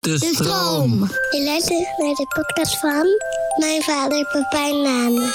De 0.00 0.18
stroom. 0.18 0.98
Je 1.30 1.42
luistert 1.44 1.98
naar 1.98 2.14
de 2.14 2.26
podcast 2.28 2.78
van 2.78 3.06
mijn 3.56 3.82
vader, 3.82 4.28
papa 4.32 4.68
en 4.68 4.82
Nana. 4.82 5.30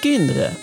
Kinderen. 0.00 0.56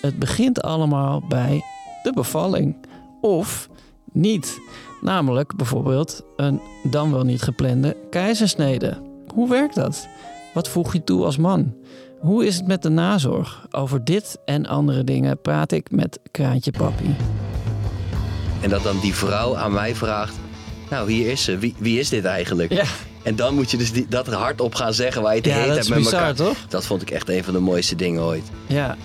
Het 0.00 0.18
begint 0.18 0.62
allemaal 0.62 1.22
bij 1.28 1.64
de 2.02 2.12
bevalling. 2.12 2.76
Of 3.20 3.68
niet. 4.12 4.58
Namelijk 5.00 5.56
bijvoorbeeld 5.56 6.22
een 6.36 6.60
dan 6.82 7.12
wel 7.12 7.24
niet 7.24 7.42
geplande 7.42 7.96
keizersnede. 8.10 9.02
Hoe 9.34 9.48
werkt 9.48 9.74
dat? 9.74 10.08
Wat 10.54 10.68
voeg 10.68 10.92
je 10.92 11.04
toe 11.04 11.24
als 11.24 11.36
man? 11.36 11.74
Hoe 12.20 12.46
is 12.46 12.56
het 12.56 12.66
met 12.66 12.82
de 12.82 12.88
nazorg? 12.88 13.66
Over 13.70 14.04
dit 14.04 14.38
en 14.44 14.66
andere 14.66 15.04
dingen 15.04 15.40
praat 15.40 15.72
ik 15.72 15.90
met 15.90 16.18
Kraantje 16.30 16.70
Papi. 16.70 17.16
En 18.60 18.70
dat 18.70 18.82
dan 18.82 19.00
die 19.00 19.14
vrouw 19.14 19.56
aan 19.56 19.72
mij 19.72 19.94
vraagt: 19.94 20.34
Nou, 20.90 21.12
hier 21.12 21.30
is 21.30 21.44
ze. 21.44 21.58
Wie, 21.58 21.74
wie 21.78 21.98
is 21.98 22.08
dit 22.08 22.24
eigenlijk? 22.24 22.72
Ja. 22.72 22.84
En 23.22 23.36
dan 23.36 23.54
moet 23.54 23.70
je 23.70 23.76
dus 23.76 23.92
die, 23.92 24.06
dat 24.08 24.26
hardop 24.26 24.74
gaan 24.74 24.94
zeggen 24.94 25.22
waar 25.22 25.30
je 25.34 25.38
het 25.40 25.46
Ja, 25.48 25.54
heet 25.54 25.74
hebt 25.74 25.88
met 25.88 25.98
bizar, 25.98 26.12
elkaar. 26.20 26.34
toch? 26.34 26.56
Dat 26.68 26.86
vond 26.86 27.02
ik 27.02 27.10
echt 27.10 27.28
een 27.28 27.44
van 27.44 27.52
de 27.54 27.60
mooiste 27.60 27.94
dingen 27.96 28.22
ooit. 28.22 28.44
Ja. 28.66 28.96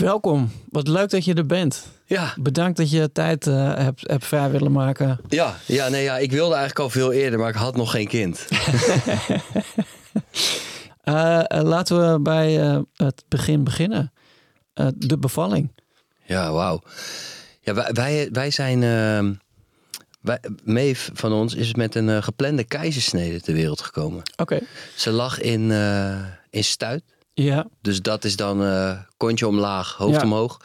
Welkom. 0.00 0.50
Wat 0.70 0.88
leuk 0.88 1.10
dat 1.10 1.24
je 1.24 1.34
er 1.34 1.46
bent. 1.46 1.86
Ja, 2.04 2.34
Bedankt 2.40 2.76
dat 2.76 2.90
je 2.90 3.12
tijd 3.12 3.46
eh, 3.46 3.74
hebt, 3.74 4.08
hebt 4.08 4.24
vrij 4.26 4.50
willen 4.50 4.72
maken. 4.72 5.18
ja, 5.28 5.56
ja, 5.66 5.88
nee, 5.88 6.02
ja, 6.02 6.18
ik 6.18 6.30
wilde 6.30 6.54
eigenlijk 6.54 6.78
al 6.78 6.90
veel 6.90 7.12
eerder, 7.12 7.38
maar 7.38 7.48
ik 7.48 7.54
had 7.54 7.76
nog 7.76 7.90
geen 7.90 8.08
kind. 8.08 8.46
Eh, 11.02 11.38
eh, 11.46 11.62
laten 11.62 12.12
we 12.12 12.20
bij 12.20 12.52
het 12.96 13.24
begin 13.28 13.64
beginnen. 13.64 14.12
De 14.94 15.18
bevalling. 15.18 15.72
Ja, 16.24 16.52
wauw. 16.52 16.82
Ja, 17.60 17.74
wij, 17.74 17.90
wij, 17.92 18.28
wij 18.32 18.50
zijn. 18.50 18.82
ehm 18.82 19.34
wij, 20.20 20.40
Maeve 20.64 21.10
van 21.14 21.32
ons 21.32 21.54
is 21.54 21.74
met 21.74 21.94
een 21.94 22.22
geplande 22.22 22.64
keizersnede 22.64 23.40
ter 23.40 23.54
wereld 23.54 23.80
gekomen. 23.80 24.22
Oké. 24.36 24.60
Ze 24.96 25.10
lag 25.10 25.40
in, 25.40 25.70
in 26.50 26.64
stuit. 26.64 27.02
Ja. 27.44 27.66
Dus 27.82 28.02
dat 28.02 28.24
is 28.24 28.36
dan 28.36 28.62
eh 28.64 28.98
kontje 29.16 29.46
omlaag, 29.46 29.92
hoofd 29.92 30.14
Ja. 30.16 30.22
omhoog. 30.22 30.60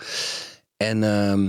En, 0.78 1.04
ehm, 1.04 1.48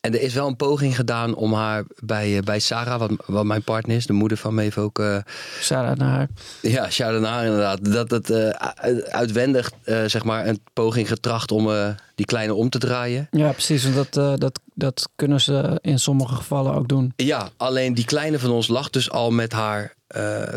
en 0.00 0.14
er 0.14 0.20
is 0.22 0.34
wel 0.34 0.46
een 0.46 0.56
poging 0.56 0.96
gedaan 0.96 1.34
om 1.34 1.52
haar 1.52 1.84
bij, 2.04 2.36
eh, 2.36 2.42
bij 2.42 2.58
Sarah, 2.58 2.98
wat, 2.98 3.10
wat 3.26 3.44
mijn 3.44 3.62
partner 3.62 3.96
is, 3.96 4.06
de 4.06 4.12
moeder 4.12 4.38
van 4.38 4.54
Maeve 4.54 4.80
ook. 4.80 4.98
eh, 4.98 5.18
Shout-out 5.60 5.96
naar 5.98 6.10
haar. 6.10 6.28
ja, 6.62 6.90
shout 6.90 7.20
naar 7.20 7.44
inderdaad. 7.44 7.92
Dat 7.92 8.10
het 8.10 8.32
uit- 8.32 9.10
uitwendig, 9.10 9.70
zeg 10.06 10.24
maar, 10.24 10.46
een 10.46 10.60
poging 10.72 11.08
getracht 11.08 11.52
om 11.52 11.70
die 12.14 12.26
kleine 12.26 12.54
om 12.54 12.68
te 12.68 12.78
draaien. 12.78 13.28
Ja, 13.30 13.50
precies. 13.52 13.90
want 13.92 14.12
Dat, 14.12 14.40
dat, 14.40 14.60
dat 14.74 15.08
kunnen 15.16 15.40
ze 15.40 15.78
in 15.82 15.98
sommige 15.98 16.34
gevallen 16.34 16.74
ook 16.74 16.88
doen. 16.88 17.12
Ja, 17.16 17.48
alleen 17.56 17.94
die 17.94 18.04
kleine 18.04 18.38
van 18.38 18.50
ons 18.50 18.68
lag 18.68 18.90
dus 18.90 19.10
al 19.10 19.30
met 19.30 19.52
haar 19.52 19.94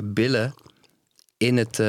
billen 0.04 0.54
in 1.38 1.58
het. 1.58 1.80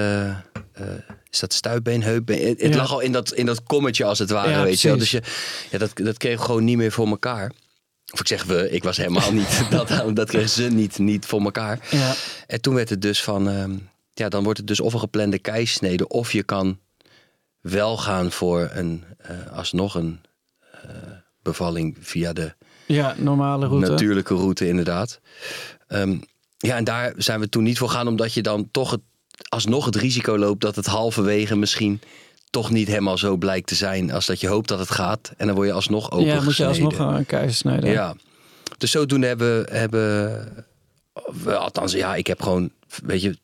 Is 1.30 1.38
dat 1.40 1.52
stuitbeen, 1.52 2.02
heupbeen? 2.02 2.48
Het, 2.48 2.60
het 2.60 2.72
Ja. 2.74 2.76
lag 2.80 2.92
al 2.92 3.00
in 3.00 3.12
dat, 3.12 3.32
in 3.32 3.46
dat 3.46 3.62
kommetje 3.62 4.04
als 4.04 4.18
het 4.18 4.30
ware, 4.30 4.50
Ja, 4.50 4.62
weet 4.62 4.80
je 4.80 4.88
wel. 4.88 4.98
Dus 4.98 5.10
je, 5.10 5.22
ja, 5.70 5.78
dat, 5.78 5.90
dat 5.94 6.16
kreeg 6.16 6.38
we 6.38 6.44
gewoon 6.44 6.64
niet 6.64 6.76
meer 6.76 6.92
voor 6.92 7.06
elkaar. 7.06 7.52
Of 8.12 8.20
ik 8.20 8.26
zeg 8.26 8.44
we, 8.44 8.70
ik 8.70 8.82
was 8.82 8.96
helemaal 8.96 9.32
niet. 9.32 9.62
dat, 9.70 10.02
dat 10.14 10.28
kreeg 10.28 10.48
ze 10.48 10.62
niet, 10.62 10.98
niet 10.98 11.26
voor 11.26 11.40
elkaar. 11.40 11.86
Ja. 11.90 12.14
En 12.46 12.60
toen 12.60 12.74
werd 12.74 12.88
het 12.88 13.02
dus 13.02 13.22
van, 13.22 13.48
ehm, 13.48 13.76
ja, 14.14 14.28
dan 14.28 14.42
wordt 14.44 14.58
het 14.58 14.66
dus 14.66 14.80
of 14.80 14.92
een 14.92 14.98
geplande 15.00 15.38
keisnede, 15.38 16.08
of 16.08 16.32
je 16.32 16.42
kan 16.42 16.78
wel 17.60 17.96
gaan 17.96 18.32
voor 18.32 18.70
een, 18.72 19.04
eh, 19.18 19.52
alsnog 19.52 19.94
een 19.94 20.20
eh, 20.82 20.90
bevalling 21.42 21.96
via 22.00 22.32
de 22.32 22.54
ja, 22.86 23.14
normale 23.18 23.66
route. 23.66 23.90
natuurlijke 23.90 24.34
route, 24.34 24.68
inderdaad. 24.68 25.20
Ehm, 25.86 26.18
ja, 26.56 26.76
en 26.76 26.84
daar 26.84 27.12
zijn 27.16 27.40
we 27.40 27.48
toen 27.48 27.62
niet 27.62 27.78
voor 27.78 27.88
gaan, 27.90 28.08
omdat 28.08 28.32
je 28.34 28.42
dan 28.42 28.68
toch 28.70 28.90
het, 28.90 29.00
alsnog 29.48 29.84
het 29.84 29.96
risico 29.96 30.38
loopt 30.38 30.60
dat 30.60 30.76
het 30.76 30.86
halverwege 30.86 31.56
misschien 31.56 32.00
toch 32.50 32.70
niet 32.70 32.88
helemaal 32.88 33.18
zo 33.18 33.36
blijkt 33.36 33.66
te 33.66 33.74
zijn 33.74 34.12
als 34.12 34.26
dat 34.26 34.40
je 34.40 34.48
hoopt 34.48 34.68
dat 34.68 34.78
het 34.78 34.90
gaat. 34.90 35.32
En 35.36 35.46
dan 35.46 35.56
word 35.56 35.68
je 35.68 35.74
alsnog 35.74 36.10
open 36.10 36.26
Ja, 36.26 36.40
moet 36.40 36.56
je 36.56 36.66
alsnog 36.66 36.98
een 36.98 37.26
keizersnede. 37.26 37.88
ja. 37.88 38.14
Dus 38.78 38.90
zodoende 38.90 39.26
hebben, 39.26 39.66
hebben 39.70 40.64
we, 41.42 41.56
althans 41.56 41.92
ja, 41.92 42.14
ik 42.14 42.26
heb 42.26 42.42
gewoon, 42.42 42.70
weet 43.04 43.22
je, 43.22 43.36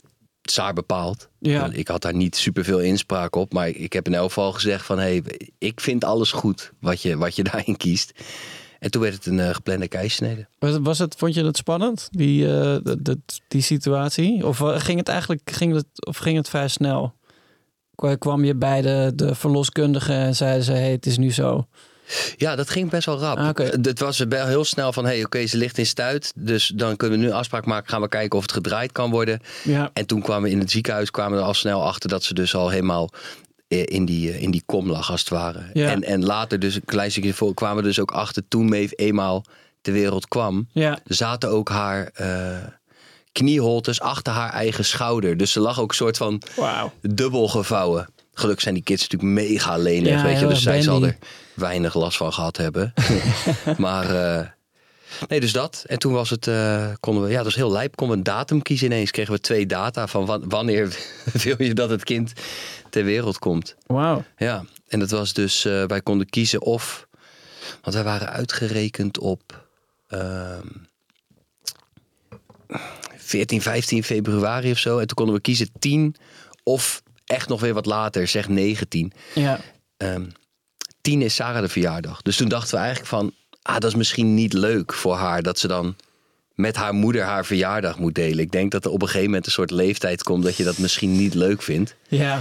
Saar 0.42 0.72
bepaald. 0.72 1.28
Ja. 1.38 1.68
Ik 1.72 1.88
had 1.88 2.02
daar 2.02 2.14
niet 2.14 2.36
superveel 2.36 2.80
inspraak 2.80 3.36
op, 3.36 3.52
maar 3.52 3.68
ik 3.68 3.92
heb 3.92 4.06
in 4.06 4.14
elk 4.14 4.26
geval 4.26 4.52
gezegd 4.52 4.86
van, 4.86 4.98
hé, 4.98 5.04
hey, 5.04 5.50
ik 5.58 5.80
vind 5.80 6.04
alles 6.04 6.32
goed 6.32 6.72
wat 6.80 7.02
je, 7.02 7.16
wat 7.16 7.36
je 7.36 7.42
daarin 7.44 7.76
kiest. 7.76 8.12
En 8.86 8.92
toen 8.92 9.02
werd 9.02 9.14
het 9.14 9.26
een 9.26 9.40
eh, 9.40 9.54
geplande 9.54 9.88
keissnede. 9.88 10.46
Was, 10.58 10.72
het- 10.72 10.82
was 10.84 10.98
het, 10.98 11.14
vond 11.18 11.34
je 11.34 11.44
het 11.44 11.56
spannend, 11.56 12.08
die, 12.10 12.46
eh, 12.46 12.52
de- 12.82 13.02
de- 13.02 13.18
die 13.48 13.62
situatie? 13.62 14.46
Of 14.46 14.60
eh, 14.60 14.78
ging 14.80 14.98
het 14.98 15.08
eigenlijk 15.08 15.50
ging 15.52 15.74
het, 15.74 15.86
of 16.06 16.16
ging 16.16 16.36
het 16.36 16.48
vrij 16.48 16.68
snel? 16.68 17.14
Kwa- 17.94 18.14
Kwam 18.16 18.44
je 18.44 18.54
bij 18.54 18.82
de, 18.82 19.12
de 19.14 19.34
verloskundige 19.34 20.12
en 20.12 20.36
zeiden 20.36 20.64
ze: 20.64 20.72
hey, 20.72 20.90
het 20.90 21.06
is 21.06 21.18
nu 21.18 21.32
zo? 21.32 21.66
Ja, 22.36 22.56
dat 22.56 22.70
ging 22.70 22.90
best 22.90 23.06
wel 23.06 23.18
rap. 23.18 23.36
Ah, 23.38 23.48
oké. 23.48 23.62
Het 23.82 23.98
was 23.98 24.18
wel 24.18 24.46
heel 24.46 24.64
snel 24.64 24.92
van, 24.92 25.04
hé, 25.04 25.10
hey, 25.14 25.24
oké, 25.24 25.46
ze 25.46 25.56
ligt 25.56 25.78
in 25.78 25.86
stuit. 25.86 26.32
Dus 26.36 26.72
dan 26.74 26.96
kunnen 26.96 27.18
we 27.18 27.24
nu 27.24 27.30
afspraak 27.30 27.66
maken, 27.66 27.88
gaan 27.90 28.00
we 28.00 28.08
kijken 28.08 28.36
of 28.38 28.42
het 28.42 28.52
gedraaid 28.52 28.92
kan 28.92 29.10
worden. 29.10 29.40
Ja, 29.64 29.90
En 29.92 30.06
toen 30.06 30.22
kwamen 30.22 30.42
we 30.42 30.50
in 30.50 30.58
het 30.58 30.70
ziekenhuis 30.70 31.10
kwamen 31.10 31.32
we 31.34 31.38
er 31.40 31.46
al 31.48 31.54
snel 31.54 31.82
achter 31.84 32.08
dat 32.08 32.22
ze 32.22 32.34
dus 32.34 32.54
al 32.54 32.68
helemaal 32.68 33.10
in 33.68 34.04
die, 34.04 34.32
eh, 34.32 34.42
in 34.42 34.50
die 34.50 34.62
kom 34.66 34.90
lag, 34.90 35.10
als 35.10 35.20
het 35.20 35.28
ware. 35.28 35.70
Ja. 35.72 35.90
En, 35.90 36.02
en 36.02 36.24
later, 36.24 36.58
dus 36.58 36.74
een 36.74 36.84
klein 36.84 37.10
stukje 37.10 37.34
voor, 37.34 37.54
kwamen 37.54 37.76
we 37.76 37.82
dus 37.82 38.00
ook 38.00 38.10
achter 38.10 38.42
toen 38.48 38.68
Maeve 38.68 38.94
eenmaal 38.94 39.44
ter 39.80 39.92
wereld 39.92 40.28
kwam. 40.28 40.68
ja, 40.72 40.98
Zaten 41.04 41.50
ook 41.50 41.68
haar 41.68 42.10
eh, 42.14 42.56
knieholtes 43.32 44.00
achter 44.00 44.32
haar 44.32 44.50
eigen 44.52 44.84
schouder. 44.84 45.36
Dus 45.36 45.52
ze 45.52 45.60
lag 45.60 45.80
ook 45.80 45.88
een 45.88 45.94
soort 45.94 46.16
van 46.16 46.42
wauw. 46.56 46.92
dubbel 47.00 47.48
gevouwen. 47.48 48.08
Gelukkig 48.32 48.62
zijn 48.62 48.74
die 48.74 48.82
kids 48.82 49.02
natuurlijk 49.08 49.48
mega 49.48 49.76
lenig, 49.76 50.12
Ja, 50.12 50.22
weet 50.22 50.40
je. 50.40 50.46
Dus 50.46 50.62
zij 50.62 50.82
zal 50.82 51.04
er 51.04 51.16
weinig 51.54 51.94
last 51.94 52.16
van 52.16 52.32
gehad 52.32 52.56
hebben. 52.56 52.92
maar 53.76 54.14
eh, 54.14 54.46
nee, 55.28 55.40
dus 55.40 55.52
dat. 55.52 55.84
En 55.86 55.98
toen 55.98 56.12
was 56.12 56.30
het, 56.30 56.46
eh, 56.46 56.92
konden 57.00 57.22
we, 57.22 57.28
ja, 57.30 57.36
dat 57.36 57.44
was 57.44 57.54
heel 57.54 57.70
lijp. 57.72 57.96
Konden 57.96 58.16
we 58.16 58.22
een 58.30 58.36
datum 58.36 58.62
kiezen 58.62 58.86
ineens. 58.86 59.10
Kregen 59.10 59.32
we 59.32 59.40
twee 59.40 59.66
data 59.66 60.06
van 60.06 60.26
wa- 60.26 60.40
wanneer 60.40 60.96
wil 61.44 61.62
je 61.62 61.74
dat 61.74 61.90
het 61.90 62.04
kind 62.04 62.32
ter 62.90 63.04
wereld 63.04 63.38
komt. 63.38 63.74
Wauw. 63.86 64.24
Ja, 64.36 64.64
en 64.88 64.98
dat 64.98 65.10
was 65.10 65.32
dus, 65.32 65.64
eh, 65.64 65.84
wij 65.84 66.00
konden 66.00 66.28
kiezen 66.28 66.62
of, 66.62 67.06
want 67.82 67.94
wij 67.94 68.04
waren 68.04 68.28
uitgerekend 68.30 69.18
op 69.18 69.64
ehm 70.08 70.66
14, 73.16 73.62
15 73.62 74.04
februari 74.04 74.70
of 74.70 74.78
zo. 74.78 74.98
En 74.98 75.06
toen 75.06 75.16
konden 75.16 75.34
we 75.34 75.40
kiezen 75.40 75.68
10 75.78 76.14
of 76.62 77.02
echt 77.26 77.48
nog 77.48 77.60
weer 77.60 77.74
wat 77.74 77.86
later, 77.86 78.26
zeg 78.28 78.48
19. 78.48 79.12
Ja, 79.34 79.60
Ehm 79.96 80.26
10 81.00 81.22
is 81.22 81.34
Sarah 81.34 81.60
de 81.62 81.68
verjaardag. 81.68 82.22
Dus 82.22 82.36
toen 82.36 82.48
dachten 82.48 82.70
we 82.70 82.76
eigenlijk 82.76 83.08
van, 83.08 83.32
ah, 83.66 83.78
dat 83.78 83.90
is 83.90 83.94
misschien 83.94 84.34
niet 84.34 84.52
leuk 84.52 84.92
voor 84.92 85.14
haar 85.14 85.42
dat 85.42 85.58
ze 85.58 85.68
dan 85.68 85.96
met 86.54 86.76
haar 86.76 86.94
moeder 86.94 87.22
haar 87.22 87.44
verjaardag 87.44 87.98
moet 87.98 88.14
delen. 88.14 88.38
Ik 88.38 88.50
denk 88.50 88.70
dat 88.72 88.84
er 88.84 88.90
op 88.90 89.00
een 89.02 89.06
gegeven 89.06 89.26
moment 89.28 89.46
een 89.46 89.52
soort 89.52 89.70
leeftijd 89.70 90.22
komt 90.22 90.42
dat 90.44 90.56
je 90.56 90.64
dat 90.64 90.78
misschien 90.78 91.16
niet 91.16 91.34
leuk 91.34 91.62
vindt. 91.62 91.94
Ja. 92.08 92.40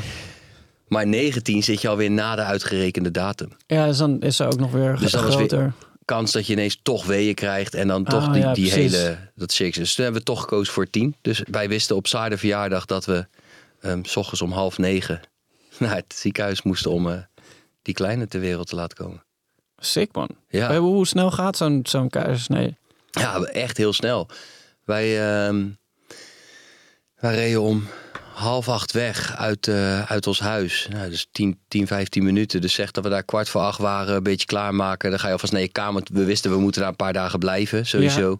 Maar 0.88 1.07
19 1.07 1.63
zit 1.63 1.81
je 1.81 1.88
alweer 1.88 2.12
na 2.12 2.36
de 2.36 2.42
uitgerekende 2.42 3.12
datum. 3.12 3.50
Ja, 3.68 3.86
dus 3.88 3.98
dan 3.98 4.22
is 4.22 4.36
ze 4.36 4.45
ook 4.45 4.60
nog 4.60 4.72
weer 4.72 4.98
Dus 5.00 5.12
weer- 5.12 5.22
groter. 5.22 5.74
Kans 6.06 6.31
dat 6.31 6.48
je 6.48 6.54
ineens 6.54 6.80
toch 6.83 7.06
weeën 7.06 7.36
krijgt 7.36 7.74
en 7.74 7.88
dan 7.88 8.04
toch 8.04 8.24
Ah, 8.27 8.33
die, 8.33 8.42
ja, 8.42 8.54
die 8.54 8.72
hele 8.72 9.18
dat 9.36 9.51
circus. 9.51 9.77
Dus 9.77 9.95
toen 9.95 10.04
hebben 10.04 10.22
we 10.22 10.27
toch 10.27 10.42
gekozen 10.42 10.74
voor 10.74 10.89
10. 10.89 11.16
Dus 11.22 11.42
wij 11.51 11.69
wisten 11.69 11.95
op 11.95 12.07
de 12.07 12.38
verjaardag 12.38 12.86
dat 12.86 13.06
we 13.06 13.27
ehm, 13.81 14.04
s 14.04 14.16
ochtends 14.16 14.42
om 14.42 14.51
half 14.51 14.77
negen 14.77 15.22
naar 15.80 15.95
het 15.95 16.13
ziekenhuis 16.16 16.62
moesten 16.62 16.92
om 16.92 17.10
eh, 17.10 17.18
die 17.81 17.94
kleine 17.94 18.27
ter 18.27 18.39
wereld 18.39 18.68
te 18.68 18.75
laten 18.75 18.98
komen. 18.98 19.25
Sick 19.77 20.13
man. 20.13 20.30
Ja. 20.50 20.77
Hoe 20.77 21.07
snel 21.07 21.31
gaat 21.31 21.57
zo'n 21.57 21.80
zo'n 21.83 22.10
keizersnee? 22.10 22.77
Ja, 23.12 23.42
echt 23.42 23.77
heel 23.77 23.94
snel. 23.94 24.27
Wij, 24.83 25.27
ehm, 25.27 25.66
wij 27.16 27.36
reden 27.36 27.62
om 27.62 27.88
half 28.33 28.69
acht 28.69 28.92
weg 28.92 29.36
uit, 29.36 29.68
eh, 29.68 30.12
uit 30.12 30.27
ons 30.27 30.39
huis. 30.39 30.88
Nou, 30.92 31.10
dus 31.10 31.27
10, 31.31 31.60
10, 31.68 31.88
15 31.88 32.24
minuten. 32.24 32.62
Dus 32.62 32.74
zeg 32.74 32.92
dat 32.92 33.04
we 33.04 33.10
daar 33.10 33.24
kwart 33.24 33.50
voor 33.50 33.62
acht 33.62 33.80
waren, 33.80 34.16
een 34.16 34.24
beetje 34.24 34.45
klaarmaken. 34.45 35.10
Dan 35.10 35.19
ga 35.19 35.27
je 35.27 35.33
alvast 35.33 35.51
naar 35.51 35.62
je 35.62 35.68
kamer. 35.68 36.04
We 36.13 36.24
wisten 36.24 36.51
we 36.51 36.57
moeten 36.57 36.81
daar 36.81 36.89
een 36.89 36.95
paar 36.95 37.13
dagen 37.13 37.39
blijven, 37.39 37.86
sowieso. 37.86 38.39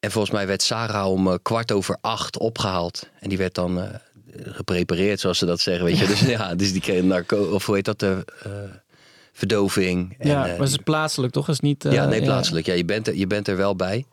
En 0.00 0.10
volgens 0.10 0.34
mij 0.34 0.46
werd 0.46 0.62
Sarah 0.62 1.10
om 1.10 1.28
eh, 1.28 1.34
kwart 1.42 1.72
over 1.72 1.98
acht 2.00 2.38
opgehaald. 2.38 3.08
En 3.20 3.28
die 3.28 3.38
werd 3.38 3.54
dan 3.54 3.80
eh, 3.80 3.88
geprepareerd, 4.42 5.20
zoals 5.20 5.38
ze 5.38 5.46
dat 5.46 5.60
zeggen. 5.60 5.84
Weet 5.84 5.98
je? 5.98 6.06
Dus 6.14 6.20
ja, 6.20 6.54
dus 6.54 6.72
die 6.72 6.80
kreeg 6.80 7.02
narco, 7.02 7.44
of 7.44 7.66
hoe 7.66 7.74
heet 7.74 7.84
dat? 7.84 7.98
De, 7.98 8.24
verdoving. 9.40 10.14
En, 10.18 10.28
ja, 10.28 10.34
eh, 10.34 10.40
maar 10.48 10.58
het 10.58 10.68
is 10.68 10.74
die- 10.74 10.82
plaatselijk 10.82 11.32
toch? 11.32 11.48
Is 11.48 11.54
het 11.54 11.62
niet, 11.62 11.84
eh, 11.84 11.92
ja, 11.92 12.04
nee, 12.06 12.22
plaatselijk. 12.22 12.66
Ja, 12.66 12.74
je, 12.74 12.84
bent 12.84 13.06
er, 13.08 13.16
je 13.16 13.26
bent 13.26 13.48
er 13.48 13.56
wel 13.56 13.76
bij. 13.76 14.04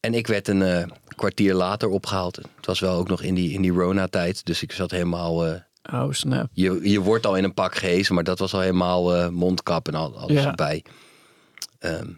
En 0.00 0.14
ik 0.14 0.26
werd 0.26 0.48
een 0.48 0.62
eh, 0.62 0.86
kwartier 1.16 1.54
later 1.54 1.88
opgehaald. 1.88 2.36
Het 2.36 2.66
was 2.66 2.80
wel 2.80 2.96
ook 2.96 3.08
nog 3.08 3.22
in 3.22 3.34
die, 3.34 3.52
in 3.52 3.62
die 3.62 3.72
Rona-tijd. 3.72 4.44
Dus 4.46 4.62
ik 4.62 4.72
zat 4.72 4.90
helemaal... 4.90 5.46
eh, 5.46 5.52
Ja. 5.82 6.04
Oh, 6.04 6.12
snap. 6.12 6.46
je, 6.52 6.80
je 6.90 7.00
wordt 7.00 7.26
al 7.26 7.36
in 7.36 7.44
een 7.44 7.54
pak 7.54 7.74
gehezen, 7.74 8.14
maar 8.14 8.24
dat 8.24 8.38
was 8.38 8.54
al 8.54 8.60
helemaal 8.60 9.14
eh, 9.16 9.28
mondkap 9.28 9.88
en 9.88 9.94
al, 9.94 10.16
alles 10.18 10.42
Ja. 10.42 10.48
erbij. 10.48 10.84
Ehm, 11.78 12.08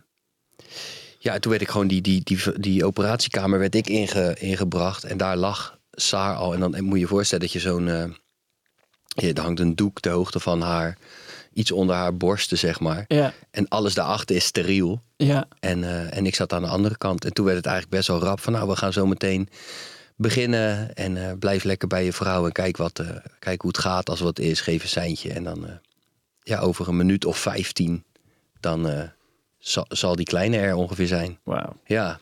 ja, 1.19 1.39
toen 1.39 1.51
werd 1.51 1.63
ik 1.63 1.71
gewoon 1.71 1.87
die, 1.87 2.01
die, 2.01 2.21
die, 2.25 2.59
die 2.61 2.85
operatiekamer 2.85 3.59
werd 3.59 3.75
ik 3.75 3.87
inge, 3.89 4.37
ingebracht. 4.39 5.05
En 5.05 5.17
daar 5.17 5.37
lag 5.37 5.79
Saar 5.91 6.35
al. 6.37 6.55
En 6.55 6.61
dan 6.61 6.85
moet 6.85 6.95
je 6.95 7.01
je 7.01 7.07
voorstellen 7.07 7.45
dat 7.45 7.53
je 7.53 7.61
zo'n... 7.61 7.89
eh, 7.89 8.05
je, 9.07 9.33
er 9.33 9.43
hangt 9.43 9.61
een 9.61 9.75
doek 9.77 10.01
ter 10.01 10.13
hoogte 10.13 10.41
van 10.41 10.61
haar. 10.61 10.99
Iets 11.55 11.73
onder 11.73 11.97
haar 11.97 12.17
borsten, 12.17 12.59
zeg 12.59 12.81
maar. 12.81 13.05
Ja, 13.09 13.33
En 13.51 13.69
alles 13.69 13.95
daarachter 13.95 14.37
is 14.37 14.45
steriel. 14.45 15.03
ja, 15.17 15.45
En, 15.61 15.85
eh, 15.85 16.17
en 16.17 16.27
ik 16.27 16.35
zat 16.35 16.53
aan 16.53 16.63
de 16.63 16.69
andere 16.69 16.97
kant. 16.99 17.25
En 17.25 17.33
toen 17.33 17.45
werd 17.45 17.57
het 17.57 17.67
eigenlijk 17.67 17.97
best 17.97 18.09
wel 18.09 18.21
rap 18.21 18.41
van... 18.41 18.53
nou, 18.53 18.69
we 18.69 18.77
gaan 18.77 18.93
zo 18.93 19.07
meteen 19.07 19.49
beginnen. 20.17 20.95
En 20.95 21.29
eh, 21.29 21.33
blijf 21.39 21.65
lekker 21.65 21.89
bij 21.89 22.05
je 22.05 22.13
vrouw 22.13 22.45
en 22.47 22.53
kijk, 22.53 22.77
wat, 22.77 22.99
eh, 22.99 23.07
kijk 23.39 23.61
hoe 23.61 23.71
het 23.71 23.81
gaat. 23.81 24.09
Als 24.11 24.19
er 24.19 24.25
wat 24.25 24.39
is, 24.39 24.61
geef 24.61 24.83
een 24.83 24.89
seintje. 24.89 25.33
En 25.33 25.45
dan, 25.45 25.67
eh, 25.67 25.73
ja, 26.43 26.59
over 26.59 26.89
een 26.89 26.97
minuut 26.97 27.25
of 27.25 27.39
vijftien... 27.39 28.05
dan 28.61 28.89
eh, 28.89 29.03
zal, 29.59 29.85
zal 29.89 30.17
die 30.17 30.27
kleine 30.27 30.57
er 30.57 30.75
ongeveer 30.75 31.07
zijn. 31.07 31.39
wauw. 31.43 31.77
Ja. 31.87 32.19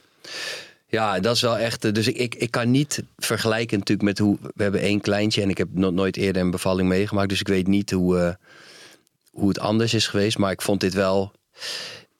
Ja, 0.86 1.20
dat 1.20 1.34
is 1.34 1.40
wel 1.40 1.58
echt. 1.58 1.94
Dus 1.94 2.08
ik, 2.08 2.16
ik, 2.16 2.34
ik 2.34 2.50
kan 2.50 2.70
niet 2.70 3.02
vergelijken 3.16 3.78
natuurlijk 3.78 4.08
met 4.08 4.18
hoe. 4.18 4.38
We 4.54 4.62
hebben 4.62 4.80
één 4.80 5.00
kleintje 5.00 5.42
en 5.42 5.48
ik 5.50 5.58
heb 5.58 5.68
nog 5.72 5.92
nooit 5.92 6.16
eerder 6.16 6.42
een 6.42 6.50
bevalling 6.50 6.88
meegemaakt. 6.88 7.28
Dus 7.28 7.40
ik 7.40 7.48
weet 7.48 7.66
niet 7.66 7.90
hoe, 7.90 8.18
eh, 8.18 8.34
hoe 9.30 9.48
het 9.48 9.58
anders 9.60 9.94
is 9.94 10.06
geweest. 10.06 10.38
Maar 10.38 10.52
ik 10.52 10.62
vond 10.62 10.80
dit 10.80 10.94
wel. 10.94 11.32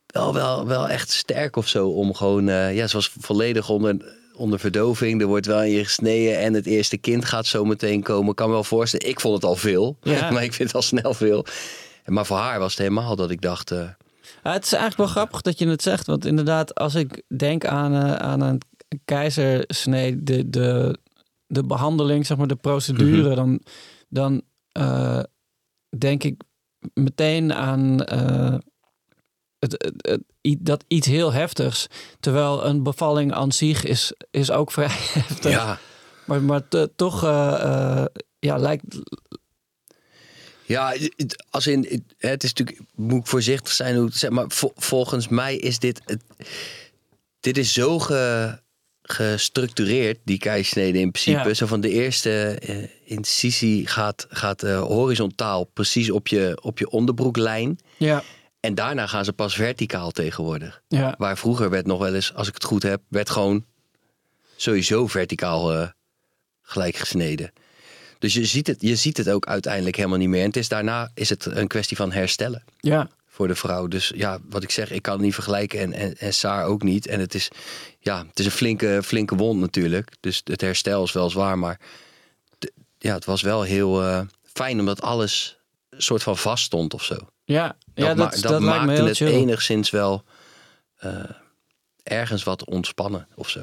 Wel, 0.07 0.35
wel, 0.35 0.67
wel 0.67 0.89
echt 0.89 1.11
sterk 1.11 1.57
of 1.57 1.69
zo. 1.69 1.89
Om 1.89 2.15
gewoon. 2.15 2.49
eh, 2.49 2.77
ja, 2.77 2.87
ze 2.87 2.97
was 2.97 3.12
volledig 3.21 3.69
onder, 3.69 4.17
onder 4.37 4.59
verdoving. 4.59 5.21
Er 5.21 5.27
wordt 5.27 5.47
wel 5.47 5.62
in 5.62 5.71
je 5.71 5.85
gesneden. 5.85 6.39
En 6.39 6.55
het 6.55 6.67
eerste 6.67 6.97
kind 6.97 7.25
gaat 7.25 7.47
zo 7.47 7.65
meteen 7.65 8.03
komen. 8.03 8.31
Ik 8.31 8.37
kan 8.37 8.47
me 8.49 8.53
wel 8.55 8.65
voorstellen. 8.65 9.09
Ik 9.09 9.21
vond 9.21 9.35
het 9.35 9.45
al 9.45 9.57
veel. 9.57 9.97
Ja. 10.03 10.31
maar 10.33 10.43
ik 10.43 10.53
vind 10.53 10.69
het 10.69 10.77
al 10.77 10.83
snel 10.83 11.15
veel. 11.15 11.45
Maar 12.05 12.27
voor 12.27 12.37
haar 12.37 12.59
was 12.59 12.71
het 12.71 12.79
helemaal 12.81 13.17
dat 13.17 13.31
ik 13.31 13.41
dacht. 13.41 13.71
eh, 13.71 13.89
Ja, 14.43 14.53
het 14.53 14.65
is 14.65 14.73
eigenlijk 14.73 14.97
wel 14.97 15.07
grappig 15.07 15.41
dat 15.41 15.59
je 15.59 15.69
het 15.69 15.83
zegt. 15.83 16.07
Want 16.07 16.25
inderdaad, 16.25 16.75
als 16.75 16.95
ik 16.95 17.23
denk 17.37 17.65
aan, 17.65 17.95
eh, 17.95 18.15
aan 18.15 18.41
een 18.41 18.61
keizersnee, 19.05 20.23
de, 20.23 20.51
de, 20.51 20.99
de 21.47 21.65
behandeling, 21.65 22.27
zeg 22.27 22.37
maar, 22.37 22.47
de 22.47 22.57
procedure, 22.57 23.23
Mhm. 23.29 23.35
dan, 23.35 23.61
dan 24.09 24.43
denk 25.99 26.25
ik 26.25 26.43
meteen 26.94 27.53
aan 27.55 28.05
eh, 28.05 28.55
het, 29.59 29.73
het, 29.73 29.93
het- 29.97 30.23
i- 30.47 30.56
dat 30.61 30.85
iets 30.88 31.06
heel 31.06 31.32
heftigs. 31.32 31.87
Terwijl 32.21 32.65
een 32.67 32.82
bevalling 32.82 33.32
aan 33.32 33.53
zich 33.53 33.85
is, 33.85 34.12
is 34.31 34.50
ook 34.50 34.73
vrij 34.77 34.88
heftig. 34.91 35.50
ja. 35.53 35.79
Maar, 36.27 36.43
maar 36.43 36.69
te- 36.69 36.91
toch 36.97 37.25
eh, 37.25 37.62
eh, 37.62 38.05
ja, 38.38 38.56
lijkt. 38.56 38.85
Ja, 40.67 40.94
als 41.50 41.67
in, 41.67 42.05
het- 42.19 42.44
is 42.44 42.53
natuurlijk, 42.53 42.81
moet 42.94 43.21
ik 43.21 43.26
voorzichtig 43.26 43.73
zijn 43.73 43.97
hoe 43.97 44.05
het 44.05 44.17
zeg, 44.17 44.31
maar 44.31 44.44
vol- 44.49 44.73
volgens 44.76 45.29
mij 45.29 45.56
is 45.56 45.79
dit, 45.79 46.19
dit 47.41 47.59
is 47.59 47.73
zo 47.73 47.99
ge, 47.99 48.59
gestructureerd, 49.11 50.19
die 50.25 50.39
keizersnede 50.39 50.99
in 50.99 51.11
principe. 51.11 51.49
Ja. 51.49 51.55
Zo 51.55 51.67
van 51.67 51.81
de 51.81 51.91
eerste 51.91 52.59
eh, 52.61 52.77
incisie 53.05 53.87
gaat, 53.87 54.27
gaat 54.29 54.62
eh, 54.62 54.81
horizontaal 54.81 55.65
precies 55.65 56.11
op 56.11 56.29
je, 56.29 56.59
op 56.62 56.79
je 56.79 56.91
onderbroeklijn. 56.91 57.79
Ja, 57.97 58.23
En 58.61 58.75
daarna 58.75 59.07
gaan 59.07 59.25
ze 59.25 59.33
pas 59.33 59.55
verticaal 59.55 60.11
tegenwoordig. 60.11 60.83
ja, 60.89 61.15
Waar 61.19 61.39
vroeger 61.39 61.71
werd 61.71 61.87
nog 61.87 61.99
wel 61.99 62.15
eens, 62.15 62.35
als 62.35 62.49
ik 62.49 62.55
het 62.55 62.65
goed 62.65 62.83
heb, 62.83 63.03
werd 63.09 63.31
gewoon 63.31 63.65
sowieso 64.57 65.07
verticaal 65.07 65.73
eh, 65.73 65.89
gelijk 66.62 66.97
gesneden. 66.97 67.53
Dus 68.19 68.35
je 68.35 68.45
ziet, 68.45 68.67
het, 68.67 68.81
je 68.81 68.97
ziet 68.97 69.17
het 69.17 69.31
ook 69.31 69.47
uiteindelijk 69.47 69.97
helemaal 69.97 70.19
niet 70.19 70.29
meer. 70.29 70.41
En 70.41 70.47
het 70.47 70.57
is 70.57 70.69
daarna 70.69 71.11
is 71.15 71.29
het 71.29 71.45
een 71.45 71.69
kwestie 71.69 71.97
van 71.97 72.12
herstellen 72.12 72.65
ja. 72.81 73.11
Voor 73.41 73.49
de 73.49 73.55
vrouw. 73.55 73.87
Dus 73.87 74.13
ja, 74.15 74.39
wat 74.49 74.63
ik 74.63 74.71
zeg, 74.71 74.91
ik 74.91 75.03
kan 75.03 75.13
het 75.13 75.23
niet 75.23 75.35
vergelijken 75.35 75.79
en, 75.81 75.93
en, 75.93 76.17
en 76.19 76.35
Saar 76.35 76.65
ook 76.65 76.83
niet. 76.83 77.07
En 77.07 77.21
het 77.21 77.35
is, 77.35 77.49
ja, 77.99 78.27
het 78.27 78.39
is 78.39 78.45
een 78.45 78.51
flinke, 78.51 79.01
flinke 79.05 79.35
wond 79.37 79.61
natuurlijk. 79.61 80.13
Dus 80.21 80.41
het 80.45 80.61
herstel 80.61 81.03
is 81.03 81.13
wel 81.13 81.31
zwaar. 81.31 81.59
Maar 81.59 81.81
ja, 82.99 83.15
het 83.15 83.25
was 83.25 83.43
wel 83.43 83.63
heel 83.63 84.03
eh, 84.03 84.21
fijn 84.53 84.79
omdat 84.79 85.03
alles 85.03 85.59
soort 85.91 86.23
van 86.23 86.37
vast 86.37 86.65
stond 86.65 86.95
of 86.95 87.05
zo. 87.05 87.17
Ja, 87.45 87.77
ja 87.95 88.07
Dat, 88.07 88.17
dat, 88.17 88.17
ma- 88.17 88.31
dat, 88.31 88.43
dat 88.43 88.51
lijkt 88.51 88.63
me 88.63 88.87
maakte 88.87 88.93
heel 88.93 89.05
het 89.07 89.17
chill. 89.17 89.33
enigszins 89.33 89.91
wel 89.91 90.23
eh, 90.97 91.13
ergens 92.03 92.43
wat 92.43 92.65
ontspannen 92.65 93.27
of 93.35 93.49
zo. 93.49 93.61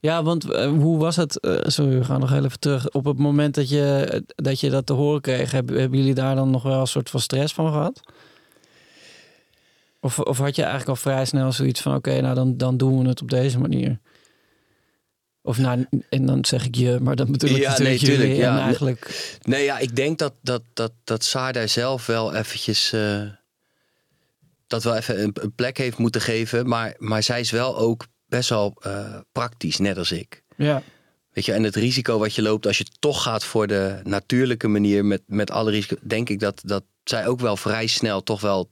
Ja, 0.00 0.22
want 0.22 0.50
eh, 0.50 0.66
hoe 0.68 0.98
was 0.98 1.16
het? 1.16 1.38
sorry, 1.62 1.98
we 1.98 2.04
gaan 2.04 2.20
nog 2.20 2.30
heel 2.30 2.44
even 2.44 2.58
terug. 2.58 2.90
Op 2.90 3.04
het 3.04 3.18
moment 3.18 3.54
dat 3.54 3.68
je 3.68 4.22
dat, 4.34 4.60
je 4.60 4.70
dat 4.70 4.86
te 4.86 4.92
horen 4.92 5.20
kreeg, 5.20 5.50
hebben, 5.50 5.80
hebben 5.80 5.98
jullie 5.98 6.14
daar 6.14 6.34
dan 6.34 6.50
nog 6.50 6.62
wel 6.62 6.80
een 6.80 6.86
soort 6.86 7.10
van 7.10 7.20
stress 7.20 7.54
van 7.54 7.72
gehad? 7.72 8.00
Of, 10.04 10.18
of 10.18 10.38
had 10.38 10.56
je 10.56 10.62
eigenlijk 10.62 10.90
al 10.90 10.96
vrij 10.96 11.24
snel 11.24 11.52
zoiets 11.52 11.80
van: 11.80 11.94
oké, 11.94 12.20
nou 12.20 12.34
dan, 12.34 12.56
dan 12.56 12.76
doen 12.76 13.02
we 13.02 13.08
het 13.08 13.22
op 13.22 13.30
deze 13.30 13.58
manier? 13.58 13.98
Of 15.42 15.58
nou, 15.58 15.86
en 16.08 16.26
dan 16.26 16.44
zeg 16.44 16.64
ik 16.64 16.74
je, 16.74 16.98
maar 17.02 17.16
dan 17.16 17.32
bedoel 17.32 17.50
ik 17.50 17.56
Ja, 17.56 17.68
natuurlijk 17.70 18.00
nee, 18.00 18.08
tuurlijk, 18.08 18.28
jullie. 18.28 18.44
ja. 18.44 18.56
En 18.56 18.62
eigenlijk, 18.62 19.36
Nee, 19.42 19.64
ja, 19.64 19.78
ik 19.78 19.96
denk 19.96 20.18
dat, 20.18 20.32
dat, 20.42 20.62
dat, 20.72 20.92
dat 21.04 21.24
Saar 21.24 21.52
daar 21.52 21.68
zelf 21.68 22.06
wel 22.06 22.34
eventjes... 22.34 22.92
eh, 22.92 23.22
dat 24.66 24.82
wel 24.82 24.96
even 24.96 25.22
een, 25.22 25.36
een 25.40 25.54
plek 25.54 25.78
heeft 25.78 25.98
moeten 25.98 26.20
geven. 26.20 26.68
Maar, 26.68 26.94
maar 26.98 27.22
zij 27.22 27.40
is 27.40 27.50
wel 27.50 27.76
ook 27.78 28.06
best 28.26 28.48
wel 28.48 28.76
eh, 28.80 29.18
praktisch, 29.32 29.78
net 29.78 29.98
als 29.98 30.12
ik. 30.12 30.42
ja, 30.56 30.82
Weet 31.32 31.44
je, 31.44 31.52
en 31.52 31.62
het 31.62 31.76
risico 31.76 32.18
wat 32.18 32.34
je 32.34 32.42
loopt 32.42 32.66
als 32.66 32.78
je 32.78 32.86
toch 32.98 33.22
gaat 33.22 33.44
voor 33.44 33.66
de 33.66 34.00
natuurlijke 34.04 34.68
manier 34.68 35.04
met, 35.04 35.22
met 35.26 35.50
alle 35.50 35.70
risico, 35.70 35.96
denk 36.02 36.28
ik 36.28 36.40
dat, 36.40 36.60
dat 36.64 36.84
zij 37.04 37.26
ook 37.26 37.40
wel 37.40 37.56
vrij 37.56 37.86
snel 37.86 38.22
toch 38.22 38.40
wel 38.40 38.70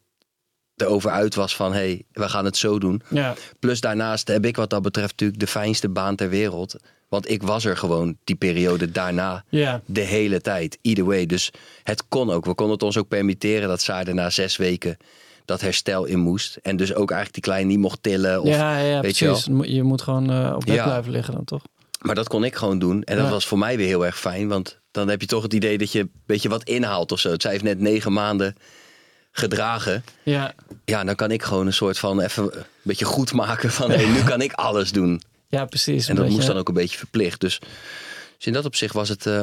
erover 0.80 1.10
uit 1.10 1.34
was 1.34 1.56
van 1.56 1.72
hé, 1.72 1.78
hey, 1.78 2.02
we 2.12 2.28
gaan 2.28 2.44
het 2.44 2.56
zo 2.56 2.78
doen. 2.78 3.02
ja, 3.08 3.34
Plus 3.58 3.80
daarnaast 3.80 4.28
heb 4.28 4.44
ik 4.44 4.56
wat 4.56 4.70
dat 4.70 4.82
betreft 4.82 5.10
natuurlijk 5.10 5.40
de 5.40 5.46
fijnste 5.46 5.88
baan 5.88 6.16
ter 6.16 6.28
wereld. 6.28 6.76
Want 7.08 7.30
ik 7.30 7.42
was 7.42 7.64
er 7.64 7.76
gewoon 7.76 8.16
die 8.24 8.36
periode 8.36 8.90
daarna 8.90 9.44
ja, 9.48 9.80
de 9.86 10.00
hele 10.00 10.40
tijd. 10.40 10.78
Either 10.82 11.04
way. 11.04 11.26
Dus 11.26 11.50
het 11.82 12.08
kon 12.08 12.30
ook. 12.30 12.44
We 12.44 12.54
konden 12.54 12.74
het 12.74 12.82
ons 12.84 12.96
ook 12.98 13.08
permitteren 13.08 13.68
dat 13.68 13.80
Saar 13.80 14.06
er 14.06 14.14
na 14.14 14.30
zes 14.30 14.56
weken 14.56 14.96
dat 15.44 15.60
herstel 15.60 16.04
in 16.04 16.18
moest. 16.18 16.56
En 16.62 16.76
dus 16.76 16.94
ook 16.94 17.10
eigenlijk 17.10 17.32
die 17.44 17.52
kleine 17.52 17.70
niet 17.70 17.78
mocht 17.78 18.02
tillen. 18.02 18.42
Of, 18.42 18.48
ja, 18.48 18.78
ja, 18.78 19.00
weet 19.00 19.18
je 19.18 19.26
precies. 19.26 19.46
Je, 19.74 19.82
moet 19.82 20.02
gewoon 20.02 20.30
eh, 20.30 20.52
op 20.56 20.64
bed 20.64 20.74
Ja. 20.74 20.84
blijven 20.84 21.10
liggen 21.12 21.34
dan 21.34 21.44
toch? 21.44 21.62
Maar 22.00 22.14
dat 22.14 22.28
kon 22.28 22.44
ik 22.44 22.54
gewoon 22.54 22.78
doen. 22.78 23.02
En 23.02 23.16
dat 23.16 23.24
Ja. 23.24 23.30
was 23.30 23.46
voor 23.46 23.58
mij 23.58 23.76
weer 23.76 23.86
heel 23.86 24.04
erg 24.06 24.18
fijn. 24.18 24.48
Want 24.48 24.78
dan 24.90 25.08
heb 25.08 25.20
je 25.20 25.26
toch 25.26 25.42
het 25.42 25.52
idee 25.54 25.78
dat 25.78 25.92
je 25.92 26.00
een 26.00 26.12
beetje 26.26 26.48
wat 26.48 26.64
inhaalt 26.64 27.12
of 27.12 27.20
zo. 27.20 27.34
Zij 27.36 27.50
heeft 27.50 27.64
net 27.64 27.80
negen 27.80 28.12
maanden 28.12 28.54
gedragen. 29.30 30.04
Ja, 30.22 30.54
Ja, 30.84 31.04
dan 31.04 31.14
kan 31.14 31.30
ik 31.30 31.42
gewoon 31.42 31.66
een 31.66 31.72
soort 31.72 31.98
van 31.98 32.20
even 32.20 32.44
een 32.58 32.64
beetje 32.82 33.04
goed 33.04 33.32
maken 33.32 33.70
van... 33.70 33.90
Hey, 33.90 34.06
nu 34.06 34.22
kan 34.22 34.40
ik 34.40 34.52
alles 34.52 34.92
doen. 34.92 35.22
ja 35.48 35.64
precies. 35.64 36.08
En 36.08 36.16
dat 36.16 36.28
moest 36.28 36.46
dan 36.46 36.56
ook 36.56 36.68
een 36.68 36.74
beetje 36.74 36.98
verplicht. 36.98 37.40
Dus, 37.40 37.58
dus 38.36 38.46
in 38.46 38.52
dat 38.52 38.64
opzicht 38.64 38.94
was 38.94 39.08
het... 39.08 39.26
eh, 39.26 39.40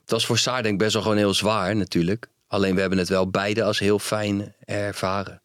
het 0.00 0.10
was 0.10 0.26
voor 0.26 0.38
Saar 0.38 0.62
denk 0.62 0.74
ik 0.74 0.80
best 0.80 0.92
wel 0.92 1.02
gewoon 1.02 1.16
heel 1.16 1.34
zwaar 1.34 1.76
natuurlijk. 1.76 2.28
Alleen 2.46 2.74
we 2.74 2.80
hebben 2.80 2.98
het 2.98 3.08
wel 3.08 3.28
beide 3.30 3.62
als 3.62 3.78
heel 3.78 3.98
fijn 3.98 4.54
ervaren. 4.64 5.42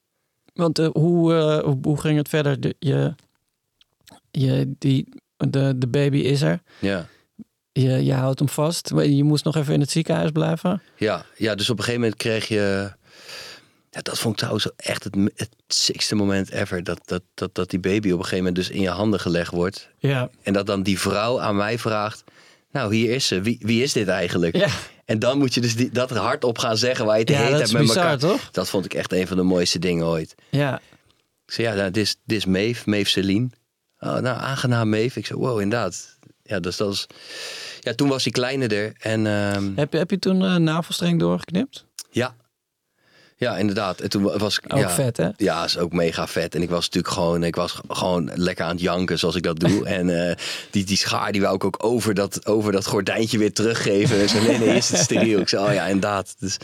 Want 0.54 0.80
eh, 0.80 0.88
hoe, 0.92 1.34
eh, 1.36 1.64
hoe, 1.64 1.78
hoe 1.82 2.00
ging 2.00 2.18
het 2.18 2.30
verder? 2.30 2.60
De- 2.60 2.76
je, 2.80 3.14
Je, 4.32 4.74
die, 4.80 5.08
de, 5.38 5.74
de 5.78 5.88
baby 5.88 6.18
is 6.18 6.42
er. 6.42 6.60
Ja. 6.80 7.08
Je, 7.72 8.04
je 8.06 8.14
houdt 8.14 8.40
hem 8.40 8.50
vast. 8.50 8.92
Je 8.96 9.24
moest 9.24 9.44
nog 9.44 9.56
even 9.56 9.74
in 9.74 9.80
het 9.80 9.92
ziekenhuis 9.92 10.32
blijven. 10.32 10.82
Ja, 10.98 11.26
ja, 11.38 11.56
dus 11.56 11.70
op 11.70 11.78
een 11.78 11.84
gegeven 11.84 12.02
moment 12.02 12.20
kreeg 12.20 12.48
je... 12.48 12.92
Ja, 13.96 14.02
dat 14.02 14.20
vond 14.20 14.34
ik 14.34 14.40
trouwens 14.40 14.70
echt 14.76 15.04
het, 15.04 15.16
het 15.36 15.50
sixte 15.68 16.16
moment 16.16 16.50
ever. 16.52 16.84
Dat, 16.84 17.00
dat, 17.06 17.22
dat, 17.34 17.56
dat 17.56 17.70
die 17.70 17.80
baby 17.80 18.08
op 18.12 18.18
een 18.18 18.24
gegeven 18.24 18.38
moment 18.38 18.56
dus 18.56 18.70
in 18.70 18.82
je 18.82 18.90
handen 18.90 19.20
gelegd 19.20 19.52
wordt. 19.52 19.90
Ja. 20.00 20.30
En 20.44 20.54
dat 20.54 20.66
dan 20.66 20.84
die 20.84 21.00
vrouw 21.00 21.42
aan 21.42 21.56
mij 21.56 21.80
vraagt... 21.80 22.24
Nou, 22.72 22.96
hier 22.96 23.12
is 23.12 23.28
ze. 23.28 23.42
Wie, 23.42 23.58
wie 23.62 23.84
is 23.84 23.94
dit 23.94 24.08
eigenlijk? 24.08 24.56
Ja, 24.56 24.68
En 25.06 25.20
dan 25.20 25.38
moet 25.38 25.54
je 25.54 25.62
dus 25.62 25.76
die, 25.76 25.90
dat 25.92 26.10
hardop 26.10 26.58
gaan 26.58 26.78
zeggen 26.78 27.06
waar 27.06 27.16
je 27.16 27.22
het 27.22 27.30
ja 27.30 27.38
heet 27.42 27.50
dat 27.52 27.60
hebt 27.60 27.72
met 27.72 27.82
bizar, 27.82 27.98
elkaar. 28.04 28.18
toch? 28.18 28.52
Dat 28.52 28.70
vond 28.70 28.86
ik 28.86 28.94
echt 28.94 29.14
een 29.14 29.28
van 29.28 29.38
de 29.38 29.44
mooiste 29.44 29.80
dingen 29.80 30.06
ooit. 30.06 30.36
Ja. 30.50 30.82
Ik 31.46 31.54
zei, 31.54 31.68
ja, 31.68 31.74
nou, 31.74 31.92
dit 31.92 32.04
is, 32.04 32.16
dit 32.26 32.38
is 32.38 32.46
Maeve, 32.46 32.90
Maeve 32.90 33.10
Celine. 33.10 33.50
Oh, 34.00 34.18
nou, 34.18 34.38
aangenaam 34.40 34.90
Maeve. 34.90 35.20
Ik 35.20 35.26
zei, 35.26 35.40
wow, 35.40 35.60
inderdaad. 35.62 36.18
Ja, 36.44 36.60
dus 36.60 36.78
dat 36.78 36.88
was... 36.88 37.08
Ja, 37.80 37.94
toen 37.94 38.08
was 38.08 38.24
die 38.24 38.32
kleine 38.34 38.68
er. 38.68 38.94
En 39.00 39.28
ehm, 39.28 39.72
Heb, 39.76 39.92
je, 39.92 39.98
heb 39.98 40.10
je 40.12 40.20
toen 40.20 40.42
een 40.42 40.64
navelstreng 40.64 41.20
doorgeknipt? 41.20 41.86
ja. 42.12 42.36
Ja, 43.38 43.58
inderdaad. 43.58 44.00
En 44.00 44.10
toen 44.10 44.38
was 44.38 44.58
ik... 44.58 44.74
Ook 44.74 44.80
ja, 44.80 44.90
vet, 44.90 45.18
hè? 45.18 45.30
Ja, 45.38 45.64
is 45.64 45.78
ook 45.78 45.94
mega 45.94 46.28
vet. 46.28 46.56
En 46.56 46.62
ik 46.62 46.70
was 46.70 46.86
natuurlijk 46.86 47.14
gewoon, 47.14 47.44
ik 47.44 47.56
was 47.56 47.80
gewoon 47.88 48.32
lekker 48.34 48.66
aan 48.66 48.72
het 48.72 48.82
janken 48.82 49.20
zoals 49.20 49.36
ik 49.36 49.44
dat 49.44 49.60
doe. 49.60 49.86
en 49.98 50.30
eh, 50.30 50.36
die, 50.72 50.84
die 50.84 50.98
schaar 50.98 51.32
die 51.32 51.42
wou 51.42 51.56
ik 51.56 51.64
ook 51.64 51.84
over 51.84 52.14
dat, 52.14 52.46
over 52.46 52.72
dat 52.72 52.86
gordijntje 52.86 53.38
weer 53.38 53.54
teruggeven. 53.54 54.20
En 54.20 54.30
zo, 54.30 54.42
nee, 54.42 54.58
nee, 54.58 54.76
is 54.76 54.90
het 54.90 55.00
steriel? 55.00 55.40
Ik 55.40 55.50
zei, 55.50 55.68
oh 55.68 55.74
ja, 55.74 55.86
inderdaad. 55.86 56.36
Dus 56.40 56.58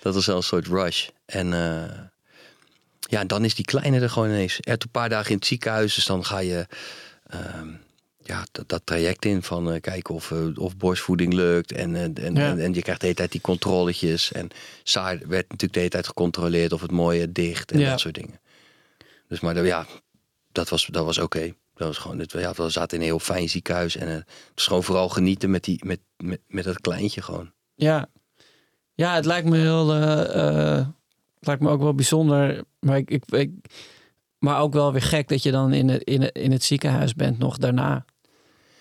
dat 0.00 0.14
was 0.14 0.26
wel 0.26 0.36
een 0.36 0.42
soort 0.42 0.66
rush. 0.66 1.08
En 1.26 1.52
eh, 1.52 1.98
ja, 3.00 3.24
dan 3.24 3.44
is 3.44 3.54
die 3.54 3.64
kleine 3.64 4.00
er 4.00 4.10
gewoon 4.10 4.28
ineens. 4.28 4.58
Er 4.60 4.72
een 4.72 4.90
paar 4.90 5.08
dagen 5.08 5.30
in 5.30 5.36
het 5.36 5.46
ziekenhuis, 5.46 5.94
dus 5.94 6.06
dan 6.06 6.24
ga 6.24 6.38
je 6.38 6.66
ehm, 7.26 7.68
ja, 8.28 8.46
dat, 8.52 8.68
dat 8.68 8.82
traject 8.84 9.24
in 9.24 9.42
van 9.42 9.72
eh, 9.72 9.80
kijken 9.80 10.14
of, 10.14 10.30
eh, 10.30 10.46
of 10.58 10.76
borstvoeding 10.76 11.32
lukt. 11.32 11.72
En, 11.72 11.94
eh, 11.94 12.02
en, 12.02 12.34
Ja. 12.34 12.50
en, 12.50 12.58
en 12.60 12.74
je 12.74 12.82
krijgt 12.82 13.00
de 13.00 13.06
hele 13.06 13.18
tijd 13.18 13.32
die 13.32 13.40
controletjes. 13.40 14.32
En 14.32 14.48
Saar 14.82 15.18
werd 15.18 15.42
natuurlijk 15.42 15.72
de 15.72 15.78
hele 15.78 15.90
tijd 15.90 16.06
gecontroleerd 16.06 16.72
of 16.72 16.80
het 16.80 16.90
mooie 16.90 17.32
dicht 17.32 17.72
en 17.72 17.78
Ja. 17.78 17.90
dat 17.90 18.00
soort 18.00 18.14
dingen. 18.14 18.40
Dus 19.28 19.40
maar 19.40 19.64
ja, 19.64 19.86
dat 20.52 20.68
was, 20.68 20.86
dat 20.86 21.04
was 21.04 21.18
oké. 21.18 21.54
Dat 21.74 21.86
was 21.86 21.98
gewoon, 21.98 22.18
het, 22.18 22.32
ja, 22.32 22.52
we 22.52 22.68
zaten 22.70 22.96
in 22.96 23.02
een 23.02 23.08
heel 23.08 23.18
fijn 23.18 23.48
ziekenhuis. 23.48 23.96
En 23.96 24.08
het 24.08 24.26
was 24.54 24.66
gewoon 24.66 24.84
vooral 24.84 25.08
genieten 25.08 25.50
met, 25.50 25.64
die, 25.64 25.84
met, 25.86 26.00
met, 26.16 26.40
met 26.46 26.64
dat 26.64 26.80
kleintje 26.80 27.22
gewoon. 27.22 27.52
Ja. 27.74 28.06
Ja, 28.94 29.14
het 29.14 29.24
lijkt 29.24 29.48
me 29.48 29.56
heel... 29.58 29.88
het 29.88 31.46
lijkt 31.46 31.62
me 31.62 31.68
ook 31.68 31.80
wel 31.82 31.94
bijzonder. 31.94 32.64
Maar, 32.80 32.96
ik, 32.96 33.10
ik, 33.10 33.24
ik- 33.30 33.52
maar 34.38 34.60
ook 34.60 34.72
wel 34.72 34.92
weer 34.92 35.02
gek 35.02 35.28
dat 35.28 35.42
je 35.42 35.50
dan 35.50 35.72
in 35.72 35.88
het, 35.88 36.02
in, 36.02 36.22
het, 36.22 36.36
in 36.36 36.52
het 36.52 36.64
ziekenhuis 36.64 37.14
bent 37.14 37.38
nog 37.38 37.56
daarna. 37.58 38.04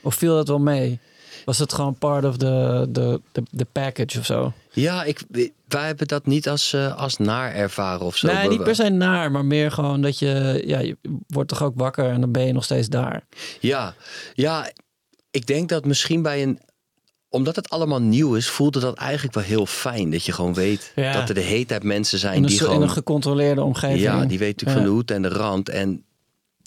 Of 0.08 0.16
viel 0.16 0.36
dat 0.36 0.48
wel 0.48 0.60
mee? 0.60 1.00
Was 1.46 1.58
het 1.60 1.74
gewoon 1.74 1.96
part 1.98 2.26
of 2.26 2.38
the, 2.38 2.88
the, 2.92 3.22
the, 3.32 3.44
the 3.58 3.66
package 3.72 4.20
of 4.20 4.26
zo? 4.26 4.54
Ja, 4.72 5.04
ik, 5.04 5.22
wij 5.68 5.86
hebben 5.86 6.08
dat 6.08 6.26
niet 6.26 6.50
als, 6.50 6.74
eh, 6.74 6.96
als 6.98 7.18
naar 7.18 7.54
ervaren 7.54 8.06
of 8.06 8.18
zo. 8.18 8.28
nee, 8.28 8.48
niet 8.50 8.64
per 8.64 8.76
se 8.76 8.90
naar, 8.90 9.32
maar 9.32 9.46
meer 9.46 9.72
gewoon 9.72 10.02
dat 10.02 10.20
je... 10.20 10.64
Ja, 10.66 10.80
je 10.80 10.98
wordt 11.28 11.50
toch 11.50 11.64
ook 11.64 11.74
wakker 11.76 12.10
en 12.10 12.22
dan 12.22 12.32
ben 12.32 12.46
je 12.46 12.54
nog 12.54 12.64
steeds 12.64 12.88
daar. 12.88 13.24
Ja, 13.60 13.96
ja, 14.34 14.72
ik 15.32 15.46
denk 15.46 15.70
dat 15.70 15.86
misschien 15.86 16.22
bij 16.22 16.44
een. 16.44 16.60
Omdat 17.30 17.56
het 17.56 17.70
allemaal 17.70 18.02
nieuw 18.02 18.36
is, 18.36 18.50
voelde 18.50 18.80
dat 18.80 18.98
eigenlijk 18.98 19.36
wel 19.36 19.44
heel 19.44 19.66
fijn. 19.66 20.12
Dat 20.12 20.26
je 20.26 20.32
gewoon 20.32 20.54
weet 20.54 20.92
Ja. 20.96 21.14
dat 21.14 21.30
er 21.30 21.36
de 21.36 21.42
hele 21.42 21.66
tijd 21.66 21.84
mensen 21.84 22.20
zijn 22.20 22.42
die 22.42 22.56
so- 22.58 22.64
in 22.64 22.70
gewoon. 22.70 22.82
een 22.84 22.90
gecontroleerde 22.90 23.64
omgeving. 23.64 24.00
Ja, 24.02 24.26
die 24.26 24.40
weten 24.40 24.66
natuurlijk 24.66 24.72
van 24.78 24.84
de 24.84 24.90
hoed 24.90 25.12
en 25.12 25.22
de 25.22 25.28
rand. 25.30 25.70
En 25.70 26.04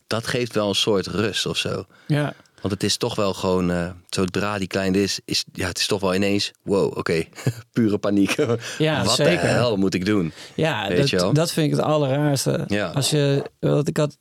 dat 0.06 0.26
geeft 0.26 0.54
wel 0.54 0.68
een 0.68 0.74
soort 0.74 1.06
rust 1.06 1.46
of 1.46 1.56
zo. 1.56 1.84
Ja, 2.06 2.34
Want 2.60 2.72
het 2.74 2.82
is 2.82 2.96
toch 2.96 3.14
wel 3.14 3.34
gewoon, 3.34 3.70
eh, 3.70 3.90
zodra 4.08 4.58
die 4.58 4.66
klein 4.66 4.94
is, 4.94 5.20
is, 5.24 5.44
ja, 5.52 5.66
het 5.66 5.78
is 5.78 5.86
toch 5.86 6.00
wel 6.00 6.14
ineens, 6.14 6.52
wow, 6.62 6.96
oké, 6.96 7.24
pure 7.72 7.98
paniek. 7.98 8.36
Ja, 8.78 9.04
Wat 9.04 9.14
zeker. 9.14 9.40
de 9.40 9.46
hel 9.46 9.76
moet 9.76 9.94
ik 9.94 10.04
doen? 10.04 10.32
ja 10.54 10.88
Weet 10.88 11.10
je 11.10 11.16
wel? 11.16 11.26
dat, 11.26 11.34
dat 11.34 11.52
vind 11.52 11.66
ik 11.66 11.76
het 11.78 11.86
allerraarste. 11.86 12.64
Ja. 12.66 12.88
Als 12.90 13.10
je, 13.10 13.50
want 13.58 13.88
ik 13.88 13.96
had, 13.96 14.18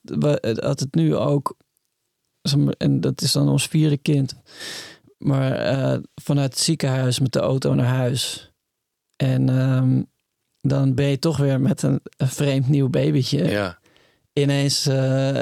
had 0.55 0.79
het 0.79 0.96
nu 0.96 1.15
ook, 1.15 1.55
en 2.77 3.01
dat 3.01 3.22
is 3.22 3.31
dan 3.31 3.50
ons 3.50 3.67
vierde 3.67 3.98
kind, 3.98 4.36
maar 5.17 5.51
eh, 5.51 5.98
vanuit 6.15 6.53
het 6.53 6.60
ziekenhuis 6.60 7.19
met 7.19 7.31
de 7.31 7.39
auto 7.39 7.74
naar 7.74 7.96
huis. 7.96 8.51
En 9.15 9.50
ehm, 9.50 10.01
dan 10.62 10.96
ben 10.96 11.05
je 11.05 11.19
toch 11.19 11.38
weer 11.38 11.62
met 11.62 11.81
een, 11.81 12.00
een 12.17 12.27
vreemd 12.27 12.67
nieuw 12.67 12.89
babytje 12.89 13.50
Ja, 13.50 13.79
ineens 14.34 14.86
eh, 14.86 15.41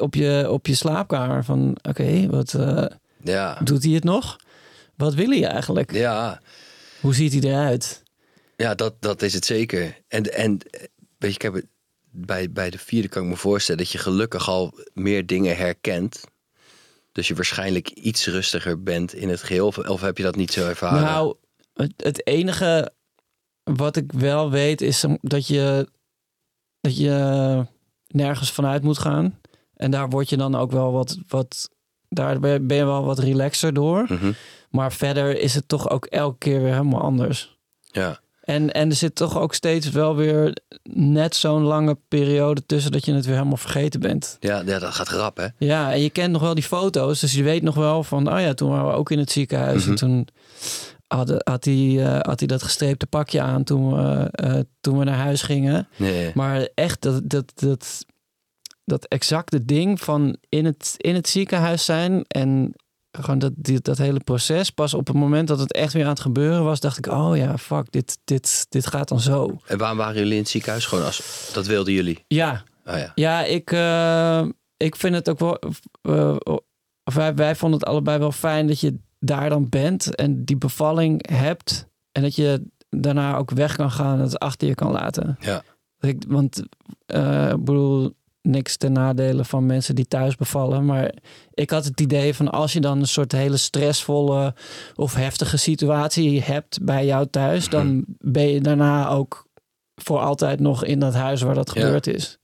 op, 0.00 0.14
je, 0.14 0.46
op 0.50 0.66
je 0.66 0.74
slaapkamer 0.74 1.44
van, 1.44 1.76
oké, 1.82 2.26
wat 2.26 2.54
eh, 2.54 2.84
ja, 3.22 3.60
doet 3.64 3.82
hij 3.82 3.92
het 3.92 4.04
nog? 4.04 4.38
Wat 4.96 5.14
wil 5.14 5.30
hij 5.30 5.44
eigenlijk? 5.44 5.92
ja. 5.92 6.40
Hoe 7.00 7.14
ziet 7.14 7.32
hij 7.32 7.50
eruit? 7.50 8.02
Ja, 8.56 8.74
dat, 8.74 8.94
dat 9.02 9.22
is 9.22 9.34
het 9.34 9.44
zeker. 9.44 9.96
En, 10.08 10.34
en 10.34 10.58
weet 11.18 11.30
je, 11.30 11.34
ik 11.34 11.42
heb 11.42 11.54
het, 11.54 11.66
bij, 12.10 12.50
bij 12.50 12.70
de 12.70 12.78
vierde 12.78 13.08
kan 13.08 13.22
ik 13.22 13.28
me 13.28 13.36
voorstellen 13.36 13.82
dat 13.82 13.92
je 13.92 13.98
gelukkig 13.98 14.48
al 14.48 14.74
meer 14.94 15.26
dingen 15.26 15.56
herkent. 15.56 16.20
Dus 17.12 17.28
je 17.28 17.34
waarschijnlijk 17.34 17.88
iets 17.88 18.26
rustiger 18.26 18.82
bent 18.82 19.14
in 19.14 19.28
het 19.28 19.42
geheel. 19.42 19.66
Of, 19.66 19.78
of 19.78 20.00
heb 20.00 20.16
je 20.16 20.22
dat 20.22 20.36
niet 20.36 20.52
zo 20.52 20.68
ervaren? 20.68 21.02
Nou, 21.02 21.36
het, 21.74 21.92
het 21.96 22.26
enige 22.26 22.92
wat 23.62 23.96
ik 23.96 24.12
wel 24.12 24.50
weet 24.50 24.80
is 24.80 25.04
dat 25.20 25.46
je, 25.46 25.88
dat 26.80 26.96
je 26.96 27.66
nergens 28.06 28.52
vanuit 28.52 28.82
moet 28.82 28.98
gaan. 28.98 29.39
En 29.80 29.90
daar 29.90 30.08
word 30.08 30.28
je 30.28 30.36
dan 30.36 30.54
ook 30.54 30.70
wel 30.72 30.92
wat, 30.92 31.18
wat 31.28 31.70
daar 32.08 32.40
ben 32.40 32.76
je- 32.76 32.84
wel 32.84 33.04
wat 33.04 33.18
relaxer 33.18 33.72
door. 33.72 34.04
Mhm. 34.08 34.32
Maar 34.70 34.92
verder 34.92 35.38
is 35.40 35.54
het 35.54 35.68
toch 35.68 35.90
ook 35.90 36.04
elke 36.06 36.38
keer 36.38 36.60
weer 36.62 36.72
helemaal 36.72 37.00
anders. 37.00 37.58
Ja, 37.80 38.18
En, 38.40 38.72
en 38.72 38.88
er 38.88 38.94
zit 38.96 39.14
toch 39.14 39.38
ook 39.38 39.54
steeds 39.54 39.90
wel 39.90 40.16
weer 40.16 40.56
net 40.92 41.34
zo'n 41.36 41.62
lange 41.62 41.98
periode 42.08 42.66
tussen 42.66 42.92
dat 42.92 43.04
je 43.04 43.12
het 43.14 43.24
weer 43.26 43.34
helemaal 43.36 43.56
vergeten 43.56 44.00
bent. 44.00 44.36
ja, 44.40 44.62
ja, 44.66 44.78
dat 44.78 44.94
gaat 44.94 45.08
rap, 45.08 45.36
hè? 45.36 45.46
Ja, 45.58 45.92
en 45.92 46.00
je 46.00 46.10
kent 46.10 46.32
nog 46.32 46.42
wel 46.42 46.54
die 46.54 46.64
foto's, 46.64 47.20
dus 47.20 47.32
je 47.32 47.42
weet 47.42 47.62
nog 47.62 47.74
wel 47.74 48.02
van, 48.04 48.32
oh 48.32 48.40
ja, 48.40 48.54
toen 48.54 48.70
waren 48.70 48.86
we 48.86 48.92
ook 48.96 49.10
in 49.10 49.18
het 49.18 49.30
ziekenhuis. 49.30 49.80
Mhm. 49.82 49.90
En 49.90 49.96
toen 49.96 50.26
had, 51.06 51.34
had, 51.44 51.64
hij, 51.64 52.04
eh, 52.06 52.20
had 52.20 52.38
hij 52.38 52.48
dat 52.48 52.62
gestreepte 52.62 53.06
pakje 53.06 53.40
aan 53.40 53.64
toen 53.64 53.94
we, 53.96 54.28
eh, 54.30 54.58
toen 54.80 54.98
we 54.98 55.04
naar 55.04 55.16
huis 55.18 55.42
gingen. 55.42 55.88
Nee. 55.96 56.30
Maar 56.34 56.68
echt, 56.74 57.02
dat, 57.02 57.20
dat, 57.24 57.52
dat, 57.54 58.04
dat 58.90 59.04
exacte 59.04 59.64
ding 59.64 60.00
van 60.00 60.36
in 60.48 60.64
het, 60.64 60.94
in 60.96 61.14
het 61.14 61.28
ziekenhuis 61.28 61.84
zijn 61.84 62.24
en 62.28 62.74
gewoon 63.10 63.38
dat, 63.38 63.52
die, 63.56 63.80
dat 63.80 63.98
hele 63.98 64.20
proces. 64.20 64.70
Pas 64.70 64.94
op 64.94 65.06
het 65.06 65.16
moment 65.16 65.48
dat 65.48 65.58
het 65.58 65.72
echt 65.72 65.92
weer 65.92 66.04
aan 66.04 66.10
het 66.10 66.20
gebeuren 66.20 66.64
was, 66.64 66.80
dacht 66.80 66.98
ik, 66.98 67.06
oh 67.06 67.36
ja, 67.36 67.58
fuck, 67.58 67.92
dit, 67.92 68.18
dit, 68.24 68.66
dit 68.68 68.86
gaat 68.86 69.08
dan 69.08 69.20
zo. 69.20 69.56
En 69.66 69.78
waarom 69.78 69.98
waren 69.98 70.14
jullie 70.14 70.32
in 70.32 70.38
het 70.38 70.48
ziekenhuis? 70.48 70.86
Gewoon 70.86 71.04
als, 71.04 71.50
dat 71.52 71.66
wilden 71.66 71.92
jullie. 71.92 72.24
Ja, 72.28 72.64
Oh 72.90 72.98
ja. 72.98 73.12
Ja, 73.14 73.44
ik, 73.44 73.72
eh, 73.72 74.48
ik 74.76 74.96
vind 74.96 75.14
het 75.14 75.28
ook 75.28 75.38
wel. 75.38 75.58
of 77.04 77.14
wij, 77.14 77.34
wij 77.34 77.56
vonden 77.56 77.78
het 77.78 77.88
allebei 77.88 78.18
wel 78.18 78.32
fijn 78.32 78.66
dat 78.66 78.80
je 78.80 78.98
daar 79.18 79.48
dan 79.48 79.68
bent 79.68 80.14
en 80.14 80.44
die 80.44 80.56
bevalling 80.56 81.30
hebt. 81.30 81.88
En 82.12 82.22
dat 82.22 82.34
je 82.34 82.62
daarna 82.88 83.36
ook 83.36 83.50
weg 83.50 83.76
kan 83.76 83.90
gaan 83.90 84.18
en 84.18 84.24
het 84.24 84.38
achter 84.38 84.68
je 84.68 84.74
kan 84.74 84.92
laten. 84.92 85.36
Ja. 85.40 85.62
Ik, 86.00 86.24
want 86.28 86.62
eh, 87.06 87.50
ik 87.50 87.64
bedoel, 87.64 88.14
niks 88.42 88.76
ten 88.76 88.92
nadele 88.92 89.44
van 89.44 89.66
mensen 89.66 89.94
die 89.94 90.08
thuis 90.08 90.36
bevallen. 90.36 90.84
Maar 90.84 91.14
ik 91.54 91.70
had 91.70 91.84
het 91.84 92.00
idee 92.00 92.34
van 92.34 92.48
als 92.50 92.72
je 92.72 92.80
dan 92.80 93.00
een 93.00 93.06
soort 93.06 93.32
hele 93.32 93.56
stressvolle 93.56 94.54
of 94.94 95.14
heftige 95.14 95.56
situatie 95.56 96.42
hebt 96.42 96.78
bij 96.84 97.06
jou 97.06 97.26
thuis, 97.30 97.68
dan 97.68 98.04
ben 98.18 98.48
je 98.48 98.60
daarna 98.60 99.08
ook 99.08 99.48
voor 99.94 100.18
altijd 100.18 100.60
nog 100.60 100.84
in 100.84 100.98
dat 101.00 101.14
huis 101.14 101.42
waar 101.42 101.54
dat 101.54 101.70
Ja. 101.74 101.80
gebeurd 101.80 102.06
is. 102.06 102.38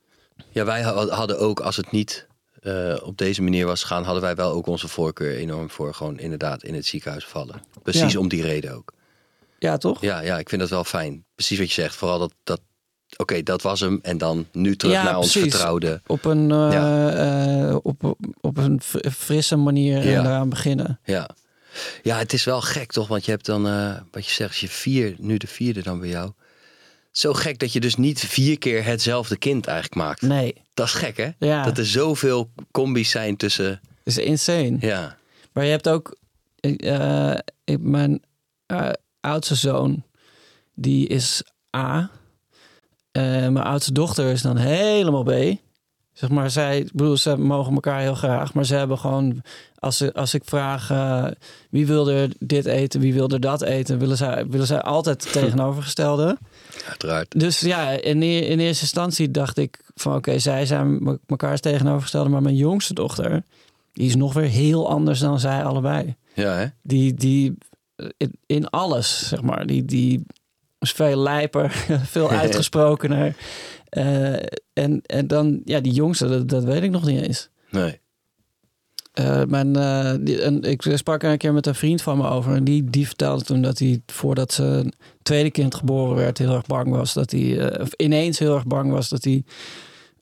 Ja, 0.51 0.65
wij 0.65 0.83
ha- 0.83 1.07
hadden 1.09 1.39
ook, 1.39 1.61
als 1.61 1.77
het 1.77 1.91
niet 1.91 2.27
eh, 2.61 2.97
op 3.03 3.17
deze 3.19 3.43
manier 3.43 3.67
was 3.67 3.81
gegaan, 3.83 4.05
hadden 4.05 4.23
wij 4.23 4.35
wel 4.35 4.53
ook 4.53 4.67
onze 4.67 4.89
voorkeur 4.89 5.37
enorm 5.37 5.71
voor 5.71 5.95
gewoon 5.95 6.19
inderdaad 6.19 6.63
in 6.63 6.75
het 6.75 6.87
ziekenhuis 6.87 7.25
vallen. 7.27 7.63
Precies 7.83 8.13
Ja. 8.13 8.19
om 8.19 8.29
die 8.29 8.43
reden 8.43 8.75
ook. 8.75 8.93
Ja, 9.59 9.77
toch? 9.77 10.01
Ja, 10.01 10.21
ja, 10.21 10.39
ik 10.39 10.49
vind 10.49 10.61
dat 10.61 10.71
wel 10.71 10.85
fijn. 10.85 11.25
Precies 11.35 11.59
wat 11.59 11.67
je 11.73 11.81
zegt. 11.83 11.95
Vooral 11.95 12.19
dat, 12.19 12.33
dat 12.45 12.61
oké, 13.17 13.43
dat 13.43 13.63
was 13.63 13.81
hem. 13.81 13.99
En 14.03 14.19
dan 14.19 14.47
nu 14.53 14.77
terug 14.77 14.95
Ja, 14.95 15.03
naar 15.03 15.19
ons 15.19 15.33
vertrouwde. 15.33 16.01
Op 16.07 16.25
een, 16.25 16.51
eh, 16.51 16.69
Ja. 16.73 17.11
eh, 17.69 17.77
op, 17.83 18.17
op 18.41 18.57
een 18.57 18.81
fr- 18.83 19.09
frisse 19.11 19.57
manier 19.57 20.09
Ja. 20.09 20.23
daaraan 20.23 20.49
beginnen. 20.49 21.01
Ja. 21.05 21.31
ja, 22.03 22.19
het 22.19 22.33
is 22.33 22.45
wel 22.45 22.61
gek 22.61 22.93
toch? 22.93 23.09
Want 23.09 23.25
je 23.25 23.31
hebt 23.31 23.47
dan, 23.47 23.67
eh, 23.69 23.97
wat 24.11 24.27
je 24.27 24.33
zegt, 24.33 24.51
als 24.51 24.61
je 24.61 24.69
vier, 24.69 25.15
nu 25.19 25.37
de 25.37 25.47
vierde 25.47 25.83
dan 25.83 26.01
bij 26.01 26.09
jou. 26.09 26.33
Zo 27.11 27.33
gek 27.33 27.59
dat 27.59 27.73
je 27.73 27.81
dus 27.81 27.97
niet 27.97 28.21
vier 28.21 28.59
keer 28.59 28.85
hetzelfde 28.85 29.37
kind 29.37 29.67
eigenlijk 29.67 29.97
maakt. 30.01 30.23
Nee, 30.23 30.55
Dat 30.75 30.87
is 30.87 30.93
gek 30.93 31.17
hè? 31.17 31.29
ja, 31.39 31.65
Dat 31.65 31.79
er 31.79 31.87
zoveel 31.87 32.51
combi's 32.71 33.11
zijn 33.11 33.37
tussen. 33.37 33.81
is 34.05 34.19
insane. 34.19 34.77
Ja, 34.81 35.17
Maar 35.53 35.65
je 35.65 35.71
hebt 35.71 35.89
ook... 35.89 36.17
eh, 36.61 37.35
ik, 37.65 37.81
mijn 37.81 38.23
eh, 38.67 38.91
oudste 39.21 39.55
zoon, 39.55 40.03
die 40.75 41.07
is 41.09 41.43
A. 41.77 42.11
Eh, 43.17 43.23
mijn 43.23 43.57
oudste 43.57 43.93
dochter 43.93 44.33
is 44.33 44.43
dan 44.43 44.57
helemaal 44.57 45.23
B. 45.23 45.33
Zeg 46.13 46.31
maar, 46.31 46.51
zij, 46.51 46.89
bedoel, 46.93 47.17
ze 47.17 47.37
mogen 47.37 47.75
elkaar 47.75 48.01
heel 48.01 48.15
graag, 48.15 48.55
maar 48.55 48.65
ze 48.65 48.75
hebben 48.75 48.99
gewoon, 48.99 49.43
als, 49.79 49.97
ze, 49.97 50.15
als 50.15 50.35
ik 50.35 50.43
vraag 50.45 50.91
eh, 50.91 51.27
wie 51.71 51.87
wil 51.87 52.09
er 52.11 52.31
dit 52.39 52.67
eten, 52.67 53.01
wie 53.01 53.15
wil 53.15 53.29
er 53.29 53.41
dat 53.41 53.63
eten, 53.63 53.99
willen 53.99 54.17
zij, 54.17 54.47
willen 54.47 54.67
zij 54.67 54.81
altijd 54.81 55.25
het 55.25 55.33
tegenovergestelde. 55.43 56.39
Uiteraard. 56.89 57.41
Dus 57.41 57.61
ja, 57.61 57.91
in, 57.91 58.23
e- 58.23 58.39
in 58.39 58.59
eerste 58.59 58.83
instantie 58.83 59.31
dacht 59.31 59.57
ik 59.57 59.81
van 59.95 60.15
oké, 60.15 60.39
zij 60.39 60.67
zijn 60.67 61.19
elkaars 61.27 61.61
tegenovergestelde, 61.61 62.31
maar 62.31 62.43
mijn 62.43 62.57
jongste 62.57 62.95
dochter, 62.95 63.43
die 63.93 64.07
is 64.07 64.17
nog 64.17 64.33
weer 64.33 64.49
heel 64.49 64.89
anders 64.89 65.19
dan 65.19 65.41
zij 65.41 65.65
allebei. 65.65 66.15
Ja, 66.35 66.55
hè? 66.55 66.67
Die, 66.83 67.15
die 67.15 67.57
eh, 67.97 68.07
in, 68.17 68.33
in 68.47 68.69
alles, 68.69 69.29
zeg 69.29 69.43
maar, 69.43 69.67
die, 69.67 69.85
die 69.85 70.27
is 70.79 70.93
veel 70.93 71.19
lijper, 71.19 71.71
veel 72.15 72.31
uitgesprokener. 72.43 73.37
Eh, 73.89 74.33
en, 74.73 75.01
en 75.07 75.27
dan, 75.27 75.61
ja, 75.65 75.81
die 75.81 75.93
jongste, 75.93 76.29
dat, 76.29 76.49
dat 76.49 76.65
weet 76.65 76.83
ik 76.83 76.91
nog 76.91 77.05
niet 77.07 77.23
eens. 77.23 77.49
Nee. 77.71 78.01
Eh, 79.13 79.43
mijn, 79.45 79.77
eh, 79.77 80.15
die, 80.21 80.43
en 80.43 80.63
ik 80.63 80.83
sprak 80.95 81.23
er 81.23 81.31
een 81.31 81.39
keer 81.39 81.53
met 81.53 81.67
een 81.67 81.75
vriend 81.75 82.03
van 82.03 82.19
me 82.19 82.29
over. 82.29 82.55
En 82.55 82.65
die, 82.65 82.85
die 82.91 83.07
vertelde 83.07 83.45
toen 83.45 83.63
dat 83.63 83.79
hij 83.79 84.03
voordat 84.07 84.53
zijn 84.53 84.93
tweede 85.23 85.51
kind 85.51 85.75
geboren 85.75 86.17
werd, 86.17 86.39
heel 86.39 86.55
erg 86.55 86.67
bang 86.67 86.89
was. 86.91 87.13
Dat 87.13 87.31
hij 87.31 87.81
of 87.81 87.93
ineens 87.93 88.39
heel 88.39 88.55
erg 88.55 88.67
bang 88.67 88.91
was 88.91 89.09
dat 89.09 89.25
hij. 89.25 89.45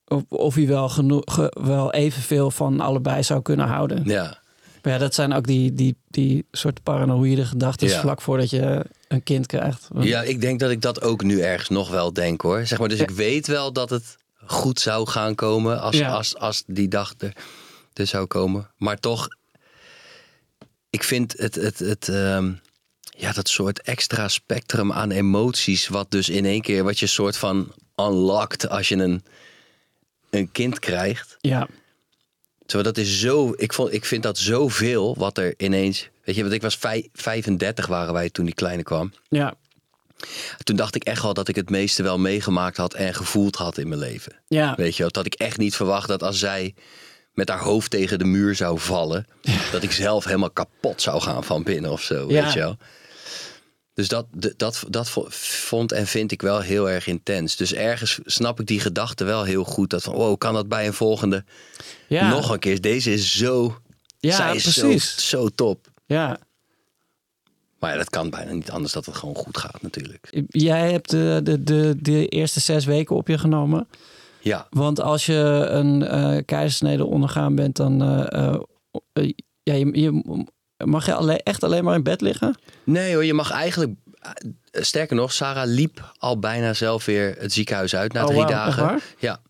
Of, 0.06 0.22
of 0.28 0.54
hij 0.54 0.66
wel, 0.66 0.88
genoeg, 0.88 1.22
ge- 1.24 1.56
wel 1.62 1.92
evenveel 1.92 2.50
van 2.50 2.80
allebei 2.80 3.22
zou 3.22 3.42
kunnen 3.42 3.66
houden. 3.66 4.02
Ja. 4.04 4.38
Maar 4.82 4.92
ja, 4.92 4.98
dat 4.98 5.14
zijn 5.14 5.32
ook 5.32 5.46
die, 5.46 5.72
die, 5.74 5.96
die 6.08 6.46
soort 6.50 6.82
paranoïde 6.82 7.44
gedachten 7.44 7.88
Ja. 7.88 8.00
vlak 8.00 8.20
voordat 8.20 8.50
je 8.50 8.84
een 9.14 9.22
kind 9.22 9.46
krijgt. 9.46 9.88
ja, 10.00 10.22
ik 10.22 10.40
denk 10.40 10.60
dat 10.60 10.70
ik 10.70 10.80
dat 10.80 11.02
ook 11.02 11.22
nu 11.22 11.40
ergens 11.40 11.68
nog 11.68 11.90
wel 11.90 12.12
denk 12.12 12.40
hoor. 12.40 12.66
Zeg 12.66 12.78
maar, 12.78 12.88
dus 12.88 12.98
ik 13.00 13.10
weet 13.10 13.46
wel 13.46 13.72
dat 13.72 13.90
het 13.90 14.16
goed 14.46 14.80
zou 14.80 15.08
gaan 15.08 15.34
komen 15.34 15.80
als, 15.80 15.96
Ja. 15.96 16.12
als, 16.12 16.36
als 16.36 16.62
die 16.66 16.88
dag 16.88 17.14
er, 17.18 17.32
er 17.92 18.06
zou 18.06 18.26
komen. 18.26 18.70
Maar 18.76 18.98
toch, 19.00 19.28
ik 20.90 21.02
vind 21.04 21.34
het, 21.36 21.54
het, 21.54 21.78
het 21.78 22.08
ehm, 22.08 22.52
ja, 23.16 23.32
dat 23.32 23.48
soort 23.48 23.82
extra 23.82 24.28
spectrum 24.28 24.92
aan 24.92 25.10
emoties, 25.10 25.88
wat 25.88 26.10
dus 26.10 26.28
in 26.28 26.44
één 26.44 26.62
keer, 26.62 26.84
wat 26.84 26.98
je 26.98 27.06
soort 27.06 27.36
van 27.36 27.72
unlockt 27.96 28.68
als 28.68 28.88
je 28.88 28.96
een, 28.96 29.24
een 30.30 30.52
kind 30.52 30.78
krijgt. 30.78 31.36
Ja, 31.40 31.68
Terwijl 32.66 32.92
dat 32.94 33.04
is 33.04 33.20
zo, 33.20 33.52
ik, 33.56 33.72
vond, 33.72 33.92
ik 33.92 34.04
vind 34.04 34.22
dat 34.22 34.38
zoveel 34.38 35.14
wat 35.18 35.38
er 35.38 35.54
ineens, 35.56 36.08
weet 36.24 36.34
je, 36.34 36.42
want 36.42 36.54
ik 36.54 36.62
was 36.62 36.76
vij- 36.76 37.08
35 37.12 37.86
waren 37.86 38.12
wij 38.12 38.30
toen 38.30 38.44
die 38.44 38.54
kleine 38.54 38.82
kwam. 38.82 39.12
ja, 39.28 39.54
Toen 40.62 40.76
dacht 40.76 40.94
ik 40.94 41.04
echt 41.04 41.22
wel 41.22 41.34
dat 41.34 41.48
ik 41.48 41.56
het 41.56 41.70
meeste 41.70 42.02
wel 42.02 42.18
meegemaakt 42.18 42.76
had 42.76 42.94
en 42.94 43.14
gevoeld 43.14 43.56
had 43.56 43.78
in 43.78 43.88
mijn 43.88 44.00
leven. 44.00 44.32
ja. 44.48 44.74
Weet 44.76 44.96
je 44.96 45.02
wel, 45.02 45.12
dat 45.12 45.26
ik 45.26 45.34
echt 45.34 45.58
niet 45.58 45.76
verwacht 45.76 46.08
dat 46.08 46.22
als 46.22 46.38
zij 46.38 46.74
met 47.32 47.48
haar 47.48 47.60
hoofd 47.62 47.90
tegen 47.90 48.18
de 48.18 48.24
muur 48.24 48.54
zou 48.54 48.78
vallen, 48.78 49.26
dat 49.72 49.82
ik 49.82 49.92
zelf 49.92 50.24
helemaal 50.24 50.50
kapot 50.50 51.02
zou 51.02 51.20
gaan 51.20 51.44
van 51.44 51.62
binnen 51.62 51.90
of 51.90 52.02
zo. 52.02 52.28
Ja. 52.28 52.42
Weet 52.42 52.52
je 52.52 52.58
wel. 52.58 52.76
Dus 53.94 54.08
dat, 54.08 54.26
dat, 54.56 54.84
dat 54.88 55.10
vo- 55.10 55.26
vond 55.30 55.92
en 55.92 56.06
vind 56.06 56.32
ik 56.32 56.42
wel 56.42 56.60
heel 56.60 56.90
erg 56.90 57.06
intens. 57.06 57.56
Dus 57.56 57.72
ergens 57.72 58.18
snap 58.24 58.60
ik 58.60 58.66
die 58.66 58.80
gedachte 58.80 59.24
wel 59.24 59.44
heel 59.44 59.64
goed. 59.64 59.90
Dat 59.90 60.02
van, 60.02 60.14
wow, 60.14 60.38
kan 60.38 60.54
dat 60.54 60.68
bij 60.68 60.86
een 60.86 60.92
volgende 60.94 61.44
ja. 62.08 62.28
nog 62.28 62.50
een 62.50 62.58
keer? 62.58 62.80
Deze 62.80 63.12
is 63.12 63.36
zo, 63.36 63.78
Ja, 64.20 64.36
zij 64.36 64.54
is 64.54 64.62
precies. 64.62 65.14
Zo, 65.28 65.36
zo 65.38 65.48
top. 65.48 65.86
Ja. 66.06 66.38
Maar 67.78 67.90
ja, 67.92 67.96
dat 67.98 68.10
kan 68.10 68.30
bijna 68.30 68.52
niet 68.52 68.70
anders 68.70 68.92
dat 68.92 69.06
het 69.06 69.14
gewoon 69.16 69.34
goed 69.34 69.58
gaat 69.58 69.82
natuurlijk. 69.82 70.44
Jij 70.48 70.90
hebt 70.92 71.10
de, 71.10 71.40
de, 71.42 71.62
de, 71.62 71.94
de 72.00 72.26
eerste 72.28 72.60
zes 72.60 72.84
weken 72.84 73.16
op 73.16 73.28
je 73.28 73.38
genomen. 73.38 73.88
Ja, 74.40 74.66
Want 74.70 75.00
als 75.00 75.26
je 75.26 75.66
een 75.70 76.02
eh 76.02 76.36
keizersnede 76.44 77.04
ondergaan 77.04 77.54
bent, 77.54 77.76
dan 77.76 78.02
eh, 78.02 78.44
eh, 78.48 78.60
eh, 79.12 79.32
ja, 79.62 79.74
je, 79.74 80.00
je, 80.00 80.42
mag 80.84 81.06
je 81.06 81.14
alleen, 81.14 81.38
echt 81.38 81.62
alleen 81.62 81.84
maar 81.84 81.94
in 81.94 82.02
bed 82.02 82.20
liggen. 82.20 82.56
Nee 82.84 83.14
hoor, 83.14 83.24
je 83.24 83.34
mag 83.34 83.50
eigenlijk... 83.50 83.92
eh, 84.20 84.30
Sterker 84.82 85.16
nog, 85.16 85.32
Sarah 85.32 85.66
liep 85.66 86.12
al 86.18 86.38
bijna 86.38 86.72
zelf 86.74 87.04
weer 87.04 87.34
het 87.38 87.52
ziekenhuis 87.52 87.96
uit 87.96 88.12
na 88.12 88.20
Oh, 88.22 88.26
drie 88.26 88.40
echt 88.40 88.48
dagen. 88.50 89.00
Ja, 89.18 89.40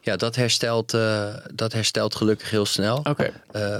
ja 0.00 0.16
dat, 0.16 0.36
herstelt, 0.36 0.94
eh, 0.94 1.34
dat 1.54 1.72
herstelt 1.72 2.14
gelukkig 2.14 2.50
heel 2.50 2.66
snel. 2.66 2.96
Oké. 2.96 3.32
Eh, 3.52 3.76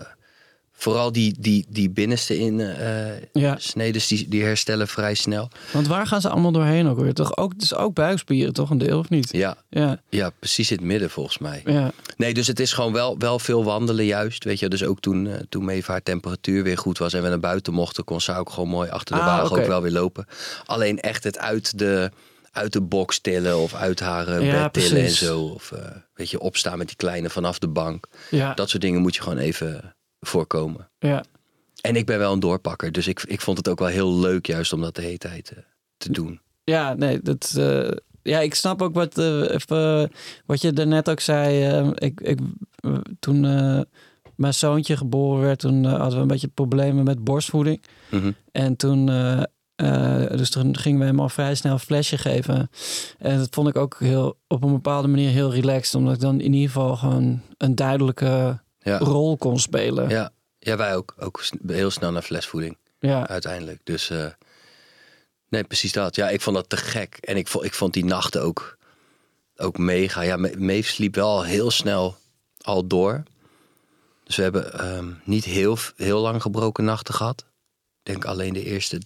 vooral 0.82 1.12
die, 1.12 1.34
die, 1.38 1.66
die 1.68 1.90
binnenste 1.90 2.38
in 2.38 2.60
eh 2.60 3.06
Ja, 3.32 3.56
snedes, 3.58 4.06
die, 4.06 4.28
die 4.28 4.42
herstellen 4.42 4.88
vrij 4.88 5.14
snel. 5.14 5.48
want 5.72 5.86
waar 5.86 6.06
gaan 6.06 6.20
ze 6.20 6.28
allemaal 6.28 6.52
doorheen 6.52 6.88
ook 6.88 6.98
weer? 7.00 7.14
Toch 7.14 7.36
ook, 7.36 7.52
is 7.58 7.74
ook 7.74 7.94
buikspieren, 7.94 8.52
toch 8.52 8.70
een 8.70 8.78
deel 8.78 8.98
of 8.98 9.08
niet? 9.08 9.28
Ja, 9.32 9.56
Ja, 9.70 10.00
ja, 10.08 10.30
precies 10.38 10.70
in 10.70 10.76
het 10.76 10.86
midden 10.86 11.10
volgens 11.10 11.38
mij. 11.38 11.62
ja, 11.64 11.90
Nee, 12.16 12.34
dus 12.34 12.46
het 12.46 12.60
is 12.60 12.72
gewoon 12.72 12.92
wel, 12.92 13.18
wel 13.18 13.38
veel 13.38 13.64
wandelen 13.64 14.04
juist. 14.04 14.44
Weet 14.44 14.58
je, 14.58 14.68
dus 14.68 14.84
ook 14.84 15.00
toen, 15.00 15.26
eh, 15.26 15.40
toen 15.48 15.64
Maeve 15.64 15.90
haar 15.90 16.02
temperatuur 16.02 16.62
weer 16.62 16.78
goed 16.78 16.98
was 16.98 17.12
en 17.12 17.22
we 17.22 17.28
naar 17.28 17.40
buiten 17.40 17.72
mochten, 17.72 18.04
kon 18.04 18.20
ze 18.20 18.34
ook 18.34 18.50
gewoon 18.50 18.68
mooi 18.68 18.90
achter 18.90 19.14
de 19.16 19.20
Ah, 19.22 19.26
wagen 19.26 19.58
ook 19.58 19.66
wel 19.66 19.82
weer 19.82 19.90
lopen. 19.92 20.26
Alleen 20.64 21.00
echt 21.00 21.24
het 21.24 21.38
uit 21.38 21.78
de, 21.78 22.10
uit 22.52 22.72
de 22.72 22.80
box 22.80 23.18
tillen 23.18 23.58
of 23.58 23.74
uit 23.74 24.00
haar 24.00 24.28
eh, 24.28 24.46
Ja, 24.46 24.62
bed 24.62 24.72
tillen 24.72 25.02
en 25.04 25.10
zo. 25.10 25.40
Of 25.40 25.72
weet 26.14 26.30
je, 26.30 26.40
opstaan 26.40 26.78
met 26.78 26.86
die 26.86 26.96
kleine 26.96 27.30
vanaf 27.30 27.58
de 27.58 27.68
bank. 27.68 28.06
ja, 28.30 28.54
Dat 28.54 28.68
soort 28.70 28.82
dingen 28.82 29.00
moet 29.00 29.14
je 29.14 29.22
gewoon 29.22 29.38
even 29.38 29.94
voorkomen. 30.26 30.88
ja. 30.98 31.24
En 31.80 31.96
ik 31.96 32.06
ben 32.06 32.18
wel 32.18 32.32
een 32.32 32.40
doorpakker, 32.40 32.92
dus 32.92 33.06
ik, 33.06 33.22
ik 33.26 33.40
vond 33.40 33.56
het 33.58 33.68
ook 33.68 33.78
wel 33.78 33.88
heel 33.88 34.14
leuk 34.18 34.46
juist 34.46 34.72
om 34.72 34.80
dat 34.80 34.94
de 34.94 35.02
hele 35.02 35.18
tijd 35.18 35.50
eh, 35.50 35.58
te 35.96 36.12
doen. 36.12 36.40
Ja, 36.64 36.94
nee, 36.94 37.20
dat. 37.22 37.54
eh, 37.58 37.90
ja, 38.22 38.40
ik 38.40 38.54
snap 38.54 38.82
ook 38.82 38.94
wat, 38.94 39.18
even, 39.18 40.10
wat 40.46 40.60
je 40.60 40.72
daarnet 40.72 41.10
ook 41.10 41.20
zei. 41.20 41.90
ik, 41.94 42.20
ik, 42.20 42.38
toen 43.20 43.40
mijn 44.36 44.54
zoontje 44.54 44.96
geboren 44.96 45.42
werd, 45.42 45.58
toen 45.58 45.84
hadden 45.84 46.14
we 46.14 46.22
een 46.22 46.26
beetje 46.26 46.48
problemen 46.48 47.04
met 47.04 47.24
borstvoeding. 47.24 47.82
Mhm. 48.10 48.32
En 48.52 48.76
toen, 48.76 49.06
dus 50.36 50.50
toen 50.50 50.76
gingen 50.76 51.00
we 51.00 51.06
hem 51.06 51.20
al 51.20 51.28
vrij 51.28 51.54
snel 51.54 51.72
een 51.72 51.78
flesje 51.78 52.18
geven. 52.18 52.70
En 53.18 53.38
dat 53.38 53.48
vond 53.50 53.68
ik 53.68 53.76
ook 53.76 53.96
heel, 53.98 54.38
op 54.48 54.62
een 54.62 54.72
bepaalde 54.72 55.08
manier 55.08 55.30
heel 55.30 55.52
relaxed. 55.52 55.94
Omdat 55.94 56.14
ik 56.14 56.20
dan 56.20 56.40
in 56.40 56.52
ieder 56.52 56.70
geval 56.70 56.96
gewoon 56.96 57.40
een 57.56 57.74
duidelijke 57.74 58.60
Ja. 58.82 58.98
rol 58.98 59.36
kon 59.36 59.58
spelen. 59.58 60.08
Ja. 60.08 60.32
ja, 60.58 60.76
wij 60.76 60.96
ook. 60.96 61.14
Ook 61.18 61.44
heel 61.66 61.90
snel 61.90 62.12
naar 62.12 62.22
flesvoeding. 62.22 62.76
Ja, 62.98 63.28
uiteindelijk. 63.28 63.80
Dus 63.84 64.10
eh, 64.10 64.26
nee, 65.48 65.64
precies 65.64 65.92
dat. 65.92 66.14
Ja, 66.16 66.28
ik 66.28 66.40
vond 66.40 66.56
dat 66.56 66.68
te 66.68 66.76
gek. 66.76 67.16
En 67.20 67.36
ik 67.36 67.48
vond, 67.48 67.64
ik 67.64 67.74
vond 67.74 67.92
die 67.92 68.04
nachten 68.04 68.42
ook, 68.42 68.78
ook 69.56 69.78
mega. 69.78 70.20
Ja, 70.22 70.36
Me- 70.36 70.56
Maeve 70.58 70.90
sliep 70.90 71.14
wel 71.14 71.44
heel 71.44 71.70
snel 71.70 72.16
al 72.60 72.86
door. 72.86 73.22
Dus 74.24 74.36
we 74.36 74.42
hebben 74.42 74.72
ehm, 74.78 75.12
niet 75.24 75.44
heel, 75.44 75.78
heel 75.96 76.20
lang 76.20 76.42
gebroken 76.42 76.84
nachten 76.84 77.14
gehad. 77.14 77.40
Ik 77.40 78.12
denk 78.12 78.24
alleen 78.24 78.52
de 78.52 78.64
eerste 78.64 79.00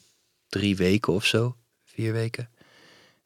drie 0.48 0.76
weken 0.76 1.12
of 1.12 1.24
zo. 1.24 1.56
Vier 1.84 2.12
weken. 2.12 2.50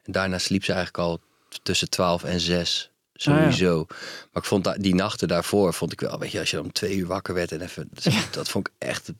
En 0.03 0.11
daarna 0.11 0.37
sliep 0.37 0.63
ze 0.63 0.73
eigenlijk 0.73 1.07
al 1.07 1.19
tussen 1.63 1.89
12 1.89 2.23
en 2.23 2.39
6. 2.39 2.90
Sowieso. 3.21 3.85
Maar 4.31 4.43
ik 4.43 4.45
vond 4.45 4.73
die 4.83 4.95
nachten 4.95 5.27
daarvoor, 5.27 5.73
vond 5.73 5.91
ik 5.91 5.99
wel, 6.01 6.19
weet 6.19 6.31
je, 6.31 6.39
als 6.39 6.51
je 6.51 6.59
om 6.61 6.71
twee 6.71 6.95
uur 6.95 7.07
wakker 7.07 7.33
werd 7.33 7.51
en 7.51 7.61
even, 7.61 7.89
dat 8.31 8.49
vond 8.49 8.67
ik 8.67 8.73
echt, 8.77 9.11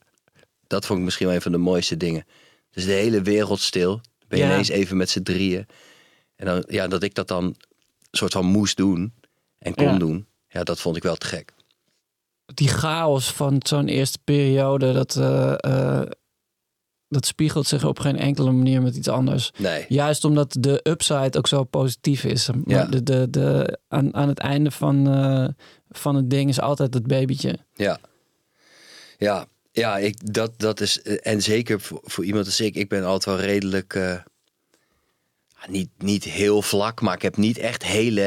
dat 0.67 0.85
vond 0.85 0.99
ik 0.99 1.05
misschien 1.05 1.25
wel 1.27 1.35
een 1.35 1.41
van 1.41 1.51
de 1.51 1.57
mooiste 1.57 1.97
dingen. 1.97 2.25
Dus 2.71 2.85
de 2.85 2.91
hele 2.91 3.21
wereld 3.21 3.59
stil. 3.59 4.01
Ben 4.27 4.39
je 4.39 4.45
Ja. 4.45 4.51
ineens 4.51 4.69
even 4.69 4.97
met 4.97 5.09
z'n 5.09 5.21
drieën. 5.23 5.67
En 6.35 6.45
dan, 6.45 6.63
ja, 6.67 6.87
dat 6.87 7.03
ik 7.03 7.13
dat 7.15 7.27
dan 7.27 7.55
soort 8.11 8.33
van 8.33 8.45
moest 8.45 8.77
doen 8.77 9.13
en 9.57 9.75
kon 9.75 9.99
doen. 9.99 10.25
Ja, 10.47 10.63
dat 10.63 10.79
vond 10.79 10.95
ik 10.95 11.03
wel 11.03 11.15
te 11.15 11.27
gek. 11.27 11.53
die 12.53 12.67
chaos 12.67 13.31
van 13.31 13.57
zo'n 13.63 13.87
eerste 13.87 14.19
periode, 14.23 14.93
dat, 14.93 15.15
eh, 15.15 16.01
dat 17.11 17.25
spiegelt 17.25 17.67
zich 17.67 17.83
op 17.85 17.99
geen 17.99 18.17
enkele 18.17 18.51
manier 18.51 18.81
met 18.81 18.95
iets 18.95 19.07
anders. 19.07 19.51
Nee. 19.57 19.85
Juist 19.87 20.23
omdat 20.23 20.55
de 20.59 20.79
upside 20.83 21.37
ook 21.37 21.47
zo 21.47 21.63
positief 21.63 22.23
is. 22.23 22.49
Ja. 22.65 22.85
de, 22.85 23.03
de, 23.03 23.27
de, 23.29 23.77
aan, 23.87 24.15
aan 24.15 24.27
het 24.27 24.39
einde 24.39 24.71
van, 24.71 25.09
eh, 25.13 25.47
van 25.89 26.15
het 26.15 26.29
ding 26.29 26.49
is 26.49 26.59
altijd 26.61 26.93
het 26.93 27.07
babytje. 27.07 27.57
Ja. 27.73 27.99
Ja, 29.17 29.45
ja 29.71 29.97
ik, 29.97 30.33
dat, 30.33 30.51
dat 30.57 30.79
is. 30.81 31.01
eh, 31.01 31.17
En 31.21 31.41
zeker 31.41 31.81
voor, 31.81 31.99
voor 32.03 32.25
iemand 32.25 32.45
als 32.45 32.59
ik. 32.59 32.75
Ik 32.75 32.89
ben 32.89 33.03
altijd 33.03 33.35
wel 33.37 33.45
redelijk. 33.45 33.93
eh, 33.93 34.15
niet, 35.67 35.89
niet 35.97 36.23
heel 36.23 36.61
vlak, 36.61 37.01
maar 37.01 37.15
ik 37.15 37.21
heb 37.21 37.37
niet 37.37 37.57
echt 37.57 37.83
hele 37.83 38.21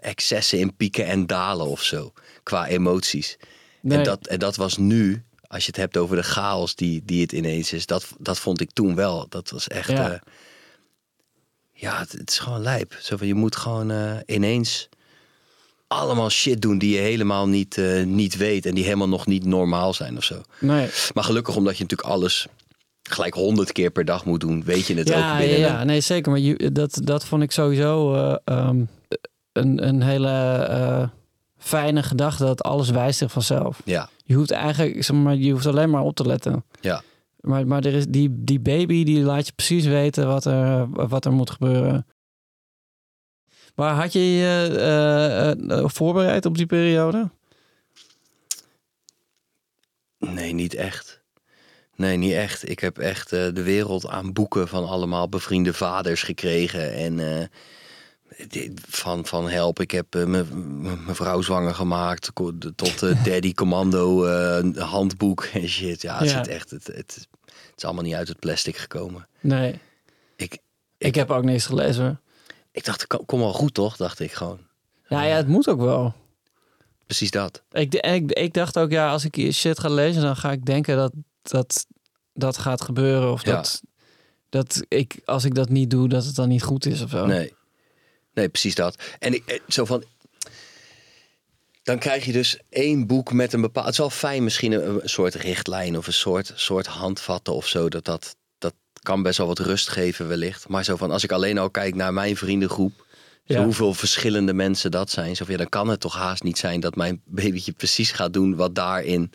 excessen 0.00 0.58
in 0.58 0.76
pieken 0.76 1.06
en 1.06 1.26
dalen 1.26 1.66
of 1.66 1.82
zo. 1.82 2.12
Qua 2.42 2.66
emoties. 2.66 3.36
Nee. 3.80 3.98
En, 3.98 4.04
dat, 4.04 4.26
en 4.26 4.38
dat 4.38 4.56
was 4.56 4.76
nu, 4.76 5.24
als 5.54 5.62
je 5.64 5.70
het 5.70 5.80
hebt 5.80 5.96
over 5.96 6.16
de 6.16 6.22
chaos 6.22 6.74
die, 6.74 7.02
die 7.04 7.22
het 7.22 7.32
ineens 7.32 7.72
is. 7.72 7.86
Dat, 7.86 8.06
dat 8.18 8.38
vond 8.38 8.60
ik 8.60 8.70
toen 8.72 8.94
wel. 8.94 9.26
Dat 9.28 9.50
was 9.50 9.68
echt. 9.68 9.90
Ja. 9.90 10.02
Ja, 10.10 10.20
ja 11.72 11.98
het, 11.98 12.12
het 12.12 12.30
is 12.30 12.38
gewoon 12.38 12.62
lijp. 12.62 12.96
Zo 13.00 13.16
van, 13.16 13.26
je 13.26 13.34
moet 13.34 13.56
gewoon 13.56 13.90
eh, 13.90 14.16
ineens 14.26 14.88
allemaal 15.86 16.30
shit 16.30 16.62
doen 16.62 16.78
die 16.78 16.94
je 16.94 17.00
helemaal 17.00 17.48
niet, 17.48 17.78
eh, 17.78 18.02
niet 18.04 18.36
weet. 18.36 18.66
En 18.66 18.74
die 18.74 18.84
helemaal 18.84 19.08
nog 19.08 19.26
niet 19.26 19.44
normaal 19.44 19.94
zijn 19.94 20.16
of 20.16 20.24
zo. 20.24 20.42
Nee. 20.60 20.88
Maar 21.14 21.24
gelukkig 21.24 21.56
omdat 21.56 21.76
je 21.76 21.82
natuurlijk 21.82 22.08
alles 22.10 22.46
gelijk 23.02 23.34
honderd 23.34 23.72
keer 23.72 23.90
per 23.90 24.04
dag 24.04 24.24
moet 24.24 24.40
doen, 24.40 24.64
weet 24.64 24.86
je 24.86 24.94
het 24.94 25.08
Ja, 25.08 25.14
ook 25.14 25.20
ja, 25.22 25.38
binnen. 25.38 25.58
ja, 25.58 25.80
een- 25.80 25.86
nee, 25.86 26.00
zeker. 26.00 26.30
Maar 26.30 26.40
je, 26.40 26.72
dat, 26.72 27.00
dat 27.02 27.24
vond 27.24 27.42
ik 27.42 27.52
sowieso 27.52 28.14
eh, 28.14 28.36
ehm, 28.44 28.84
een, 29.52 29.86
een 29.86 30.02
hele 30.02 30.30
eh, 30.68 31.08
fijne 31.58 32.02
gedachte 32.02 32.44
dat 32.44 32.62
alles 32.62 32.90
wijst 32.90 33.18
zich 33.18 33.32
vanzelf. 33.32 33.80
Ja, 33.84 34.08
Je 34.26 34.34
hoeft 34.34 34.50
eigenlijk, 34.50 35.04
zeg 35.04 35.16
maar, 35.16 35.34
je 35.34 35.52
hoeft 35.52 35.66
alleen 35.66 35.90
maar 35.90 36.02
op 36.02 36.14
te 36.14 36.26
letten. 36.26 36.64
ja. 36.80 37.02
Maar, 37.40 37.66
maar 37.66 37.84
er 37.84 37.94
is 37.94 38.06
die, 38.06 38.28
die 38.32 38.60
baby, 38.60 39.04
die 39.04 39.22
laat 39.22 39.46
je 39.46 39.52
precies 39.52 39.84
weten 39.84 40.26
wat 40.26 40.44
er, 40.44 40.88
wat 41.08 41.24
er 41.24 41.32
moet 41.32 41.50
gebeuren. 41.50 42.06
Maar 43.74 43.94
had 43.94 44.12
je 44.12 44.20
je 44.20 44.76
eh, 44.78 45.50
eh, 45.50 45.88
voorbereid 45.88 46.46
op 46.46 46.56
die 46.56 46.66
periode? 46.66 47.30
Nee, 50.18 50.52
niet 50.52 50.74
echt. 50.74 51.22
Nee, 51.96 52.16
niet 52.16 52.32
echt. 52.32 52.68
Ik 52.68 52.78
heb 52.78 52.98
echt 52.98 53.32
eh, 53.32 53.48
de 53.52 53.62
wereld 53.62 54.06
aan 54.06 54.32
boeken 54.32 54.68
van 54.68 54.86
allemaal 54.86 55.28
bevriende 55.28 55.72
vaders 55.72 56.22
gekregen. 56.22 56.92
En 56.92 57.50
van, 58.88 59.26
van 59.26 59.48
help, 59.48 59.80
ik 59.80 59.90
heb 59.90 60.14
eh, 60.14 60.24
mijn 60.24 60.82
mijn 61.04 61.14
vrouw 61.16 61.40
zwanger 61.42 61.74
gemaakt. 61.74 62.30
Tot 62.74 63.02
eh, 63.02 63.24
Daddy 63.26 63.54
Commando 63.54 64.24
eh, 64.24 64.76
handboek 64.76 65.44
en 65.52 65.68
shit. 65.68 66.02
Ja, 66.02 66.18
het, 66.18 66.30
Ja. 66.30 66.36
Zit 66.36 66.48
echt, 66.48 66.70
het, 66.70 66.86
het, 66.86 66.96
het 66.96 67.28
is 67.76 67.84
allemaal 67.84 68.02
niet 68.02 68.14
uit 68.14 68.28
het 68.28 68.38
plastic 68.38 68.76
gekomen. 68.76 69.28
Nee, 69.40 69.80
Ik, 70.36 70.58
ik, 70.98 71.14
heb 71.14 71.30
ook 71.30 71.44
niks 71.44 71.66
gelezen. 71.66 72.20
ik 72.72 72.84
dacht, 72.84 73.06
kom, 73.06 73.24
kom 73.24 73.38
wel 73.40 73.52
goed 73.52 73.74
toch? 73.74 73.96
Dacht 73.96 74.20
ik 74.20 74.32
gewoon. 74.32 74.58
Ja, 75.08 75.22
ja, 75.22 75.36
het 75.36 75.48
moet 75.48 75.68
ook 75.68 75.80
wel. 75.80 76.14
Precies 77.06 77.30
dat. 77.30 77.62
Ik, 77.72 77.94
ik, 77.94 78.32
ik 78.32 78.54
dacht 78.54 78.78
ook, 78.78 78.90
ja, 78.90 79.10
als 79.10 79.24
ik 79.24 79.52
shit 79.52 79.78
ga 79.78 79.88
lezen, 79.88 80.22
dan 80.22 80.36
ga 80.36 80.52
ik 80.52 80.64
denken 80.64 80.96
dat 80.96 81.12
dat, 81.42 81.86
dat 82.32 82.56
gaat 82.58 82.80
gebeuren. 82.80 83.32
Of 83.32 83.44
Ja. 83.44 83.52
dat, 83.52 83.82
dat 84.48 84.82
ik, 84.88 85.20
als 85.24 85.44
ik 85.44 85.54
dat 85.54 85.68
niet 85.68 85.90
doe, 85.90 86.08
dat 86.08 86.24
het 86.24 86.34
dan 86.34 86.48
niet 86.48 86.62
goed 86.62 86.86
is 86.86 87.02
of 87.02 87.10
zo. 87.10 87.26
Nee. 87.26 87.54
Nee, 88.34 88.48
precies 88.48 88.74
dat. 88.74 89.02
En 89.18 89.34
ik, 89.34 89.42
eh, 89.46 89.60
zo 89.68 89.84
van. 89.84 90.04
Dan 91.82 91.98
krijg 91.98 92.24
je 92.24 92.32
dus 92.32 92.58
één 92.68 93.06
boek 93.06 93.32
met 93.32 93.52
een 93.52 93.60
bepaald. 93.60 93.84
Het 93.84 93.94
is 93.94 94.00
wel 94.00 94.10
fijn, 94.10 94.44
misschien 94.44 94.72
een, 94.72 95.02
een 95.02 95.08
soort 95.08 95.34
richtlijn 95.34 95.96
of 95.96 96.06
een 96.06 96.12
soort, 96.12 96.52
soort 96.54 96.86
handvatten 96.86 97.54
of 97.54 97.66
zo. 97.66 97.88
Dat, 97.88 98.04
dat, 98.04 98.36
dat 98.58 98.74
kan 99.02 99.22
best 99.22 99.38
wel 99.38 99.46
wat 99.46 99.58
rust 99.58 99.88
geven, 99.88 100.28
wellicht. 100.28 100.68
Maar 100.68 100.84
zo 100.84 100.96
van, 100.96 101.10
als 101.10 101.24
ik 101.24 101.32
alleen 101.32 101.58
al 101.58 101.70
kijk 101.70 101.94
naar 101.94 102.12
mijn 102.12 102.36
vriendengroep. 102.36 103.02
Ja. 103.46 103.64
Hoeveel 103.64 103.94
verschillende 103.94 104.52
mensen 104.52 104.90
dat 104.90 105.10
zijn. 105.10 105.36
Zo 105.36 105.44
van, 105.44 105.52
ja, 105.52 105.60
dan 105.60 105.68
kan 105.68 105.88
het 105.88 106.00
toch 106.00 106.14
haast 106.14 106.42
niet 106.42 106.58
zijn 106.58 106.80
dat 106.80 106.96
mijn 106.96 107.22
babytje 107.24 107.72
precies 107.72 108.12
gaat 108.12 108.32
doen 108.32 108.56
wat 108.56 108.74
daarin 108.74 109.32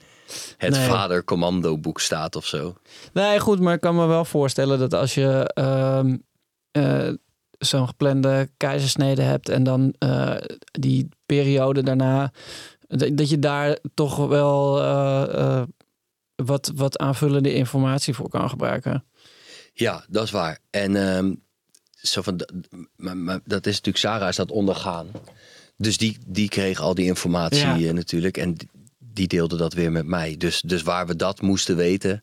het 0.57 0.73
Nee. 0.73 0.87
vader-commando 0.87 1.77
boek 1.77 1.99
staat 1.99 2.35
of 2.35 2.45
zo. 2.45 2.75
Nee, 3.13 3.39
goed, 3.39 3.59
maar 3.59 3.73
ik 3.73 3.79
kan 3.81 3.95
me 3.95 4.05
wel 4.05 4.25
voorstellen 4.25 4.79
dat 4.79 4.93
als 4.93 5.13
je 5.13 5.51
ehm, 5.53 6.17
eh, 6.71 7.09
zo'n 7.59 7.87
geplande 7.87 8.49
keizersnede 8.57 9.21
hebt 9.21 9.49
en 9.49 9.63
dan 9.63 9.93
eh, 9.97 10.35
die 10.71 11.09
periode 11.25 11.83
daarna, 11.83 12.31
dat 12.87 13.29
je 13.29 13.39
daar 13.39 13.77
toch 13.93 14.27
wel 14.27 14.79
eh, 14.81 15.33
eh, 15.33 15.63
wat, 16.35 16.71
wat 16.75 16.97
aanvullende 16.97 17.53
informatie 17.53 18.13
voor 18.13 18.29
kan 18.29 18.49
gebruiken. 18.49 19.03
Ja, 19.73 20.05
dat 20.09 20.23
is 20.23 20.31
waar. 20.31 20.59
En 20.69 20.95
ehm, 20.95 21.33
zo 21.91 22.21
van, 22.21 22.39
maar, 22.95 23.17
maar 23.17 23.39
dat 23.45 23.65
is 23.65 23.73
natuurlijk, 23.75 23.97
Sarah 23.97 24.29
is 24.29 24.35
dat 24.35 24.51
ondergaan. 24.51 25.07
Dus 25.77 25.97
die, 25.97 26.17
die 26.27 26.49
kreeg 26.49 26.79
al 26.79 26.93
die 26.95 27.05
informatie 27.05 27.77
Ja. 27.77 27.91
natuurlijk. 27.93 28.37
En 28.37 28.53
die- 28.53 28.69
die 29.13 29.27
deelde 29.27 29.57
dat 29.57 29.73
weer 29.73 29.91
met 29.91 30.05
mij. 30.05 30.37
Dus, 30.37 30.61
dus 30.61 30.81
waar 30.81 31.07
we 31.07 31.15
dat 31.15 31.41
moesten 31.41 31.75
weten. 31.75 32.19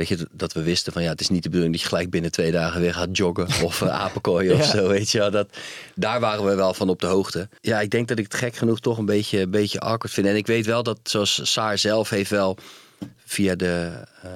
Weet 0.00 0.08
je, 0.08 0.28
dat 0.32 0.52
we 0.52 0.62
wisten 0.62 0.92
van 0.92 1.02
ja, 1.02 1.10
het 1.10 1.20
is 1.20 1.28
niet 1.28 1.42
de 1.42 1.48
bedoeling 1.48 1.74
dat 1.74 1.82
je 1.82 1.88
gelijk 1.88 2.10
binnen 2.10 2.30
twee 2.32 2.50
dagen 2.52 2.80
weer 2.80 2.94
gaat 2.94 3.16
joggen 3.16 3.46
of 3.66 3.80
uh, 3.80 3.88
apenkooien 3.88 4.56
of 4.56 4.64
zo. 4.64 4.88
Weet 4.88 5.10
je. 5.10 5.30
Dat, 5.30 5.48
daar 5.94 6.20
waren 6.20 6.44
we 6.44 6.54
wel 6.54 6.74
van 6.74 6.88
op 6.88 7.00
de 7.00 7.06
hoogte. 7.06 7.48
Ja, 7.60 7.80
ik 7.80 7.90
denk 7.90 8.08
dat 8.08 8.18
ik 8.18 8.24
het 8.24 8.34
gek 8.34 8.56
genoeg 8.56 8.80
toch 8.80 8.98
een 8.98 9.04
beetje, 9.04 9.40
een 9.40 9.50
beetje 9.50 9.80
awkward 9.80 10.12
vind. 10.14 10.26
En 10.26 10.36
ik 10.36 10.46
weet 10.46 10.66
wel 10.66 10.82
dat, 10.82 10.98
zoals 11.02 11.40
Saar 11.52 11.78
zelf 11.78 12.10
heeft 12.10 12.30
wel 12.30 12.56
via 13.16 13.54
de 13.54 13.90
eh, 14.22 14.30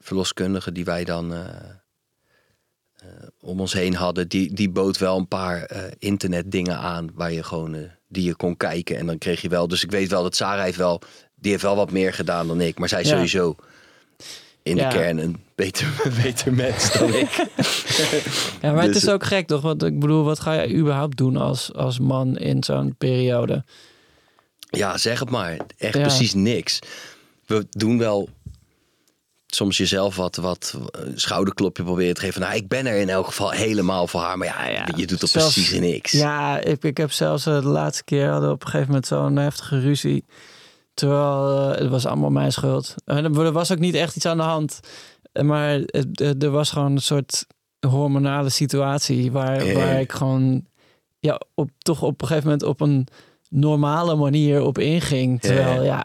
verloskundige 0.00 0.72
die 0.72 0.84
wij 0.84 1.04
dan 1.04 1.32
eh, 1.34 1.40
eh, 2.94 3.06
om 3.40 3.60
ons 3.60 3.72
heen 3.72 3.94
hadden, 3.94 4.28
die, 4.28 4.54
die 4.54 4.70
bood 4.70 4.98
wel 4.98 5.16
een 5.16 5.28
paar 5.28 5.62
eh 5.62 5.82
internetdingen 5.98 6.76
aan 6.78 7.10
waar 7.14 7.32
je 7.32 7.42
gewoon 7.42 7.74
eh, 7.74 7.80
die 8.08 8.24
je 8.24 8.34
kon 8.34 8.56
kijken. 8.56 8.96
En 8.96 9.06
dan 9.06 9.18
kreeg 9.18 9.40
je 9.40 9.48
wel. 9.48 9.68
Dus 9.68 9.82
ik 9.84 9.90
weet 9.90 10.10
wel 10.10 10.22
dat 10.22 10.36
Sarah 10.36 10.64
heeft 10.64 10.78
wel, 10.78 11.00
die 11.34 11.50
heeft 11.50 11.62
wel 11.62 11.76
wat 11.76 11.90
meer 11.90 12.12
gedaan 12.12 12.46
dan 12.46 12.60
ik. 12.60 12.78
Maar 12.78 12.88
zij 12.88 13.02
Ja. 13.02 13.08
sowieso 13.08 13.56
in 14.68 14.76
Ja. 14.76 14.88
de 14.88 14.96
kern 14.96 15.18
een 15.18 15.36
beter, 15.54 15.86
beter 16.22 16.52
mens 16.52 16.92
dan 16.92 17.14
ik. 17.14 17.30
Ja, 18.62 18.72
maar 18.72 18.82
het 18.82 18.92
Dus- 18.92 19.02
is 19.02 19.08
ook 19.10 19.24
gek 19.24 19.46
toch? 19.46 19.60
Want 19.62 19.82
ik 19.82 19.98
bedoel, 20.00 20.24
wat 20.24 20.40
ga 20.40 20.52
je 20.52 20.74
überhaupt 20.74 21.16
doen 21.16 21.36
als, 21.36 21.74
als 21.74 21.98
man 21.98 22.36
in 22.36 22.64
zo'n 22.64 22.94
periode? 22.98 23.64
Ja, 24.70 24.98
zeg 24.98 25.18
het 25.20 25.30
maar. 25.30 25.56
Echt 25.78 25.94
Ja. 25.94 26.00
precies 26.00 26.34
niks. 26.34 26.78
We 27.46 27.66
doen 27.70 27.98
wel 27.98 28.28
soms 29.46 29.76
jezelf 29.76 30.16
wat, 30.16 30.36
wat 30.36 30.74
eh, 30.90 31.00
schouderklopje 31.14 31.82
proberen 31.82 32.14
te 32.14 32.20
geven. 32.20 32.40
Nou, 32.40 32.54
ik 32.54 32.68
ben 32.68 32.86
er 32.86 32.96
in 33.00 33.08
elk 33.08 33.26
geval 33.26 33.50
helemaal 33.50 34.06
voor 34.06 34.20
haar. 34.20 34.38
Maar 34.38 34.46
ja, 34.72 34.86
je 34.96 35.06
doet 35.06 35.18
toch 35.20 35.30
precies 35.30 35.72
niks. 35.72 36.12
Ja, 36.12 36.60
ik, 36.60 36.82
ik 36.82 36.96
heb 36.96 37.12
zelfs 37.12 37.46
eh, 37.46 37.60
de 37.60 37.68
laatste 37.68 38.04
keer 38.04 38.28
hadden 38.28 38.48
we 38.48 38.54
op 38.54 38.60
een 38.62 38.68
gegeven 38.68 38.86
moment 38.86 39.06
zo'n 39.06 39.36
heftige 39.36 39.80
ruzie. 39.80 40.24
Terwijl 40.98 41.70
eh, 41.72 41.78
het 41.80 41.88
was 41.88 42.06
allemaal 42.06 42.30
mijn 42.30 42.52
schuld. 42.52 42.94
En 43.04 43.24
er 43.24 43.44
er 43.44 43.52
was 43.52 43.72
ook 43.72 43.78
niet 43.78 43.94
echt 43.94 44.16
iets 44.16 44.26
aan 44.26 44.36
de 44.36 44.42
hand. 44.42 44.80
Eh, 45.32 45.42
Maar 45.42 45.68
het- 45.86 46.20
eh, 46.20 46.42
er 46.42 46.50
was 46.50 46.70
gewoon 46.70 46.92
een 46.92 47.02
soort 47.02 47.46
hormonale 47.86 48.48
situatie 48.48 49.32
waar, 49.32 49.72
waar 49.74 50.00
ik 50.00 50.12
gewoon 50.12 50.64
ja, 51.18 51.40
op, 51.54 51.70
toch 51.78 52.02
op 52.02 52.20
een 52.22 52.26
gegeven 52.28 52.48
moment 52.50 52.66
op 52.68 52.80
een 52.80 53.06
normale 53.48 54.14
manier 54.16 54.62
op 54.62 54.78
inging. 54.78 55.40
Terwijl 55.40 55.82
ja, 55.82 56.04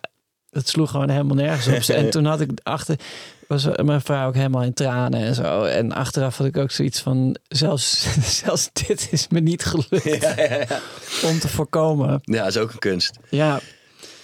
het 0.49 0.67
sloeg 0.67 0.91
gewoon 0.91 1.09
helemaal 1.09 1.35
nergens 1.35 1.89
op. 1.89 1.95
en 1.95 2.09
toen 2.11 2.25
had 2.25 2.41
ik 2.41 2.49
achter, 2.63 2.99
was 3.47 3.67
mijn 3.83 4.01
vrouw 4.01 4.27
ook 4.27 4.35
helemaal 4.35 4.63
in 4.63 4.73
tranen 4.73 5.19
en 5.19 5.35
zo. 5.35 5.63
En 5.63 5.91
achteraf 5.91 6.37
had 6.37 6.47
ik 6.47 6.57
ook 6.57 6.71
zoiets 6.71 6.99
van, 7.01 7.35
zelfs, 7.47 8.07
zelfs 8.41 8.69
dit 8.73 9.07
is 9.11 9.27
me 9.27 9.39
niet 9.39 9.65
gelukt 9.65 10.03
Ja, 10.21 10.33
ja, 10.37 10.53
ja. 10.69 10.79
om 11.29 11.39
te 11.39 11.47
voorkomen. 11.47 12.19
ja, 12.23 12.45
is 12.47 12.57
ook 12.57 12.71
een 12.71 12.79
kunst. 12.79 13.19
Ja, 13.29 13.59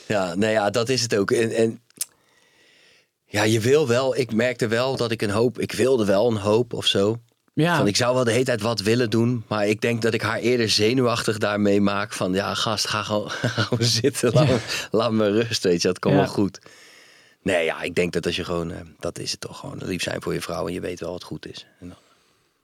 Ja, 0.10 0.36
nou 0.36 0.52
ja, 0.52 0.70
dat 0.70 0.90
is 0.90 1.02
het 1.02 1.16
ook. 1.16 1.32
En, 1.32 1.52
en 1.52 1.82
ja, 3.26 3.44
je 3.44 3.60
wil 3.60 3.88
wel. 3.88 4.18
Ik 4.18 4.34
merkte 4.34 4.68
wel 4.68 4.96
dat 4.96 5.12
ik 5.12 5.22
een 5.22 5.30
hoop. 5.30 5.60
Ik 5.60 5.72
wilde 5.72 6.06
wel 6.06 6.28
een 6.28 6.38
hoop 6.38 6.74
of 6.74 6.86
zo. 6.86 7.18
ja. 7.54 7.78
Van, 7.78 7.88
ik 7.88 7.96
zou 7.96 8.16
wel 8.16 8.24
de 8.24 8.32
hele 8.32 8.44
tijd 8.44 8.62
wat 8.62 8.80
willen 8.80 9.10
doen. 9.10 9.44
Maar 9.48 9.68
ik 9.68 9.82
denk 9.82 10.02
dat 10.02 10.14
ik 10.14 10.22
haar 10.22 10.40
eerder 10.40 10.70
zenuwachtig 10.70 11.38
daarmee 11.38 11.82
maak. 11.82 12.14
Van 12.14 12.34
ja, 12.34 12.54
gast, 12.54 12.88
ga 12.88 13.04
gewoon, 13.04 13.30
ga 13.56 13.62
gewoon 13.62 13.86
zitten. 13.88 14.34
Laat, 14.34 14.48
Ja. 14.48 14.54
me, 14.54 14.60
laat 14.92 15.12
me 15.12 15.30
rust. 15.32 15.64
Weet 15.64 15.82
je, 15.82 15.88
dat 15.88 16.00
komt 16.00 16.14
Ja. 16.16 16.20
wel 16.20 16.30
goed. 16.30 16.60
Nee, 17.42 17.66
ja, 17.66 17.82
ik 17.82 17.96
denk 17.96 18.14
dat 18.14 18.26
als 18.26 18.36
je 18.36 18.44
gewoon. 18.44 18.72
eh, 18.72 18.80
dat 19.00 19.20
is 19.20 19.32
het 19.32 19.40
toch 19.42 19.60
gewoon. 19.60 19.78
Lief 19.84 20.02
zijn 20.02 20.22
voor 20.22 20.34
je 20.34 20.42
vrouw. 20.42 20.68
En 20.68 20.74
je 20.74 20.80
weet 20.82 21.00
wel 21.00 21.12
wat 21.12 21.24
goed 21.24 21.48
is. 21.48 21.66
En 21.80 21.88
dan, 21.88 21.98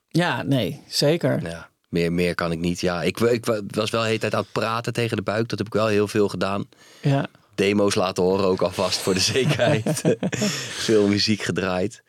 ja, 0.08 0.42
nee, 0.42 0.82
zeker. 0.88 1.42
ja, 1.42 1.68
meer, 1.96 2.12
meer 2.12 2.34
kan 2.34 2.52
ik 2.52 2.58
niet. 2.58 2.80
Ja, 2.80 3.02
ik, 3.02 3.20
ik 3.20 3.44
was 3.74 3.90
wel 3.90 4.00
de 4.00 4.06
hele 4.06 4.18
tijd 4.18 4.34
aan 4.34 4.40
het 4.42 4.52
praten 4.52 4.92
tegen 4.92 5.16
de 5.16 5.22
buik. 5.22 5.48
Dat 5.48 5.58
heb 5.58 5.66
ik 5.66 5.72
wel 5.72 5.86
heel 5.86 6.08
veel 6.08 6.28
gedaan. 6.28 6.64
Ja, 7.00 7.26
demo's 7.54 7.94
laten 7.94 8.22
horen 8.22 8.44
ook 8.44 8.62
alvast 8.62 8.98
voor 8.98 9.14
de 9.14 9.20
zekerheid. 9.36 10.16
veel 10.88 11.08
muziek 11.08 11.42
gedraaid. 11.42 12.02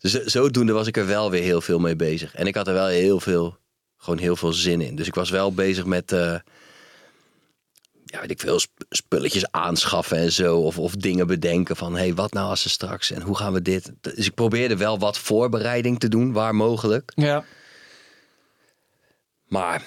Dus 0.00 0.12
zo- 0.12 0.22
zodoende 0.28 0.72
was 0.72 0.86
ik 0.86 0.96
er 0.96 1.06
wel 1.06 1.30
weer 1.30 1.42
heel 1.42 1.60
veel 1.60 1.78
mee 1.78 1.96
bezig. 1.96 2.34
En 2.34 2.46
ik 2.46 2.54
had 2.54 2.68
er 2.68 2.74
wel 2.74 2.86
heel 2.86 3.20
veel, 3.20 3.56
gewoon 3.96 4.18
heel 4.18 4.36
veel 4.36 4.52
zin 4.52 4.80
in. 4.80 4.96
Dus 4.96 5.06
ik 5.06 5.14
was 5.14 5.30
wel 5.30 5.52
bezig 5.52 5.84
met, 5.84 6.12
eh, 6.12 6.34
ja, 8.04 8.20
weet 8.20 8.30
ik 8.30 8.40
veel, 8.40 8.58
sp- 8.58 8.84
spulletjes 8.90 9.50
aanschaffen 9.50 10.16
en 10.18 10.32
zo. 10.32 10.56
Of, 10.58 10.78
of 10.78 10.92
dingen 10.92 11.26
bedenken 11.26 11.76
van, 11.76 11.92
hé, 11.92 11.98
hey, 11.98 12.14
wat 12.14 12.32
nou 12.32 12.48
als 12.48 12.62
ze 12.62 12.68
straks 12.68 13.10
en 13.10 13.22
hoe 13.22 13.36
gaan 13.36 13.52
we 13.52 13.62
dit? 13.62 13.92
Dus 14.00 14.26
ik 14.26 14.34
probeerde 14.34 14.76
wel 14.76 14.98
wat 14.98 15.18
voorbereiding 15.18 15.98
te 16.00 16.08
doen, 16.08 16.32
waar 16.32 16.54
mogelijk. 16.54 17.12
ja. 17.14 17.44
Maar 19.48 19.82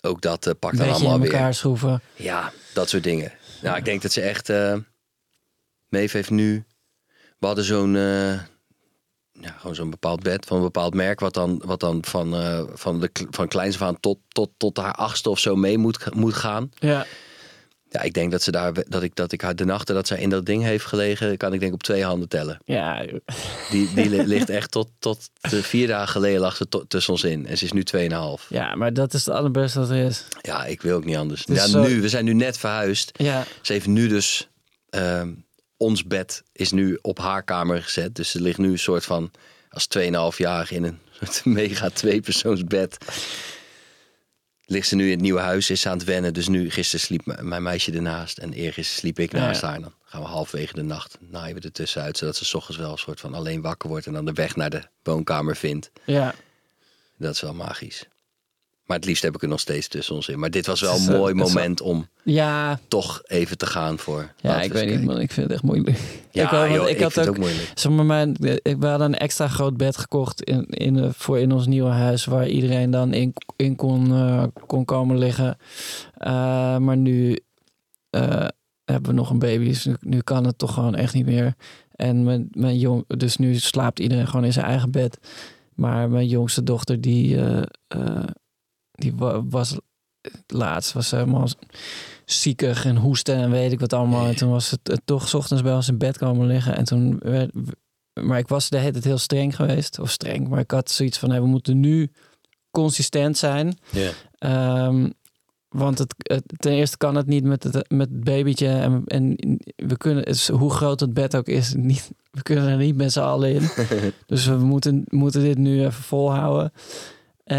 ook 0.00 0.20
dat 0.20 0.46
eh, 0.46 0.52
pakt 0.58 0.76
dan 0.76 0.86
beetje 0.86 1.02
in 1.02 1.08
allemaal 1.08 1.26
weer. 1.26 1.32
elkaar 1.36 1.54
schroeven. 1.54 2.00
Ja, 2.14 2.52
dat 2.74 2.88
soort 2.88 3.02
dingen. 3.02 3.32
Nou, 3.62 3.76
ik 3.76 3.84
denk 3.84 4.02
dat 4.02 4.12
ze 4.12 4.20
echt. 4.20 4.48
eh 4.48 4.76
Maeve 5.88 6.16
heeft 6.16 6.30
nu. 6.30 6.64
We 7.38 7.46
hadden 7.46 7.64
zo'n. 7.64 7.96
eh, 7.96 8.32
ja, 9.32 9.52
gewoon 9.58 9.74
zo'n 9.74 9.90
bepaald 9.90 10.22
bed 10.22 10.46
van 10.46 10.56
een 10.56 10.62
bepaald 10.62 10.94
merk. 10.94 11.20
Wat 11.20 11.34
dan, 11.34 11.62
wat 11.64 11.80
dan 11.80 12.04
van, 12.04 12.34
eh, 12.34 12.62
van, 12.72 13.00
de, 13.00 13.10
van 13.30 13.48
kleins 13.48 13.74
af 13.74 13.82
aan 13.82 14.00
tot, 14.00 14.18
tot, 14.28 14.50
tot 14.56 14.76
haar 14.76 14.92
achtste 14.94 15.30
of 15.30 15.38
zo 15.38 15.56
mee 15.56 15.78
moet, 15.78 16.14
moet 16.14 16.34
gaan. 16.34 16.70
Ja, 16.74 17.06
Ja, 17.92 18.00
ik 18.02 18.12
denk 18.12 18.30
dat 18.30 18.42
ze 18.42 18.50
daar. 18.50 18.72
Dat 18.88 19.02
ik, 19.02 19.14
dat 19.16 19.32
ik 19.32 19.40
haar 19.40 19.56
de 19.56 19.64
nachten 19.64 19.94
dat 19.94 20.06
zij 20.06 20.18
in 20.20 20.30
dat 20.30 20.46
ding 20.46 20.62
heeft 20.62 20.84
gelegen. 20.84 21.36
kan 21.36 21.52
ik 21.52 21.60
denk 21.60 21.72
op 21.72 21.82
twee 21.82 22.04
handen 22.04 22.28
tellen. 22.28 22.58
ja, 22.64 23.04
Die, 23.70 23.90
die 23.94 24.08
li- 24.10 24.26
ligt 24.26 24.48
echt 24.50 24.70
tot, 24.70 24.88
tot 24.98 25.30
de 25.40 25.62
vier 25.62 25.86
dagen 25.86 26.08
geleden 26.08 26.40
lag 26.40 26.56
ze 26.56 26.66
tussen 26.88 27.12
ons 27.12 27.24
in. 27.24 27.46
En 27.46 27.58
ze 27.58 27.64
is 27.64 27.72
nu 27.72 27.82
2,5. 27.96 28.48
ja, 28.48 28.74
maar 28.74 28.92
dat 28.92 29.14
is 29.14 29.24
het 29.24 29.34
allerbeste 29.34 29.78
wat 29.78 29.90
er 29.90 30.04
is. 30.06 30.24
Ja, 30.40 30.64
ik 30.64 30.82
wil 30.82 30.96
ook 30.96 31.04
niet 31.04 31.16
anders. 31.16 31.42
Ja, 31.46 31.66
zo- 31.66 31.82
nu, 31.82 32.00
we 32.00 32.08
zijn 32.08 32.24
nu 32.24 32.32
net 32.34 32.58
verhuisd. 32.58 33.10
Ja, 33.16 33.44
Ze 33.62 33.72
heeft 33.72 33.86
nu 33.86 34.08
dus. 34.08 34.48
ehm, 34.90 35.32
ons 35.76 36.04
bed 36.04 36.42
is 36.52 36.70
nu 36.72 36.98
op 37.02 37.18
haar 37.18 37.42
kamer 37.42 37.82
gezet. 37.82 38.14
Dus 38.14 38.30
ze 38.30 38.40
ligt 38.40 38.58
nu 38.58 38.70
een 38.70 38.78
soort 38.78 39.04
van. 39.04 39.30
als 39.70 39.86
2,5-jarige 39.98 40.74
in 40.74 40.84
een 40.84 40.98
mega 41.44 41.88
tweepersoonsbed. 41.88 42.96
Ligt 44.70 44.88
ze 44.88 44.94
nu 44.94 45.04
in 45.04 45.10
het 45.10 45.20
nieuwe 45.20 45.40
huis, 45.40 45.70
is 45.70 45.80
ze 45.80 45.88
aan 45.88 45.98
het 45.98 46.06
wennen. 46.06 46.34
Dus 46.34 46.48
nu, 46.48 46.70
gisteren 46.70 47.00
sliep 47.00 47.40
mijn 47.42 47.62
meisje 47.62 47.92
ernaast 47.92 48.38
en 48.38 48.52
eergisteren 48.52 49.00
sliep 49.00 49.18
ik 49.18 49.32
naast 49.32 49.60
ja. 49.60 49.68
haar. 49.68 49.80
Dan 49.80 49.94
gaan 50.04 50.20
we 50.20 50.26
halverwege 50.26 50.74
de 50.74 50.82
nacht, 50.82 51.18
naaien 51.20 51.54
we 51.54 51.60
er 51.60 51.72
tussenuit. 51.72 52.16
Zodat 52.16 52.36
ze 52.36 52.44
's 52.44 52.54
ochtends 52.54 52.80
wel 52.80 52.92
een 52.92 52.98
soort 52.98 53.20
van 53.20 53.34
alleen 53.34 53.60
wakker 53.60 53.88
wordt 53.88 54.06
en 54.06 54.12
dan 54.12 54.24
de 54.24 54.32
weg 54.32 54.56
naar 54.56 54.70
de 54.70 54.82
woonkamer 55.02 55.56
vindt. 55.56 55.90
Ja. 56.04 56.34
Dat 57.16 57.34
is 57.34 57.40
wel 57.40 57.54
magisch. 57.54 58.04
Maar 58.90 58.98
het 58.98 59.08
liefst 59.08 59.22
heb 59.22 59.34
ik 59.34 59.42
er 59.42 59.48
nog 59.48 59.60
steeds 59.60 59.88
tussen 59.88 60.14
ons 60.14 60.28
in. 60.28 60.38
Maar 60.38 60.50
dit 60.50 60.66
was 60.66 60.80
wel 60.80 60.94
een 60.96 61.08
eh, 61.12 61.18
mooi 61.18 61.34
wel- 61.34 61.46
moment 61.46 61.80
om 61.80 62.08
Ja, 62.22 62.78
toch 62.88 63.20
even 63.26 63.58
te 63.58 63.66
gaan 63.66 63.98
voor. 63.98 64.32
ja 64.36 64.62
ik 64.62 64.72
weet 64.72 64.88
niet, 64.96 65.04
man. 65.04 65.20
Ik 65.20 65.30
vind 65.32 65.46
het 65.46 65.54
echt 65.54 65.62
moeilijk. 65.62 65.98
Ja, 66.32 66.64
ik, 66.64 66.72
joh, 66.74 66.88
ik 66.88 66.96
ik 66.96 67.02
had 67.02 67.12
vind 67.12 67.28
ook, 67.28 67.34
het 67.34 67.44
ook 67.44 67.50
moeilijk. 67.50 67.72
Zeg 67.74 67.92
maar, 67.92 68.04
mijn, 68.06 68.36
ik, 68.62 68.76
we 68.78 68.86
hadden 68.86 69.06
een 69.06 69.18
extra 69.18 69.48
groot 69.48 69.76
bed 69.76 69.96
gekocht 69.96 70.42
in, 70.42 70.64
in, 70.66 70.94
de- 70.94 71.12
voor 71.12 71.38
in 71.38 71.52
ons 71.52 71.66
nieuwe 71.66 71.90
huis, 71.90 72.24
waar 72.24 72.48
iedereen 72.48 72.90
dan 72.90 73.12
in, 73.12 73.34
in 73.56 73.76
kon, 73.76 74.12
eh, 74.12 74.44
kon 74.66 74.84
komen 74.84 75.18
liggen. 75.18 75.56
Eh, 76.16 76.76
maar 76.76 76.96
nu 76.96 77.38
eh, 78.10 78.46
hebben 78.84 79.10
we 79.10 79.16
nog 79.16 79.30
een 79.30 79.38
baby, 79.38 79.64
dus 79.64 79.84
nu, 79.84 79.96
nu 80.00 80.20
kan 80.20 80.44
het 80.46 80.58
toch 80.58 80.74
gewoon 80.74 80.94
echt 80.94 81.14
niet 81.14 81.26
meer. 81.26 81.54
En 81.94 82.24
mijn, 82.24 82.48
mijn 82.50 82.78
jong, 82.78 83.04
dus 83.06 83.36
nu 83.36 83.54
slaapt 83.58 83.98
iedereen 84.00 84.26
gewoon 84.28 84.44
in 84.44 84.52
zijn 84.52 84.66
eigen 84.66 84.90
bed. 84.90 85.18
Maar 85.74 86.10
mijn 86.10 86.26
jongste 86.26 86.62
dochter, 86.62 87.00
die, 87.00 87.36
eh, 87.36 87.62
eh, 87.88 88.24
die 89.00 89.12
wa- 89.16 89.42
was 89.44 89.76
laatst 90.46 90.92
was 90.92 91.08
ze 91.08 91.16
helemaal 91.16 91.48
ziekig 92.24 92.84
en 92.84 92.96
hoesten 92.96 93.34
en 93.36 93.50
weet 93.50 93.72
ik 93.72 93.80
wat 93.80 93.92
allemaal. 93.92 94.26
En 94.26 94.36
toen 94.36 94.50
was 94.50 94.70
het 94.70 95.00
toch 95.04 95.28
's 95.28 95.34
ochtends 95.34 95.62
bij 95.62 95.74
ons 95.74 95.88
in 95.88 95.98
bed 95.98 96.18
komen 96.18 96.46
liggen. 96.46 96.76
En 96.76 96.84
toen 96.84 97.18
werd, 97.22 97.50
maar 98.20 98.38
ik 98.38 98.48
was 98.48 98.68
de 98.68 98.78
hele 98.78 98.92
tijd 98.92 99.04
heel 99.04 99.18
streng 99.18 99.56
geweest. 99.56 99.98
Of 99.98 100.10
streng, 100.10 100.48
maar 100.48 100.58
ik 100.58 100.70
had 100.70 100.90
zoiets 100.90 101.18
van, 101.18 101.30
hey, 101.30 101.40
we 101.40 101.46
moeten 101.46 101.80
nu 101.80 102.10
consistent 102.70 103.38
zijn. 103.38 103.78
Ehm, 104.38 105.08
want 105.68 105.98
het, 105.98 106.14
het- 106.18 106.52
ten 106.56 106.72
eerste 106.72 106.96
kan 106.96 107.14
het 107.14 107.26
niet 107.26 107.44
met 107.44 107.62
het, 107.64 107.90
met 107.90 108.08
het 108.08 108.24
babytje. 108.24 108.68
En, 108.68 109.02
en 109.06 109.36
we 109.76 109.96
kunnen, 109.96 110.34
hoe 110.52 110.70
groot 110.70 111.00
het 111.00 111.14
bed 111.14 111.36
ook 111.36 111.46
is, 111.46 111.74
niet, 111.74 112.10
we 112.30 112.42
kunnen 112.42 112.68
er 112.68 112.76
niet 112.76 112.96
met 112.96 113.12
z'n 113.12 113.20
allen 113.20 113.54
in. 113.54 113.68
dus 114.26 114.46
we 114.46 114.54
moeten, 114.56 115.04
moeten 115.08 115.42
dit 115.42 115.58
nu 115.58 115.80
even 115.80 115.92
volhouden. 116.02 116.72
Eh, 117.50 117.56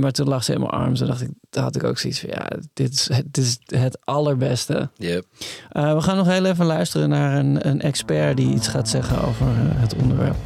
maar 0.00 0.10
toen 0.12 0.28
lag 0.28 0.44
ze 0.44 0.52
in 0.52 0.58
mijn 0.60 0.70
arm. 0.72 0.94
Toen 0.94 1.06
dacht 1.06 1.20
ik, 1.20 1.28
daar 1.50 1.62
had 1.62 1.76
ik 1.76 1.84
ook 1.84 1.98
zoiets 1.98 2.20
van, 2.20 2.28
ja, 2.32 2.48
dit 2.74 2.92
is, 2.92 3.08
het- 3.12 3.34
dit 3.34 3.44
is 3.44 3.58
het 3.78 3.98
allerbeste. 4.04 4.90
Yep. 4.96 5.24
Eh, 5.70 5.94
we 5.94 6.00
gaan 6.00 6.16
nog 6.16 6.26
heel 6.26 6.44
even 6.44 6.66
luisteren 6.66 7.08
naar 7.08 7.38
een, 7.38 7.68
een 7.68 7.80
expert 7.80 8.36
die 8.36 8.54
iets 8.54 8.68
gaat 8.68 8.88
zeggen 8.88 9.22
over 9.24 9.46
eh, 9.46 9.54
het 9.80 9.94
onderwerp. 9.94 10.36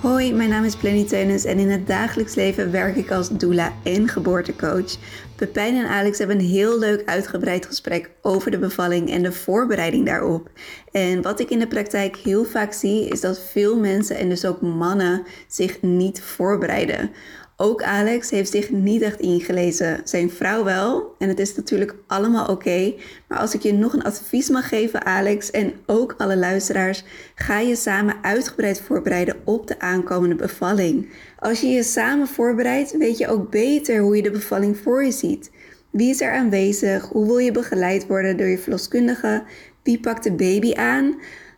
Hoi, 0.00 0.32
mijn 0.34 0.48
naam 0.48 0.64
is 0.64 0.76
Plenny 0.76 1.04
Teunis 1.04 1.44
en 1.44 1.58
in 1.58 1.70
het 1.70 1.86
dagelijks 1.86 2.34
leven 2.34 2.70
werk 2.70 2.96
ik 2.96 3.10
als 3.10 3.28
doula 3.30 3.72
en 3.82 4.08
geboortecoach. 4.08 4.96
Pepijn 5.44 5.76
en 5.76 5.88
Alex 5.88 6.18
hebben 6.18 6.38
een 6.38 6.44
heel 6.44 6.78
leuk 6.78 7.02
uitgebreid 7.08 7.66
gesprek 7.66 8.10
over 8.22 8.50
de 8.50 8.58
bevalling 8.58 9.10
en 9.10 9.22
de 9.22 9.32
voorbereiding 9.32 10.06
daarop. 10.06 10.50
En 10.92 11.22
wat 11.22 11.40
ik 11.40 11.50
in 11.50 11.58
de 11.58 11.66
praktijk 11.66 12.16
heel 12.16 12.44
vaak 12.44 12.72
zie 12.72 13.08
is 13.08 13.20
dat 13.20 13.40
veel 13.40 13.78
mensen 13.78 14.16
en 14.16 14.28
dus 14.28 14.44
ook 14.44 14.60
mannen 14.60 15.22
zich 15.48 15.82
niet 15.82 16.22
voorbereiden. 16.22 17.10
Ook 17.56 17.82
Alex 17.82 18.30
heeft 18.30 18.50
zich 18.50 18.70
niet 18.70 19.02
echt 19.02 19.20
ingelezen. 19.20 20.00
Zijn 20.04 20.30
vrouw 20.30 20.64
wel. 20.64 21.14
En 21.18 21.28
het 21.28 21.38
is 21.38 21.56
natuurlijk 21.56 21.94
allemaal 22.06 22.46
oké. 22.46 22.94
Maar 23.28 23.38
als 23.38 23.54
ik 23.54 23.62
je 23.62 23.72
nog 23.72 23.92
een 23.92 24.02
advies 24.02 24.48
mag 24.48 24.68
geven, 24.68 25.04
Alex, 25.04 25.50
en 25.50 25.72
ook 25.86 26.14
alle 26.18 26.36
luisteraars, 26.36 27.04
ga 27.34 27.58
je 27.58 27.76
samen 27.76 28.16
uitgebreid 28.22 28.80
voorbereiden 28.80 29.36
op 29.44 29.66
de 29.66 29.80
aankomende 29.80 30.34
bevalling. 30.34 31.12
Als 31.38 31.60
je 31.60 31.68
je 31.68 31.82
samen 31.82 32.26
voorbereidt, 32.26 32.96
weet 32.96 33.18
je 33.18 33.28
ook 33.28 33.50
beter 33.50 34.00
hoe 34.00 34.16
je 34.16 34.22
de 34.22 34.30
bevalling 34.30 34.76
voor 34.76 35.04
je 35.04 35.12
ziet. 35.12 35.50
Wie 35.90 36.10
is 36.10 36.20
er 36.20 36.32
aanwezig? 36.32 37.08
Hoe 37.08 37.26
wil 37.26 37.38
je 37.38 37.52
begeleid 37.52 38.06
worden 38.06 38.36
door 38.36 38.46
je 38.46 38.58
verloskundige? 38.58 39.42
Wie 39.82 40.00
pakt 40.00 40.24
de 40.24 40.32
baby 40.32 40.74
aan? 40.74 41.04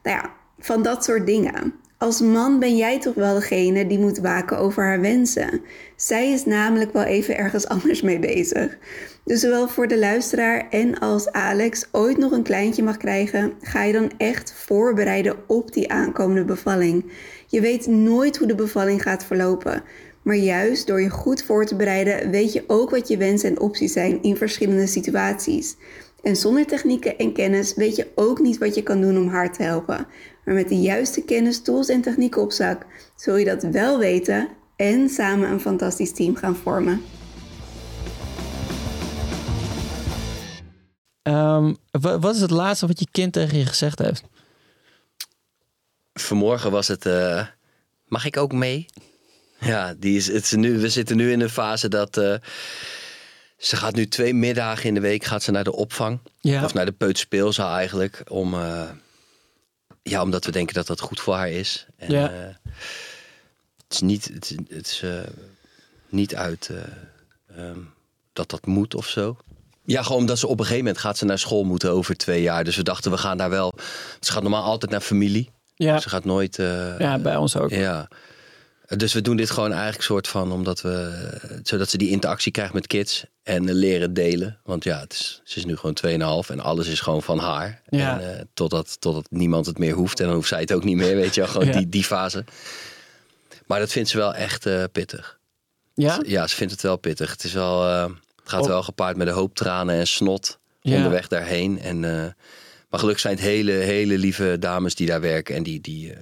Nou 0.03 0.17
ja, 0.17 0.31
van 0.59 0.83
dat 0.83 1.05
soort 1.05 1.27
dingen. 1.27 1.75
Als 1.99 2.21
man 2.21 2.59
ben 2.59 2.77
jij 2.77 3.01
toch 3.01 3.15
wel 3.15 3.35
degene 3.35 3.87
die 3.87 3.99
moet 3.99 4.19
waken 4.19 4.59
over 4.59 4.85
haar 4.85 5.01
wensen. 5.01 5.61
Zij 5.97 6.33
is 6.33 6.45
namelijk 6.45 6.93
wel 6.93 7.03
even 7.03 7.37
ergens 7.37 7.69
anders 7.77 8.03
mee 8.03 8.19
bezig. 8.19 8.79
Dus 9.25 9.41
zowel 9.41 9.69
voor 9.69 9.89
de 9.89 9.99
luisteraar 9.99 10.69
en 10.71 10.99
als 10.99 11.33
Alex 11.33 11.87
ooit 11.93 12.19
nog 12.19 12.33
een 12.33 12.43
kleintje 12.43 12.83
mag 12.83 12.97
krijgen, 12.97 13.53
ga 13.61 13.83
je 13.83 13.93
dan 13.93 14.11
echt 14.17 14.53
voorbereiden 14.53 15.37
op 15.47 15.73
die 15.73 15.91
aankomende 15.91 16.45
bevalling. 16.45 17.13
Je 17.47 17.61
weet 17.61 17.87
nooit 17.87 18.37
hoe 18.37 18.47
de 18.47 18.55
bevalling 18.55 19.03
gaat 19.03 19.25
verlopen. 19.25 19.83
Maar 20.23 20.37
juist 20.37 20.87
door 20.87 21.01
je 21.01 21.11
goed 21.11 21.43
voor 21.43 21.67
te 21.67 21.77
bereiden, 21.77 22.31
weet 22.31 22.53
je 22.53 22.65
ook 22.67 22.91
wat 22.91 23.09
je 23.09 23.17
wensen 23.17 23.51
en 23.51 23.61
opties 23.61 23.93
zijn 23.93 24.23
in 24.23 24.37
verschillende 24.37 24.87
situaties. 24.87 25.77
En 26.23 26.37
zonder 26.37 26.67
technieken 26.67 27.19
en 27.19 27.33
kennis 27.33 27.75
weet 27.75 27.97
je 27.97 28.07
ook 28.15 28.41
niet 28.41 28.59
wat 28.59 28.75
je 28.75 28.83
kan 28.83 29.01
doen 29.01 29.19
om 29.19 29.29
haar 29.29 29.53
te 29.53 29.63
helpen. 29.63 30.07
Maar 30.47 30.55
met 30.55 30.69
de 30.69 30.81
juiste 30.81 31.23
kennis, 31.25 31.63
tools 31.63 31.89
en 31.89 32.01
technieken 32.01 32.43
op 32.43 32.53
zak, 32.53 32.87
zul 33.17 33.37
je 33.37 33.45
dat 33.45 33.63
wel 33.63 33.99
weten 33.99 34.49
en 34.77 35.09
samen 35.09 35.51
een 35.51 35.61
fantastisch 35.61 36.13
team 36.13 36.37
gaan 36.37 36.57
vormen. 36.57 37.03
Ehm, 41.23 41.75
wa- 41.91 42.19
wat 42.19 42.35
is 42.35 42.41
het 42.41 42.51
laatste 42.51 42.87
wat 42.87 42.99
je 43.01 43.07
kind 43.11 43.33
tegen 43.33 43.59
je 43.59 43.67
gezegd 43.67 43.99
heeft? 43.99 44.23
Vanmorgen 46.15 46.71
was 46.71 46.89
het. 46.89 47.07
eh, 47.07 47.47
mag 48.07 48.25
ik 48.25 48.37
ook 48.37 48.53
mee? 48.53 48.87
Ja, 49.61 49.95
die 49.99 50.17
is, 50.17 50.27
het 50.27 50.43
is 50.43 50.53
nu, 50.53 50.79
we 50.79 50.89
zitten 50.89 51.17
nu 51.17 51.33
in 51.33 51.41
een 51.41 51.51
fase 51.51 51.89
dat. 51.89 52.17
eh, 52.17 52.35
ze 53.59 53.77
gaat 53.77 53.95
nu 53.95 54.07
twee 54.09 54.35
middagen 54.35 54.85
in 54.85 54.95
de 54.95 55.01
week 55.01 55.25
gaat 55.25 55.43
ze 55.43 55.51
naar 55.51 55.65
de 55.65 55.73
opvang. 55.73 56.19
Ja. 56.41 56.65
Of 56.65 56.75
naar 56.75 56.85
de 56.85 56.93
peuterspeelzaal 56.93 57.77
eigenlijk. 57.77 58.23
Om, 58.29 58.55
eh, 58.55 58.83
ja, 60.11 60.23
omdat 60.23 60.45
we 60.45 60.51
denken 60.53 60.75
dat 60.75 60.87
dat 60.87 61.01
goed 61.01 61.21
voor 61.21 61.35
haar 61.35 61.51
is. 61.51 61.87
En, 61.97 62.11
Ja. 62.11 62.31
eh, 62.31 62.55
het 63.85 63.93
is 63.95 64.01
niet, 64.01 64.25
het, 64.35 64.51
is- 64.51 64.57
het 64.77 64.87
is, 64.87 65.01
eh, 65.03 65.21
niet 66.09 66.35
uit 66.35 66.71
eh, 66.71 67.59
ehm, 67.59 67.79
dat 68.33 68.51
dat 68.51 68.67
moet 68.67 68.95
of 68.95 69.07
zo. 69.09 69.37
Ja, 69.85 70.03
gewoon 70.03 70.21
omdat 70.21 70.39
ze 70.39 70.47
op 70.47 70.59
een 70.59 70.65
gegeven 70.65 70.85
moment 70.85 71.03
gaat 71.03 71.19
ze 71.19 71.25
naar 71.25 71.39
school 71.39 71.65
moeten 71.65 71.91
over 71.91 72.17
twee 72.17 72.43
jaar. 72.43 72.65
Dus 72.65 72.77
we 72.77 72.83
dachten, 72.83 73.11
we 73.11 73.19
gaan 73.19 73.37
daar 73.39 73.51
wel. 73.51 73.73
Ze 74.21 74.33
gaat 74.33 74.43
normaal 74.43 74.63
altijd 74.65 74.91
naar 74.91 75.01
familie. 75.01 75.51
Ja, 75.75 75.99
Ze 75.99 76.09
gaat 76.09 76.25
nooit. 76.25 76.59
eh, 76.59 76.99
ja 76.99 77.19
bij 77.19 77.37
ons 77.37 77.57
ook. 77.57 77.71
ja. 77.71 78.09
Dus 78.97 79.13
we 79.13 79.21
doen 79.21 79.37
dit 79.37 79.51
gewoon 79.51 79.73
eigenlijk 79.73 80.03
soort 80.03 80.29
van 80.29 80.53
omdat 80.53 80.81
we. 80.81 81.29
Zodat 81.63 81.91
ze 81.91 81.99
die 81.99 82.11
interactie 82.11 82.53
krijgt 82.53 82.73
met 82.73 82.87
kids. 82.87 83.25
En 83.43 83.73
leren 83.73 84.15
delen. 84.15 84.59
Want 84.65 84.85
ja, 84.85 85.01
het 85.01 85.13
is, 85.13 85.41
ze 85.45 85.59
is 85.59 85.65
nu 85.65 85.77
gewoon 85.77 85.97
2,5 86.45 86.51
en 86.51 86.61
alles 86.61 86.87
is 86.87 87.01
gewoon 87.01 87.23
van 87.23 87.39
haar. 87.39 87.83
Ja. 87.89 88.21
En, 88.21 88.39
eh, 88.39 88.45
totdat, 88.55 89.01
totdat 89.01 89.27
niemand 89.31 89.67
het 89.67 89.79
meer 89.79 89.95
hoeft. 89.95 90.21
En 90.21 90.27
dan 90.27 90.35
hoeft 90.35 90.49
zij 90.49 90.61
het 90.61 90.73
ook 90.73 90.85
niet 90.85 90.97
meer, 90.97 91.17
weet 91.17 91.35
je 91.35 91.41
wel. 91.41 91.51
Gewoon 91.51 91.67
Ja. 91.67 91.73
die, 91.73 91.89
die 91.89 92.05
fase. 92.05 92.45
Maar 93.67 93.79
dat 93.79 93.93
vindt 93.93 94.09
ze 94.09 94.17
wel 94.17 94.35
echt 94.35 94.67
eh, 94.67 94.85
pittig. 94.93 95.39
Ja? 95.95 96.21
Ja, 96.27 96.47
ze 96.47 96.57
vindt 96.57 96.73
het 96.73 96.83
wel 96.83 96.97
pittig. 96.97 97.31
Het, 97.31 97.45
is 97.45 97.53
wel, 97.53 97.85
eh, 97.89 98.03
het 98.37 98.49
gaat 98.51 98.63
Oh. 98.63 98.69
wel 98.69 98.83
gepaard 98.83 99.17
met 99.17 99.27
een 99.27 99.33
hoop 99.35 99.55
tranen 99.55 99.95
en 99.99 100.07
snot 100.07 100.59
Ja. 100.81 100.97
onderweg 100.97 101.29
daarheen. 101.29 101.81
En, 101.81 102.01
maar 102.91 103.01
gelukkig 103.01 103.21
zijn 103.21 103.35
het 103.37 103.45
hele, 103.45 103.73
hele 103.73 104.19
lieve 104.19 104.57
dames 104.59 104.95
die 104.95 105.07
daar 105.07 105.21
werken. 105.21 105.55
En 105.55 105.63
die, 105.63 105.81
die 105.81 106.13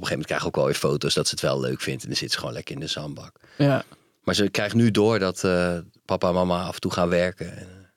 een 0.00 0.06
gegeven 0.06 0.10
moment 0.10 0.26
krijgen 0.26 0.46
ook 0.46 0.56
wel 0.56 0.64
weer 0.64 0.74
foto's 0.74 1.14
dat 1.14 1.26
ze 1.26 1.34
het 1.34 1.42
wel 1.42 1.60
leuk 1.60 1.80
vindt. 1.80 2.02
En 2.02 2.08
dan 2.08 2.16
zit 2.16 2.32
ze 2.32 2.38
gewoon 2.38 2.52
lekker 2.52 2.74
in 2.74 2.80
de 2.80 2.86
zandbak. 2.86 3.36
Ja. 3.58 3.84
Maar 4.22 4.34
ze 4.34 4.48
krijgt 4.48 4.74
nu 4.74 4.90
door 4.90 5.18
dat 5.18 5.44
eh, 5.44 5.78
papa 6.04 6.28
en 6.28 6.34
mama 6.34 6.62
af 6.62 6.74
en 6.74 6.80
toe 6.80 6.92
gaan 6.92 7.08
werken. 7.08 7.56
En, 7.56 7.68
eh, 7.68 7.88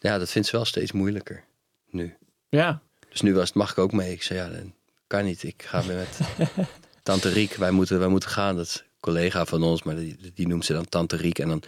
ja, 0.00 0.18
dat 0.18 0.30
vindt 0.30 0.48
ze 0.48 0.56
wel 0.56 0.64
steeds 0.64 0.92
moeilijker 0.92 1.44
nu. 1.90 2.16
Ja. 2.48 2.80
Dus 3.08 3.20
nu 3.20 3.34
was 3.34 3.48
het, 3.48 3.54
mag 3.54 3.70
ik 3.70 3.78
ook 3.78 3.92
mee? 3.92 4.12
Ik 4.12 4.22
zei, 4.22 4.38
ja, 4.38 4.48
dat 4.48 4.62
kan 5.06 5.24
niet. 5.24 5.42
Ik 5.42 5.62
ga 5.62 5.82
weer 5.82 5.96
met 5.96 6.18
tante 7.02 7.28
Riek. 7.28 7.54
Wij 7.54 7.70
moeten, 7.70 7.98
wij 7.98 8.08
moeten 8.08 8.30
gaan. 8.30 8.56
Dat 8.56 8.66
is 8.66 8.76
een 8.76 9.00
collega 9.00 9.44
van 9.44 9.62
ons, 9.62 9.82
maar 9.82 9.96
die, 9.96 10.32
die 10.34 10.48
noemt 10.48 10.64
ze 10.64 10.72
dan 10.72 10.88
tante 10.88 11.16
Riek. 11.16 11.38
En 11.38 11.48
dan 11.48 11.62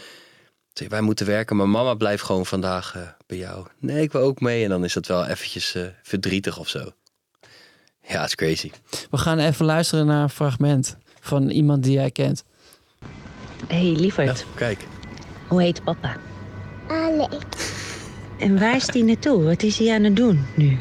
zei 0.73 0.88
wij 0.88 1.01
moeten 1.01 1.27
werken, 1.27 1.57
maar 1.57 1.68
mama 1.68 1.94
blijft 1.94 2.23
gewoon 2.23 2.46
vandaag 2.46 2.96
eh, 2.96 3.03
bij 3.27 3.38
jou. 3.38 3.66
Nee, 3.79 4.03
ik 4.03 4.12
wil 4.12 4.23
ook 4.23 4.40
mee. 4.40 4.64
En 4.64 4.70
dan 4.70 4.85
is 4.85 4.92
dat 4.92 5.07
wel 5.07 5.27
eventjes 5.27 5.77
verdrietig 6.03 6.59
of 6.59 6.68
zo. 6.68 6.92
Ja, 8.11 8.20
het 8.20 8.29
is 8.29 8.35
crazy. 8.35 8.70
We 9.11 9.16
gaan 9.16 9.38
even 9.38 9.64
luisteren 9.66 10.07
naar 10.07 10.23
een 10.23 10.31
fragment 10.31 10.96
van 11.20 11.49
iemand 11.51 11.83
die 11.83 11.92
jij 11.92 12.11
kent. 12.11 12.44
Hé, 13.66 13.77
hey, 13.90 14.01
lieverd. 14.01 14.44
kijk. 14.55 14.87
Hoe 15.49 15.62
heet 15.62 15.85
papa? 15.85 16.16
Alex, 16.88 17.37
En 18.38 18.59
waar 18.59 18.77
is 18.77 18.87
hij 18.92 19.03
naartoe? 19.03 19.42
Wat 19.42 19.62
is 19.62 19.79
hij 19.79 19.94
aan 19.94 20.05
het 20.05 20.16
doen 20.16 20.46
nu? 20.57 20.79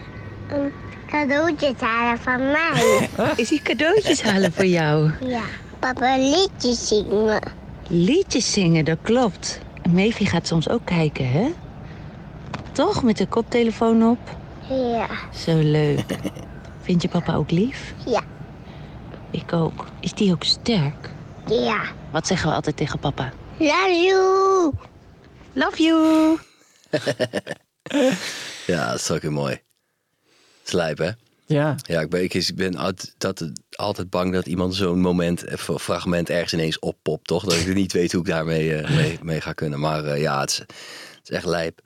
een 0.50 0.72
cadeautjes 1.08 1.74
halen 1.80 2.20
van 2.20 2.38
mij. 2.52 3.10
Is 3.36 3.50
hij 3.50 3.60
cadeautjes 3.64 4.22
halen 4.22 4.52
voor 4.54 4.66
jou? 4.66 5.12
Ja, 5.26 5.42
papa 5.80 6.18
liedjes 6.18 6.88
zingen. 6.88 7.42
Liedjes 7.88 8.52
zingen, 8.54 8.86
dat 8.86 8.98
klopt. 9.02 9.60
En 9.82 9.94
Mevi 9.94 10.26
gaat 10.26 10.48
soms 10.48 10.70
ook 10.70 10.86
kijken, 10.86 11.32
hè? 11.32 11.54
Toch? 12.72 13.04
Met 13.04 13.18
de 13.18 13.28
koptelefoon 13.28 14.04
op? 14.04 14.20
Ja, 14.70 15.08
Zo 15.36 15.58
leuk. 15.58 16.06
Vind 16.90 17.02
je 17.02 17.10
papa 17.10 17.36
ook 17.36 17.52
lief? 17.52 17.94
ja, 18.06 18.24
Ik 19.32 19.54
ook. 19.54 19.86
Is 20.00 20.14
die 20.14 20.32
ook 20.32 20.44
sterk? 20.44 21.10
ja. 21.48 21.92
Wat 22.12 22.28
zeggen 22.28 22.50
we 22.50 22.56
altijd 22.56 22.78
tegen 22.78 23.00
papa? 23.00 23.34
Love 23.60 24.02
you. 24.06 24.72
Love 25.54 25.84
you. 25.84 26.38
Ja, 28.68 28.92
dat 28.92 29.00
is 29.00 29.12
ook 29.12 29.22
heel 29.22 29.32
mooi. 29.32 29.62
Slijp, 30.64 30.98
hè? 30.98 31.10
Ja, 31.46 31.76
Ja, 31.82 32.02
ik 32.02 32.10
ben, 32.10 32.24
ik 32.24 32.52
ben 32.56 32.76
altijd, 32.76 33.52
altijd 33.72 34.10
bang 34.10 34.34
dat 34.34 34.46
iemand 34.46 34.76
zo'n 34.76 35.02
moment, 35.02 35.44
eh, 35.44 35.58
fragment 35.58 36.30
ergens 36.30 36.54
ineens 36.54 36.80
oppopt, 36.80 37.28
toch? 37.28 37.44
Dat 37.44 37.54
ik 37.54 37.74
niet 37.74 37.94
weet 38.00 38.12
hoe 38.12 38.22
ik 38.22 38.28
daarmee 38.28 38.76
eh, 38.76 38.96
mee, 38.96 39.20
mee 39.22 39.42
ga 39.42 39.54
kunnen. 39.54 39.80
Maar 39.80 40.06
eh, 40.06 40.22
ja, 40.22 40.40
het 40.40 40.50
is, 40.50 40.58
het 40.58 40.70
is 41.24 41.30
echt 41.30 41.46
lijp. 41.46 41.82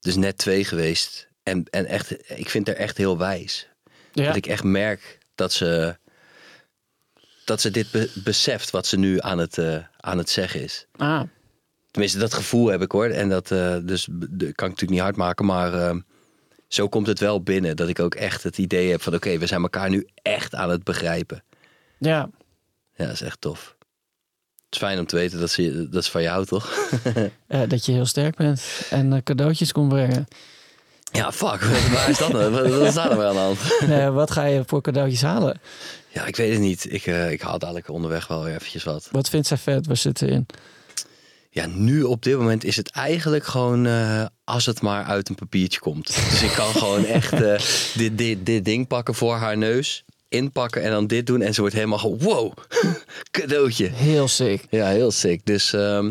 Dus 0.00 0.16
net 0.16 0.38
twee 0.38 0.64
geweest. 0.64 1.28
En, 1.42 1.64
en 1.70 1.86
echt, 1.86 2.38
ik 2.38 2.50
vind 2.50 2.66
haar 2.66 2.76
echt 2.76 2.96
heel 2.96 3.18
wijs. 3.18 3.68
Ja. 4.12 4.26
Dat 4.26 4.36
ik 4.36 4.46
echt 4.46 4.64
merk 4.64 5.18
dat 5.34 5.52
ze, 5.52 5.96
dat 7.44 7.60
ze 7.60 7.70
dit 7.70 7.90
be- 7.90 8.10
beseft 8.14 8.70
wat 8.70 8.86
ze 8.86 8.98
nu 8.98 9.20
aan 9.20 9.38
het, 9.38 9.58
eh, 9.58 9.76
aan 9.96 10.18
het 10.18 10.30
zeggen 10.30 10.62
is. 10.62 10.86
Ah, 10.96 11.22
Tenminste, 11.90 12.18
dat 12.18 12.34
gevoel 12.34 12.66
heb 12.66 12.82
ik 12.82 12.92
hoor. 12.92 13.06
En 13.08 13.28
dat 13.28 13.50
eh, 13.50 13.76
dus 13.82 14.04
kan 14.04 14.44
ik 14.46 14.56
natuurlijk 14.56 14.90
niet 14.90 15.00
hard 15.00 15.16
maken. 15.16 15.44
Maar 15.46 15.74
eh, 15.74 15.96
zo 16.68 16.88
komt 16.88 17.06
het 17.06 17.18
wel 17.18 17.42
binnen. 17.42 17.76
Dat 17.76 17.88
ik 17.88 18.00
ook 18.00 18.14
echt 18.14 18.42
het 18.42 18.58
idee 18.58 18.90
heb 18.90 19.02
van 19.02 19.14
oké, 19.14 19.38
we 19.38 19.46
zijn 19.46 19.62
elkaar 19.62 19.90
nu 19.90 20.08
echt 20.22 20.54
aan 20.54 20.70
het 20.70 20.84
begrijpen. 20.84 21.44
ja. 21.98 22.30
Ja, 22.94 23.04
dat 23.04 23.14
is 23.14 23.20
echt 23.20 23.40
tof. 23.40 23.76
Het 24.64 24.74
is 24.74 24.78
fijn 24.78 24.98
om 24.98 25.06
te 25.06 25.16
weten 25.16 25.40
dat, 25.40 25.50
ze, 25.50 25.88
dat 25.90 26.02
is 26.02 26.08
van 26.10 26.22
jou, 26.22 26.44
toch? 26.46 26.90
Eh, 27.46 27.62
dat 27.68 27.86
je 27.86 27.92
heel 27.92 28.06
sterk 28.06 28.36
bent 28.36 28.62
en 28.90 29.22
cadeautjes 29.22 29.72
kon 29.72 29.88
brengen. 29.88 30.26
Ja, 31.12 31.32
fuck. 31.32 31.60
Waar 31.94 32.08
is 32.10 32.18
dat 32.18 32.32
nou? 32.32 32.50
Wat 32.50 32.68
wat 32.68 32.90
staat 32.90 33.10
er 33.10 33.16
wel 33.16 33.28
aan 33.28 33.34
de 33.34 33.40
hand? 33.40 33.58
Eh, 34.00 34.14
wat 34.14 34.30
ga 34.30 34.44
je 34.44 34.62
voor 34.66 34.82
cadeautjes 34.82 35.22
halen? 35.22 35.60
Ja, 36.08 36.26
ik 36.26 36.36
weet 36.36 36.52
het 36.52 36.60
niet. 36.60 36.92
Ik, 36.92 37.06
eh, 37.06 37.30
ik 37.30 37.40
haal 37.40 37.58
dadelijk 37.58 37.88
onderweg 37.88 38.26
wel 38.26 38.44
weer 38.44 38.54
eventjes 38.54 38.84
wat. 38.84 39.08
Wat 39.10 39.28
vindt 39.28 39.46
zij 39.46 39.56
vet? 39.56 39.86
Waar 39.86 39.96
zit 39.96 40.18
ze 40.18 40.26
in? 40.26 40.46
Ja, 41.50 41.66
nu 41.66 42.02
op 42.02 42.22
dit 42.22 42.36
moment 42.36 42.64
is 42.64 42.76
het 42.76 42.90
eigenlijk 42.90 43.44
gewoon 43.44 43.86
eh, 43.86 44.24
als 44.44 44.66
het 44.66 44.80
maar 44.80 45.04
uit 45.04 45.28
een 45.28 45.34
papiertje 45.34 45.80
komt. 45.80 46.06
Dus 46.06 46.42
ik 46.42 46.50
kan 46.50 46.72
gewoon 46.72 47.04
echt 47.20 47.32
eh, 47.32 47.60
dit, 47.94 48.18
dit, 48.18 48.46
dit 48.46 48.64
ding 48.64 48.86
pakken 48.86 49.14
voor 49.14 49.34
haar 49.34 49.56
neus, 49.56 50.04
inpakken 50.28 50.82
en 50.82 50.90
dan 50.90 51.06
dit 51.06 51.26
doen. 51.26 51.40
En 51.42 51.54
ze 51.54 51.60
wordt 51.60 51.74
helemaal 51.74 51.98
gewoon, 51.98 52.18
wow, 52.18 52.52
cadeautje. 53.30 53.86
Heel 53.86 54.28
sick. 54.28 54.64
Ja, 54.70 54.86
heel 54.86 55.10
sick. 55.10 55.46
Dus, 55.46 55.72
ehm, 55.72 56.10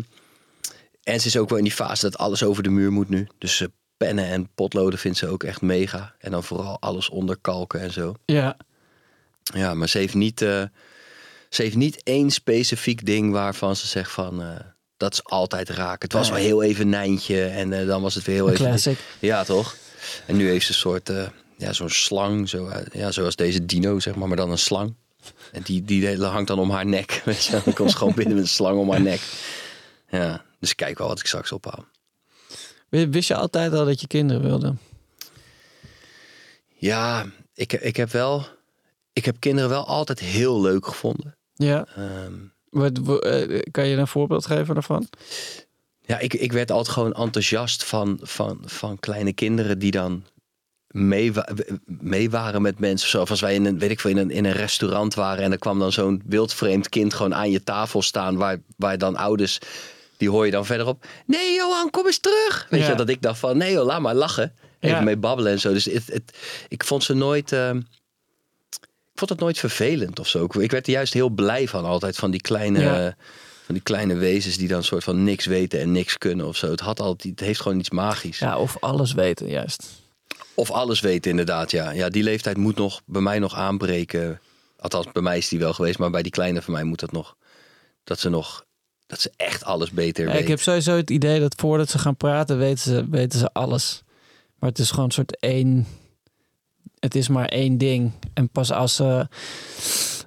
en 1.02 1.20
ze 1.20 1.26
is 1.26 1.36
ook 1.36 1.48
wel 1.48 1.58
in 1.58 1.64
die 1.64 1.72
fase 1.72 2.10
dat 2.10 2.18
alles 2.18 2.42
over 2.42 2.62
de 2.62 2.70
muur 2.70 2.92
moet 2.92 3.08
nu. 3.08 3.28
Dus 3.38 3.60
eh, 3.60 3.68
pennen 3.98 4.24
en 4.24 4.48
potloden 4.54 4.98
vindt 4.98 5.18
ze 5.18 5.26
ook 5.28 5.42
echt 5.42 5.60
mega. 5.60 6.14
En 6.18 6.30
dan 6.30 6.44
vooral 6.44 6.76
alles 6.80 7.08
onderkalken 7.08 7.80
en 7.80 7.92
zo. 7.92 8.14
Ja, 8.24 8.56
Ja, 9.42 9.74
maar 9.74 9.88
ze 9.88 9.98
heeft 9.98 10.14
niet, 10.14 10.42
eh, 10.42 10.62
ze 11.48 11.62
heeft 11.62 11.76
niet 11.76 12.02
één 12.02 12.30
specifiek 12.30 13.06
ding 13.06 13.32
waarvan 13.32 13.76
ze 13.76 13.86
zegt 13.86 14.10
van... 14.10 14.42
eh, 14.42 14.56
dat 14.96 15.12
is 15.12 15.24
altijd 15.24 15.68
raken. 15.68 15.98
Het 16.08 16.12
was 16.12 16.28
wel 16.28 16.38
heel 16.38 16.62
even 16.62 16.88
Nijntje 16.88 17.44
en 17.44 17.72
eh, 17.72 17.86
dan 17.86 18.02
was 18.02 18.14
het 18.14 18.24
weer 18.24 18.34
heel 18.34 18.46
een 18.46 18.52
even... 18.52 18.66
classic. 18.66 18.98
Ja, 19.18 19.44
toch? 19.44 19.76
En 20.26 20.36
nu 20.36 20.48
heeft 20.48 20.64
ze 20.66 20.72
een 20.72 20.78
soort, 20.78 21.10
ja, 21.56 21.72
zo'n 21.72 21.90
slang, 21.90 22.48
zo, 22.48 22.70
ja, 22.92 23.10
zoals 23.10 23.36
deze 23.36 23.64
dino, 23.66 23.98
zeg 23.98 24.14
maar, 24.14 24.28
maar 24.28 24.36
dan 24.36 24.50
een 24.50 24.58
slang. 24.58 24.94
En 25.52 25.62
die, 25.62 25.84
die 25.84 26.16
hangt 26.24 26.48
dan 26.48 26.58
om 26.58 26.70
haar 26.70 26.86
nek. 26.86 27.22
Dan 27.64 27.72
komt 27.74 27.90
ze 27.90 27.96
gewoon 27.96 28.14
binnen 28.14 28.34
met 28.34 28.42
een 28.44 28.50
slang 28.50 28.78
om 28.78 28.90
haar 28.90 29.00
nek. 29.00 29.20
Ja, 30.08 30.44
dus 30.60 30.74
kijk 30.74 30.98
wel 30.98 31.08
wat 31.08 31.20
ik 31.20 31.26
straks 31.26 31.52
ophaal. 31.52 31.86
Wist 32.88 33.28
je 33.28 33.34
altijd 33.34 33.72
al 33.72 33.84
dat 33.84 34.00
je 34.00 34.06
kinderen 34.06 34.42
wilde? 34.42 34.74
Ja, 36.74 37.26
ik, 37.54 37.72
ik 37.72 37.96
heb 37.96 38.10
wel, 38.10 38.46
ik 39.12 39.24
heb 39.24 39.36
kinderen 39.38 39.70
wel 39.70 39.86
altijd 39.86 40.20
heel 40.20 40.60
leuk 40.60 40.86
gevonden. 40.86 41.36
Ja. 41.54 41.86
Ehm, 41.96 42.32
Wat, 42.70 42.98
wa- 42.98 43.18
eh, 43.18 43.60
kan 43.70 43.86
je 43.86 43.96
een 43.96 44.06
voorbeeld 44.08 44.46
geven 44.46 44.74
daarvan? 44.74 45.08
Ja, 46.06 46.18
ik, 46.18 46.34
ik 46.34 46.52
werd 46.52 46.70
altijd 46.70 46.94
gewoon 46.94 47.12
enthousiast 47.12 47.84
van, 47.84 48.18
van, 48.22 48.62
van 48.64 48.98
kleine 48.98 49.32
kinderen 49.32 49.78
die 49.78 49.90
dan 49.90 50.24
mee, 50.88 51.32
mee 51.86 52.30
waren 52.30 52.62
met 52.62 52.78
mensen. 52.78 53.08
Zoals 53.08 53.30
als 53.30 53.40
wij 53.40 53.54
in 53.54 53.64
een, 53.64 53.78
weet 53.78 53.90
ik 53.90 54.00
veel, 54.00 54.10
in 54.10 54.16
een, 54.16 54.30
in 54.30 54.44
een 54.44 54.52
restaurant 54.52 55.14
waren 55.14 55.44
en 55.44 55.52
er 55.52 55.58
kwam 55.58 55.78
dan 55.78 55.92
zo'n 55.92 56.22
wildvreemd 56.26 56.88
kind 56.88 57.14
gewoon 57.14 57.34
aan 57.34 57.50
je 57.50 57.62
tafel 57.64 58.02
staan, 58.02 58.36
waar, 58.36 58.58
waar 58.76 58.98
dan 58.98 59.16
ouders, 59.16 59.58
die 60.18 60.30
hoor 60.30 60.44
je 60.44 60.50
dan 60.50 60.66
verderop. 60.66 61.04
Nee, 61.26 61.54
Johan, 61.54 61.90
kom 61.90 62.06
eens 62.06 62.18
terug. 62.18 62.66
Weet 62.70 62.80
Ja. 62.80 62.88
je, 62.88 62.94
dat 62.94 63.08
ik 63.08 63.22
dacht 63.22 63.38
van, 63.38 63.56
nee 63.56 63.72
joh, 63.72 63.84
laat 63.86 64.00
maar 64.00 64.14
lachen. 64.14 64.52
Even 64.80 64.96
Ja. 64.96 65.02
mee 65.04 65.16
babbelen 65.16 65.52
en 65.52 65.60
zo. 65.60 65.72
Dus 65.72 65.84
het, 65.84 66.06
het, 66.06 66.36
ik 66.68 66.84
vond 66.84 67.04
ze 67.04 67.14
nooit. 67.14 67.52
ehm, 67.52 67.76
ik 69.12 69.24
vond 69.24 69.30
het 69.30 69.40
nooit 69.40 69.58
vervelend 69.58 70.18
of 70.18 70.28
zo. 70.28 70.44
Ik- 70.44 70.54
Ik 70.54 70.70
werd 70.70 70.86
er 70.86 70.92
juist 70.92 71.12
heel 71.12 71.28
blij 71.28 71.68
van 71.68 71.84
altijd. 71.84 72.16
Van 72.16 72.30
die 72.30 72.40
kleine, 72.40 72.80
Ja. 72.80 73.16
van 73.64 73.74
die 73.74 73.82
kleine 73.82 74.14
wezens 74.14 74.56
die 74.56 74.68
dan 74.68 74.82
soort 74.84 75.04
van 75.04 75.24
niks 75.24 75.46
weten 75.46 75.80
en 75.80 75.92
niks 75.92 76.18
kunnen 76.18 76.46
of 76.46 76.56
zo. 76.56 76.70
Het, 76.70 76.80
had 76.80 77.00
altijd, 77.00 77.30
het 77.38 77.46
heeft 77.46 77.60
gewoon 77.60 77.78
iets 77.78 77.90
magisch. 77.90 78.38
Ja, 78.38 78.58
of 78.58 78.76
alles 78.80 79.12
weten, 79.12 79.48
juist. 79.48 79.86
Of 80.54 80.70
alles 80.70 81.00
weten 81.00 81.30
inderdaad, 81.30 81.70
ja. 81.70 81.90
Ja, 81.90 82.08
die 82.08 82.22
leeftijd 82.22 82.56
moet 82.56 82.76
nog 82.76 83.00
bij 83.06 83.22
mij 83.22 83.38
nog 83.38 83.54
aanbreken. 83.54 84.40
Althans, 84.78 85.06
bij 85.12 85.22
mij 85.22 85.38
is 85.38 85.48
die 85.48 85.58
wel 85.58 85.72
geweest. 85.72 85.98
Maar 85.98 86.10
bij 86.10 86.22
die 86.22 86.32
kleine 86.32 86.62
van 86.62 86.72
mij 86.72 86.84
moet 86.84 87.00
dat 87.00 87.12
nog. 87.12 87.36
Dat 88.04 88.18
ze 88.20 88.28
nog... 88.28 88.64
Dat 89.08 89.20
ze 89.20 89.32
echt 89.36 89.64
alles 89.64 89.90
beter 89.90 90.24
Ja, 90.24 90.28
weten. 90.30 90.42
ik 90.44 90.48
heb 90.48 90.60
sowieso 90.60 90.96
het 90.96 91.10
idee 91.10 91.40
dat 91.40 91.54
voordat 91.56 91.88
ze 91.90 91.98
gaan 91.98 92.16
praten, 92.16 92.58
weten 92.58 92.78
ze, 92.78 93.08
weten 93.10 93.38
ze 93.38 93.52
alles. 93.52 94.02
Maar 94.58 94.68
het 94.68 94.78
is 94.78 94.90
gewoon 94.90 95.04
een 95.04 95.10
soort 95.10 95.38
één. 95.40 95.86
Het 96.98 97.14
is 97.14 97.28
maar 97.28 97.46
één 97.48 97.78
ding. 97.78 98.12
En 98.34 98.48
pas 98.48 98.72
als 98.72 98.96
ze 98.96 99.26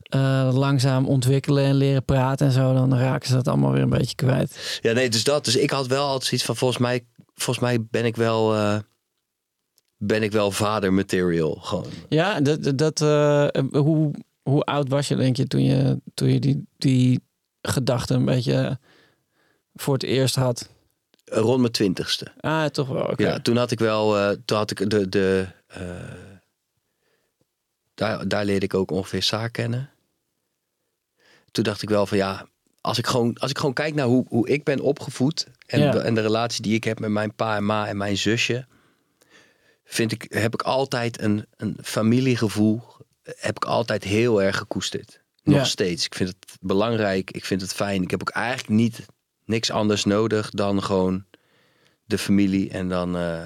eh, 0.02 0.50
langzaam 0.54 1.06
ontwikkelen 1.06 1.64
en 1.64 1.76
leren 1.76 2.06
praten 2.06 2.46
en 2.48 2.52
zo, 2.54 2.74
dan 2.74 2.98
raken 2.98 3.28
ze 3.28 3.34
dat 3.34 3.48
allemaal 3.48 3.72
weer 3.72 3.82
een 3.82 3.90
beetje 3.90 4.16
kwijt. 4.16 4.80
Ja, 4.82 4.94
nee, 4.94 5.10
dus 5.10 5.24
dat. 5.24 5.46
Dus 5.46 5.56
ik 5.56 5.70
had 5.70 5.88
wel 5.88 6.06
altijd 6.06 6.24
zoiets 6.24 6.46
van, 6.46 6.56
volgens 6.56 6.80
mij, 6.80 7.06
volgens 7.34 7.66
mij 7.66 7.84
ben 7.90 8.06
ik 8.06 8.16
wel, 8.16 8.56
eh, 8.56 8.78
ben 9.98 10.24
ik 10.24 10.32
wel 10.32 10.52
vader 10.52 10.94
material 10.94 11.56
gewoon. 11.56 11.88
Ja, 12.10 12.40
dat, 12.40 12.78
dat, 12.78 13.02
eh, 13.02 13.48
hoe, 13.72 14.12
hoe 14.42 14.64
oud 14.64 14.90
was 14.90 15.08
je, 15.08 15.16
denk 15.16 15.36
je, 15.38 15.48
toen 15.48 15.64
je, 15.64 16.02
toen 16.14 16.30
je 16.30 16.40
die, 16.40 16.66
die 16.78 17.22
gedachte 17.62 18.14
een 18.14 18.26
beetje 18.26 18.80
voor 19.74 19.94
het 19.94 20.04
eerst 20.04 20.36
had? 20.36 20.70
Rond 21.26 21.60
mijn 21.60 21.72
twintigste. 21.72 22.32
Ah, 22.40 22.66
toch 22.66 22.88
wel. 22.88 23.14
Ja, 23.16 23.40
toen 23.40 23.58
had 23.58 23.72
ik 23.72 23.80
wel, 23.80 24.18
eh, 24.18 24.36
toen 24.46 24.58
had 24.58 24.72
ik 24.72 24.90
de, 24.90 25.10
de 25.10 25.48
eh, 25.68 25.82
daar, 27.94 28.28
daar 28.28 28.46
leerde 28.46 28.66
ik 28.66 28.74
ook 28.74 28.92
ongeveer 28.92 29.24
zaak 29.24 29.54
kennen. 29.54 29.90
Toen 31.52 31.64
dacht 31.64 31.82
ik 31.82 31.90
wel 31.90 32.06
van 32.06 32.18
ja, 32.18 32.48
als 32.82 32.98
ik 32.98 33.08
gewoon, 33.08 33.38
als 33.38 33.50
ik 33.50 33.58
gewoon 33.58 33.74
kijk 33.74 33.94
naar 33.94 34.06
hoe, 34.06 34.26
hoe 34.30 34.48
ik 34.48 34.64
ben 34.64 34.80
opgevoed 34.80 35.48
en, 35.66 35.80
Ja. 35.80 35.92
de, 35.92 36.00
en 36.00 36.16
de 36.16 36.22
relatie 36.22 36.62
die 36.62 36.76
ik 36.76 36.84
heb 36.84 37.00
met 37.00 37.10
mijn 37.10 37.36
pa 37.36 37.56
en 37.56 37.66
ma 37.66 37.88
en 37.88 37.98
mijn 37.98 38.18
zusje, 38.18 38.66
vind 39.84 40.12
ik, 40.12 40.26
heb 40.30 40.54
ik 40.54 40.62
altijd 40.62 41.22
een, 41.22 41.46
een 41.58 41.78
familiegevoel, 41.84 42.84
heb 43.24 43.56
ik 43.56 43.66
altijd 43.66 44.04
heel 44.04 44.42
erg 44.42 44.58
gekoesterd. 44.58 45.21
Nog 45.44 45.56
Ja. 45.58 45.64
steeds. 45.64 46.06
Ik 46.06 46.16
vind 46.16 46.30
het 46.30 46.58
belangrijk, 46.62 47.32
ik 47.32 47.46
vind 47.46 47.62
het 47.62 47.74
fijn. 47.74 48.02
Ik 48.04 48.12
heb 48.12 48.22
ook 48.22 48.30
eigenlijk 48.30 48.70
niet 48.70 49.06
niks 49.46 49.72
anders 49.72 50.04
nodig 50.06 50.50
dan 50.50 50.84
gewoon 50.84 51.26
de 52.06 52.18
familie 52.18 52.70
en 52.70 52.90
dan, 52.90 53.18
eh, 53.18 53.46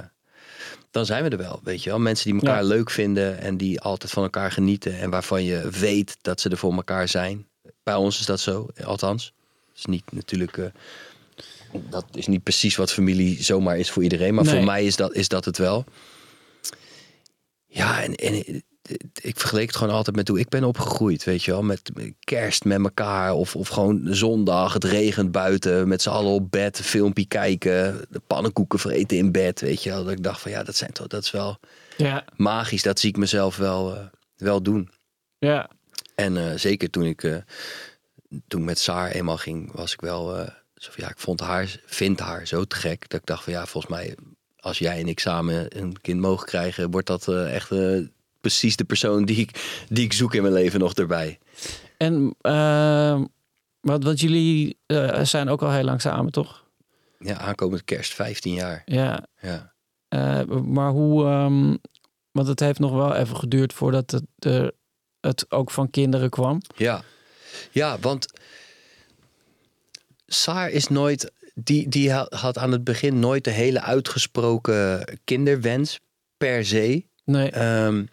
dan 0.91 1.05
zijn 1.05 1.23
we 1.23 1.29
er 1.29 1.37
wel, 1.37 1.59
weet 1.63 1.83
je 1.83 1.89
wel. 1.89 1.99
Mensen 1.99 2.31
die 2.31 2.41
elkaar 2.41 2.61
Ja. 2.61 2.67
leuk 2.67 2.89
vinden 2.89 3.39
en 3.39 3.57
die 3.57 3.81
altijd 3.81 4.11
van 4.11 4.23
elkaar 4.23 4.51
genieten 4.51 4.99
en 4.99 5.09
waarvan 5.09 5.43
je 5.43 5.69
weet 5.69 6.17
dat 6.21 6.41
ze 6.41 6.49
er 6.49 6.57
voor 6.57 6.73
elkaar 6.73 7.07
zijn. 7.07 7.47
Bij 7.83 7.95
ons 7.95 8.19
is 8.19 8.25
dat 8.25 8.39
zo, 8.39 8.67
althans. 8.83 9.33
Het 9.69 9.77
is 9.77 9.85
niet 9.85 10.11
natuurlijk, 10.11 10.57
eh, 10.57 10.65
dat 11.89 12.05
is 12.13 12.27
niet 12.27 12.43
precies 12.43 12.75
wat 12.75 12.91
familie 12.91 13.43
zomaar 13.43 13.77
is 13.77 13.91
voor 13.91 14.03
iedereen, 14.03 14.33
maar 14.33 14.43
Nee. 14.43 14.55
voor 14.55 14.63
mij 14.63 14.85
is 14.85 14.95
dat, 14.95 15.13
is 15.13 15.27
dat 15.27 15.45
het 15.45 15.57
wel. 15.57 15.85
Ja, 17.67 18.03
en, 18.03 18.15
en 18.15 18.63
ik 19.21 19.39
vergeleek 19.39 19.67
het 19.67 19.75
gewoon 19.75 19.93
altijd 19.93 20.15
met 20.15 20.27
hoe 20.27 20.39
ik 20.39 20.49
ben 20.49 20.63
opgegroeid, 20.63 21.23
weet 21.23 21.43
je 21.43 21.51
wel. 21.51 21.61
Met 21.63 21.91
kerst 22.19 22.63
met 22.65 22.79
elkaar 22.83 23.33
of, 23.33 23.55
of 23.55 23.67
gewoon 23.67 24.01
zondag, 24.03 24.73
het 24.73 24.83
regent 24.83 25.31
buiten, 25.31 25.87
met 25.87 26.01
z'n 26.01 26.09
allen 26.09 26.31
op 26.31 26.51
bed, 26.51 26.79
filmpje 26.81 27.25
kijken, 27.25 28.05
de 28.09 28.21
pannenkoeken 28.27 28.79
vreten 28.79 29.17
in 29.17 29.31
bed, 29.31 29.61
weet 29.61 29.83
je 29.83 29.89
wel. 29.89 30.03
Dat 30.03 30.13
ik 30.13 30.23
dacht 30.23 30.41
van 30.41 30.51
ja, 30.51 30.63
dat, 30.63 30.75
zijn 30.75 30.91
toch, 30.91 31.07
dat 31.07 31.23
is 31.23 31.31
wel 31.31 31.59
Ja, 31.97 32.25
magisch, 32.35 32.83
dat 32.83 32.99
zie 32.99 33.09
ik 33.09 33.17
mezelf 33.17 33.57
wel, 33.57 33.95
eh, 33.95 34.05
wel 34.35 34.61
doen. 34.61 34.89
ja. 35.37 35.69
En 36.15 36.37
eh, 36.37 36.57
zeker 36.57 36.89
toen 36.89 37.03
ik, 37.03 37.23
eh, 37.23 37.35
toen 38.47 38.59
ik 38.59 38.65
met 38.65 38.79
Saar 38.79 39.11
eenmaal 39.11 39.37
ging, 39.37 39.71
was 39.73 39.93
ik 39.93 40.01
wel, 40.01 40.35
zo 40.75 40.91
van, 40.91 41.03
ja, 41.03 41.09
ik 41.09 41.19
vond 41.19 41.39
haar, 41.39 41.79
vind 41.85 42.19
haar 42.19 42.47
zo 42.47 42.63
te 42.63 42.75
gek, 42.75 43.09
dat 43.09 43.19
ik 43.19 43.25
dacht 43.25 43.43
van 43.43 43.53
ja, 43.53 43.65
volgens 43.65 43.93
mij, 43.93 44.15
als 44.59 44.77
jij 44.77 44.99
en 44.99 45.07
ik 45.07 45.19
samen 45.19 45.79
een 45.79 46.01
kind 46.01 46.19
mogen 46.19 46.45
krijgen, 46.47 46.91
wordt 46.91 47.07
dat 47.07 47.27
echt 47.27 47.71
eh, 47.71 47.97
precies 48.45 48.75
de 48.75 48.83
persoon 48.83 49.25
die 49.25 49.37
ik, 49.37 49.83
die 49.89 50.03
ik 50.05 50.13
zoek 50.13 50.33
in 50.33 50.41
mijn 50.41 50.53
leven 50.53 50.79
nog 50.79 50.93
erbij. 50.93 51.39
En 51.97 52.35
uh, 52.41 53.21
wat, 53.79 54.03
wat 54.03 54.19
jullie 54.19 54.77
eh, 54.85 55.23
zijn 55.23 55.49
ook 55.49 55.61
al 55.61 55.71
heel 55.71 55.83
lang 55.83 56.01
samen, 56.01 56.31
toch? 56.31 56.63
Ja, 57.19 57.37
aankomend 57.37 57.83
kerst, 57.83 58.13
15 58.13 58.53
jaar. 58.53 58.81
Ja. 58.85 59.25
Ja. 59.41 59.73
Eh, 60.07 60.45
maar 60.45 60.91
hoe, 60.91 61.25
ehm, 61.25 61.75
want 62.31 62.47
het 62.47 62.59
heeft 62.59 62.79
nog 62.79 62.91
wel 62.91 63.15
even 63.15 63.35
geduurd 63.37 63.73
voordat 63.73 64.11
het, 64.11 64.23
er 64.39 64.71
het 65.21 65.51
ook 65.51 65.71
van 65.71 65.89
kinderen 65.89 66.29
kwam. 66.29 66.61
Ja, 66.75 67.03
ja 67.71 67.99
want 67.99 68.27
Saar 70.25 70.69
is 70.69 70.87
nooit. 70.87 71.31
Die, 71.53 71.89
die 71.89 72.11
ha- 72.11 72.27
had 72.29 72.57
aan 72.57 72.71
het 72.71 72.83
begin 72.83 73.19
nooit 73.19 73.43
de 73.43 73.51
hele 73.51 73.81
uitgesproken 73.81 75.05
kinderwens 75.23 75.99
per 76.37 76.65
se. 76.65 77.05
Nee. 77.23 77.49
Ehm, 77.51 78.03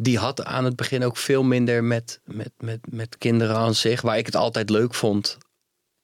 die 0.00 0.18
had 0.18 0.44
aan 0.44 0.64
het 0.64 0.76
begin 0.76 1.04
ook 1.04 1.16
veel 1.16 1.42
minder 1.42 1.84
met, 1.84 2.20
met, 2.24 2.50
met, 2.58 2.78
met 2.90 3.18
kinderen 3.18 3.56
aan 3.56 3.74
zich. 3.74 4.00
Waar 4.00 4.18
ik 4.18 4.26
het 4.26 4.36
altijd 4.36 4.70
leuk 4.70 4.94
vond. 4.94 5.38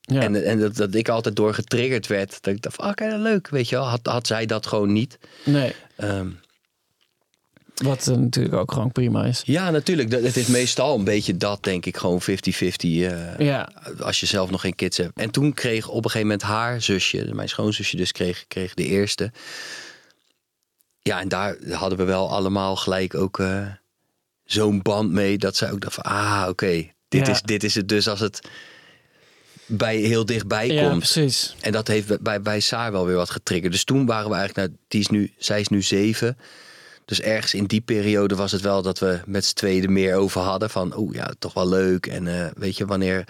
ja. 0.00 0.20
En, 0.20 0.44
en 0.44 0.58
dat, 0.60 0.76
dat 0.76 0.94
ik 0.94 1.08
altijd 1.08 1.36
door 1.36 1.54
getriggerd 1.54 2.06
werd. 2.06 2.42
Dat 2.42 2.54
ik 2.54 2.62
dacht, 2.62 2.74
van, 2.76 2.84
ah, 2.84 2.90
oké, 2.90 3.16
leuk. 3.16 3.48
Weet 3.48 3.68
je 3.68 3.76
wel. 3.76 3.84
Had, 3.84 4.00
had 4.06 4.26
zij 4.26 4.46
dat 4.46 4.66
gewoon 4.66 4.92
niet. 4.92 5.18
nee. 5.44 5.74
Ehm, 5.96 6.28
Wat 7.74 8.06
eh, 8.08 8.16
natuurlijk 8.16 8.54
ook 8.54 8.72
gewoon 8.72 8.92
prima 8.92 9.24
is. 9.24 9.42
ja, 9.44 9.70
natuurlijk. 9.70 10.10
Dat- 10.10 10.22
Het 10.22 10.36
is 10.36 10.46
meestal 10.46 10.98
een 10.98 11.04
beetje 11.04 11.36
dat, 11.36 11.62
denk 11.62 11.86
ik. 11.86 11.96
Gewoon 11.96 12.20
50-50. 12.22 12.24
eh, 13.02 13.38
Ja. 13.38 13.68
als 14.00 14.20
je 14.20 14.26
zelf 14.26 14.50
nog 14.50 14.60
geen 14.60 14.74
kids 14.74 14.96
hebt. 14.96 15.18
En 15.18 15.30
toen 15.30 15.52
kreeg 15.52 15.88
op 15.88 15.96
een 16.04 16.10
gegeven 16.10 16.26
moment 16.28 16.42
haar 16.42 16.82
zusje, 16.82 17.28
mijn 17.34 17.48
schoonzusje 17.48 17.96
dus, 17.96 18.12
kreeg, 18.12 18.44
kreeg 18.48 18.74
de 18.74 18.84
eerste. 18.86 19.32
Ja, 21.00 21.20
en 21.20 21.28
daar 21.28 21.56
hadden 21.70 21.98
we 21.98 22.04
wel 22.04 22.30
allemaal 22.30 22.76
gelijk 22.76 23.14
ook 23.14 23.38
eh, 23.38 23.66
zo'n 24.54 24.82
band 24.82 25.10
mee. 25.10 25.38
Dat 25.38 25.56
zij 25.56 25.70
ook 25.72 25.80
dacht 25.80 25.94
van, 25.94 26.04
ah, 26.04 26.46
oké, 26.48 26.90
dit, 27.08 27.26
Ja. 27.26 27.32
is, 27.32 27.42
dit 27.42 27.64
is 27.64 27.74
het 27.74 27.88
dus 27.88 28.08
als 28.08 28.20
het 28.20 28.40
bij 29.66 29.96
heel 29.96 30.24
dichtbij 30.24 30.66
Ja, 30.68 30.88
komt. 30.88 30.98
precies. 30.98 31.54
En 31.60 31.72
dat 31.72 31.88
heeft 31.88 32.20
bij, 32.22 32.40
bij 32.42 32.60
Saar 32.60 32.92
wel 32.92 33.06
weer 33.06 33.16
wat 33.16 33.30
getriggerd. 33.30 33.72
Dus 33.72 33.84
toen 33.84 34.06
waren 34.06 34.30
we 34.30 34.36
eigenlijk, 34.36 34.68
nou, 34.68 34.80
die 34.88 35.00
is 35.00 35.08
nu, 35.08 35.32
zij 35.38 35.60
is 35.60 35.68
nu 35.68 35.82
zeven. 35.82 36.38
Dus 37.04 37.20
ergens 37.20 37.54
in 37.54 37.64
die 37.64 37.80
periode 37.80 38.34
was 38.34 38.52
het 38.52 38.60
wel 38.60 38.82
dat 38.82 38.98
we 38.98 39.20
met 39.26 39.44
z'n 39.44 39.54
tweeën 39.54 39.82
er 39.82 39.90
meer 39.92 40.14
over 40.16 40.40
hadden. 40.40 40.70
Van, 40.70 40.96
oeh 40.98 41.14
ja, 41.14 41.30
toch 41.38 41.54
wel 41.54 41.68
leuk. 41.68 42.06
En 42.06 42.40
eh, 42.40 42.50
weet 42.56 42.76
je, 42.76 42.86
wanneer... 42.86 43.24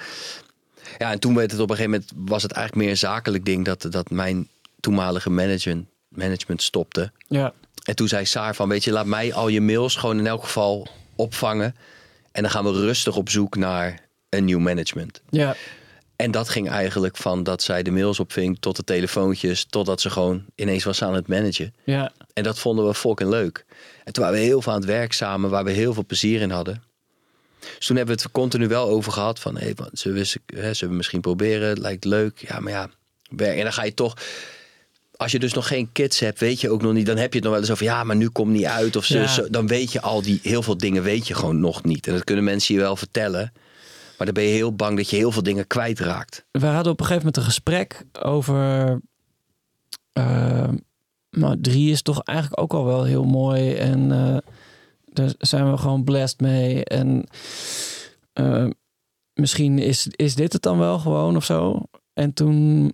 Ja, 0.98 1.10
en 1.12 1.18
toen 1.18 1.34
werd 1.34 1.50
het 1.50 1.60
op 1.60 1.70
een 1.70 1.76
gegeven 1.76 2.00
moment, 2.14 2.28
was 2.30 2.42
het 2.42 2.52
eigenlijk 2.52 2.82
meer 2.84 2.92
een 2.94 3.00
zakelijk 3.08 3.44
ding. 3.44 3.64
Dat, 3.64 3.86
dat 3.90 4.10
mijn 4.10 4.48
toenmalige 4.80 5.30
management, 5.30 5.86
management 6.08 6.62
stopte. 6.62 7.12
Ja. 7.28 7.52
En 7.84 7.94
toen 7.96 8.08
zei 8.08 8.24
Saar 8.24 8.54
van, 8.54 8.68
weet 8.68 8.84
je, 8.84 8.90
laat 8.92 9.06
mij 9.06 9.32
al 9.34 9.48
je 9.48 9.60
mails 9.60 9.96
gewoon 9.96 10.18
in 10.18 10.26
elk 10.26 10.42
geval 10.44 10.88
opvangen. 11.16 11.76
En 12.32 12.42
dan 12.42 12.50
gaan 12.50 12.64
we 12.64 12.72
rustig 12.72 13.16
op 13.16 13.28
zoek 13.28 13.56
naar 13.56 14.00
een 14.28 14.44
nieuw 14.44 14.58
management. 14.58 15.22
Ja. 15.30 15.56
En 16.16 16.30
dat 16.30 16.48
ging 16.48 16.68
eigenlijk 16.68 17.16
van 17.16 17.42
dat 17.42 17.62
zij 17.62 17.82
de 17.82 17.90
mails 17.90 18.20
opving 18.20 18.56
tot 18.60 18.76
de 18.76 18.84
telefoontjes, 18.84 19.64
totdat 19.64 20.00
ze 20.00 20.10
gewoon 20.10 20.44
ineens 20.54 20.84
was 20.84 21.02
aan 21.02 21.14
het 21.14 21.28
managen. 21.28 21.74
Ja. 21.84 22.12
En 22.32 22.42
dat 22.42 22.58
vonden 22.58 22.86
we 22.86 22.94
fucking 22.94 23.30
leuk. 23.30 23.64
En 24.04 24.12
toen 24.12 24.24
waren 24.24 24.38
we 24.38 24.44
heel 24.44 24.62
veel 24.62 24.72
aan 24.72 24.78
het 24.78 24.88
werk 24.88 25.12
samen, 25.12 25.50
waar 25.50 25.64
we 25.64 25.70
heel 25.70 25.94
veel 25.94 26.06
plezier 26.06 26.40
in 26.40 26.50
hadden. 26.50 26.82
Dus 27.58 27.86
toen 27.86 27.96
hebben 27.96 28.16
we 28.16 28.22
het 28.22 28.32
continu 28.32 28.68
wel 28.68 28.88
over 28.88 29.12
gehad 29.12 29.40
van, 29.40 29.56
hey, 29.56 29.72
wat, 29.74 29.90
zullen, 29.92 30.18
we, 30.18 30.24
zullen 30.74 30.76
we 30.78 30.96
misschien 30.96 31.20
proberen? 31.20 31.68
Het 31.68 31.78
lijkt 31.78 32.04
leuk. 32.04 32.38
Ja, 32.38 32.60
maar 32.60 32.72
ja, 32.72 32.90
werk. 33.30 33.56
En 33.56 33.62
dan 33.62 33.72
ga 33.72 33.84
je 33.84 33.94
toch, 33.94 34.16
als 35.16 35.32
je 35.32 35.38
dus 35.38 35.52
nog 35.52 35.66
geen 35.66 35.92
kids 35.92 36.20
hebt, 36.20 36.38
weet 36.40 36.60
je 36.60 36.70
ook 36.70 36.82
nog 36.82 36.92
niet. 36.92 37.06
Dan 37.06 37.16
heb 37.16 37.30
je 37.32 37.34
het 37.34 37.44
nog 37.44 37.52
wel 37.52 37.62
eens 37.62 37.70
over, 37.70 37.84
ja, 37.84 38.04
maar 38.04 38.16
nu 38.16 38.28
komt 38.28 38.52
niet 38.52 38.64
uit 38.64 38.96
of 38.96 39.04
zo. 39.04 39.18
Ja. 39.18 39.26
zo. 39.26 39.48
Dan 39.50 39.66
weet 39.66 39.92
je 39.92 40.00
al 40.00 40.22
die, 40.22 40.40
heel 40.42 40.62
veel 40.62 40.76
dingen 40.76 41.02
weet 41.02 41.26
je 41.26 41.34
gewoon 41.34 41.60
nog 41.60 41.84
niet. 41.84 42.06
En 42.06 42.12
dat 42.12 42.24
kunnen 42.24 42.44
mensen 42.44 42.74
je 42.74 42.80
wel 42.80 42.96
vertellen. 42.96 43.52
Maar 44.18 44.26
dan 44.26 44.34
ben 44.34 44.44
je 44.44 44.50
heel 44.54 44.74
bang 44.74 44.96
dat 44.96 45.10
je 45.10 45.16
heel 45.16 45.32
veel 45.32 45.42
dingen 45.42 45.66
kwijtraakt. 45.66 46.44
We 46.50 46.66
hadden 46.66 46.92
op 46.92 47.00
een 47.00 47.06
gegeven 47.06 47.26
moment 47.26 47.36
een 47.36 47.52
gesprek 47.52 48.04
over. 48.22 49.00
eh, 50.12 50.68
maar 51.30 51.56
drie 51.60 51.90
is 51.90 52.02
toch 52.02 52.22
eigenlijk 52.22 52.60
ook 52.60 52.72
al 52.72 52.84
wel 52.84 53.04
heel 53.04 53.24
mooi. 53.24 53.74
En 53.74 54.12
eh, 54.12 54.36
daar 55.04 55.32
zijn 55.38 55.70
we 55.70 55.76
gewoon 55.76 56.04
blessed 56.04 56.40
mee. 56.40 56.84
En 56.84 57.24
eh, 58.32 58.66
misschien 59.34 59.78
is, 59.78 60.06
is 60.10 60.34
dit 60.34 60.52
het 60.52 60.62
dan 60.62 60.78
wel 60.78 60.98
gewoon 60.98 61.36
of 61.36 61.44
zo. 61.44 61.82
En 62.12 62.32
toen 62.32 62.92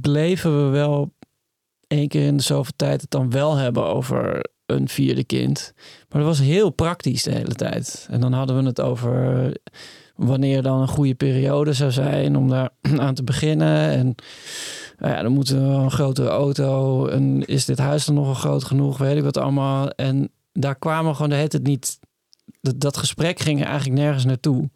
bleven 0.00 0.64
we 0.64 0.70
wel 0.70 1.14
één 1.86 2.08
keer 2.08 2.26
in 2.26 2.36
de 2.36 2.42
zoveel 2.42 2.72
tijd 2.76 3.00
het 3.00 3.10
dan 3.10 3.30
wel 3.30 3.56
hebben 3.56 3.84
over 3.84 4.44
een 4.66 4.88
vierde 4.88 5.24
kind. 5.24 5.72
Maar 6.08 6.20
dat 6.20 6.30
was 6.30 6.46
heel 6.46 6.70
praktisch 6.70 7.22
de 7.22 7.32
hele 7.32 7.54
tijd. 7.54 8.06
En 8.10 8.20
dan 8.20 8.32
hadden 8.32 8.56
we 8.56 8.62
het 8.62 8.80
over 8.80 9.52
wanneer 10.16 10.62
dan 10.62 10.80
een 10.80 10.88
goede 10.88 11.14
periode 11.14 11.72
zou 11.72 11.90
zijn 11.90 12.36
om 12.36 12.48
daar 12.48 12.70
aan 12.98 13.14
te 13.14 13.24
beginnen. 13.24 13.90
En 13.90 14.14
nou 14.98 15.14
ja, 15.14 15.22
dan 15.22 15.32
moeten 15.32 15.68
we 15.68 15.74
een 15.74 15.90
grotere 15.90 16.28
auto. 16.28 17.06
En 17.06 17.44
is 17.44 17.64
dit 17.64 17.78
huis 17.78 18.04
dan 18.04 18.14
nogal 18.14 18.34
groot 18.34 18.64
genoeg? 18.64 18.98
Weet 18.98 19.16
ik 19.16 19.22
wat 19.22 19.36
allemaal. 19.36 19.90
En 19.90 20.30
daar 20.52 20.78
kwamen 20.78 21.14
gewoon 21.14 21.30
de 21.30 21.36
hele 21.36 21.48
tijd 21.48 21.62
niet. 21.62 21.98
Dat, 22.60 22.80
dat 22.80 22.96
gesprek 22.96 23.40
ging 23.40 23.64
eigenlijk 23.64 24.00
nergens 24.00 24.24
naartoe. 24.24 24.70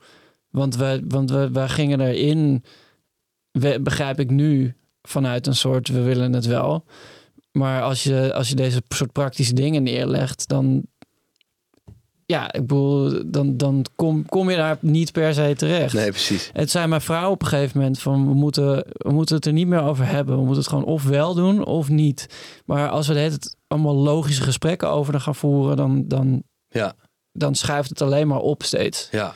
Want 0.50 0.76
we, 0.76 1.04
want 1.08 1.30
we, 1.30 1.50
we 1.50 1.68
gingen 1.68 2.00
erin, 2.00 2.64
we, 3.50 3.80
begrijp 3.80 4.20
ik 4.20 4.30
nu, 4.30 4.76
vanuit 5.02 5.46
een 5.46 5.56
soort 5.56 5.88
we 5.88 6.00
willen 6.02 6.32
het 6.32 6.46
wel. 6.46 6.84
Maar 7.52 7.82
als 7.82 8.02
je, 8.02 8.34
als 8.34 8.48
je 8.48 8.54
deze 8.54 8.82
soort 8.88 9.12
praktische 9.12 9.54
dingen 9.54 9.82
neerlegt, 9.82 10.48
dan. 10.48 10.82
Ja, 12.26 12.52
ik 12.52 12.60
bedoel, 12.60 13.22
dan, 13.26 13.56
dan 13.56 13.84
kom, 13.96 14.26
kom 14.26 14.50
je 14.50 14.56
daar 14.56 14.76
niet 14.80 15.12
per 15.12 15.34
se 15.34 15.54
terecht. 15.56 15.94
Nee, 15.94 16.10
precies. 16.10 16.50
Het 16.52 16.70
zei 16.70 16.86
mijn 16.86 17.00
vrouw 17.00 17.30
op 17.30 17.42
een 17.42 17.48
gegeven 17.48 17.78
moment 17.78 17.98
van 17.98 18.26
we 18.28 18.34
moeten, 18.34 18.84
we 18.92 19.12
moeten 19.12 19.36
het 19.36 19.46
er 19.46 19.52
niet 19.52 19.66
meer 19.66 19.82
over 19.82 20.06
hebben. 20.06 20.34
We 20.34 20.40
moeten 20.40 20.58
het 20.58 20.68
gewoon 20.68 20.84
of 20.84 21.04
wel 21.04 21.34
doen 21.34 21.64
of 21.64 21.88
niet. 21.88 22.26
Maar 22.64 22.88
als 22.88 23.06
we 23.06 23.14
tijd 23.14 23.56
allemaal 23.66 23.94
logische 23.94 24.42
gesprekken 24.42 24.88
over 24.88 25.14
er 25.14 25.20
gaan 25.20 25.34
voeren, 25.34 25.76
dan, 25.76 26.04
dan, 26.08 26.42
Ja, 26.68 26.94
dan 27.32 27.54
schuift 27.54 27.88
het 27.88 28.02
alleen 28.02 28.26
maar 28.28 28.40
op 28.40 28.62
steeds. 28.62 29.08
ja. 29.10 29.34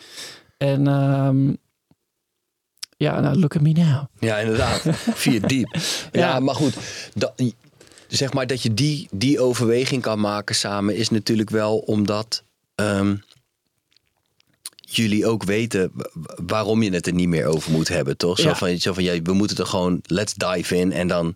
En 0.59 0.87
ehm, 0.87 1.55
ja, 2.97 3.21
nou, 3.21 3.39
look 3.39 3.55
at 3.57 3.63
me 3.63 3.73
now. 3.73 4.05
Ja, 4.19 4.39
inderdaad. 4.39 4.83
Via 5.15 5.41
diep. 5.41 5.77
Ja, 6.13 6.21
Ja. 6.21 6.41
maar 6.41 6.55
goed. 6.55 6.75
Dat, 7.15 7.33
zeg 8.09 8.33
maar 8.33 8.47
dat 8.47 8.63
je 8.63 8.75
die, 8.75 9.09
die 9.11 9.41
overweging 9.41 10.03
kan 10.03 10.21
maken 10.21 10.55
samen 10.55 10.97
is 10.97 11.11
natuurlijk 11.11 11.51
wel 11.51 11.77
omdat 11.79 12.43
ehm, 12.75 13.15
jullie 14.81 15.27
ook 15.27 15.43
weten 15.45 15.91
wa- 15.95 16.11
waarom 16.47 16.83
je 16.83 16.91
het 16.93 17.07
er 17.07 17.13
niet 17.13 17.29
meer 17.29 17.47
over 17.47 17.73
moet 17.73 17.89
hebben, 17.89 18.17
toch? 18.17 18.39
Zo 18.39 18.49
Ja. 18.49 18.55
van, 18.57 18.79
zo 18.79 18.93
van 18.93 19.03
ja, 19.03 19.23
we 19.23 19.33
moeten 19.33 19.57
er 19.57 19.67
gewoon 19.67 20.01
let's 20.07 20.35
dive 20.35 20.77
in 20.77 20.93
en 20.93 21.09
dan 21.09 21.35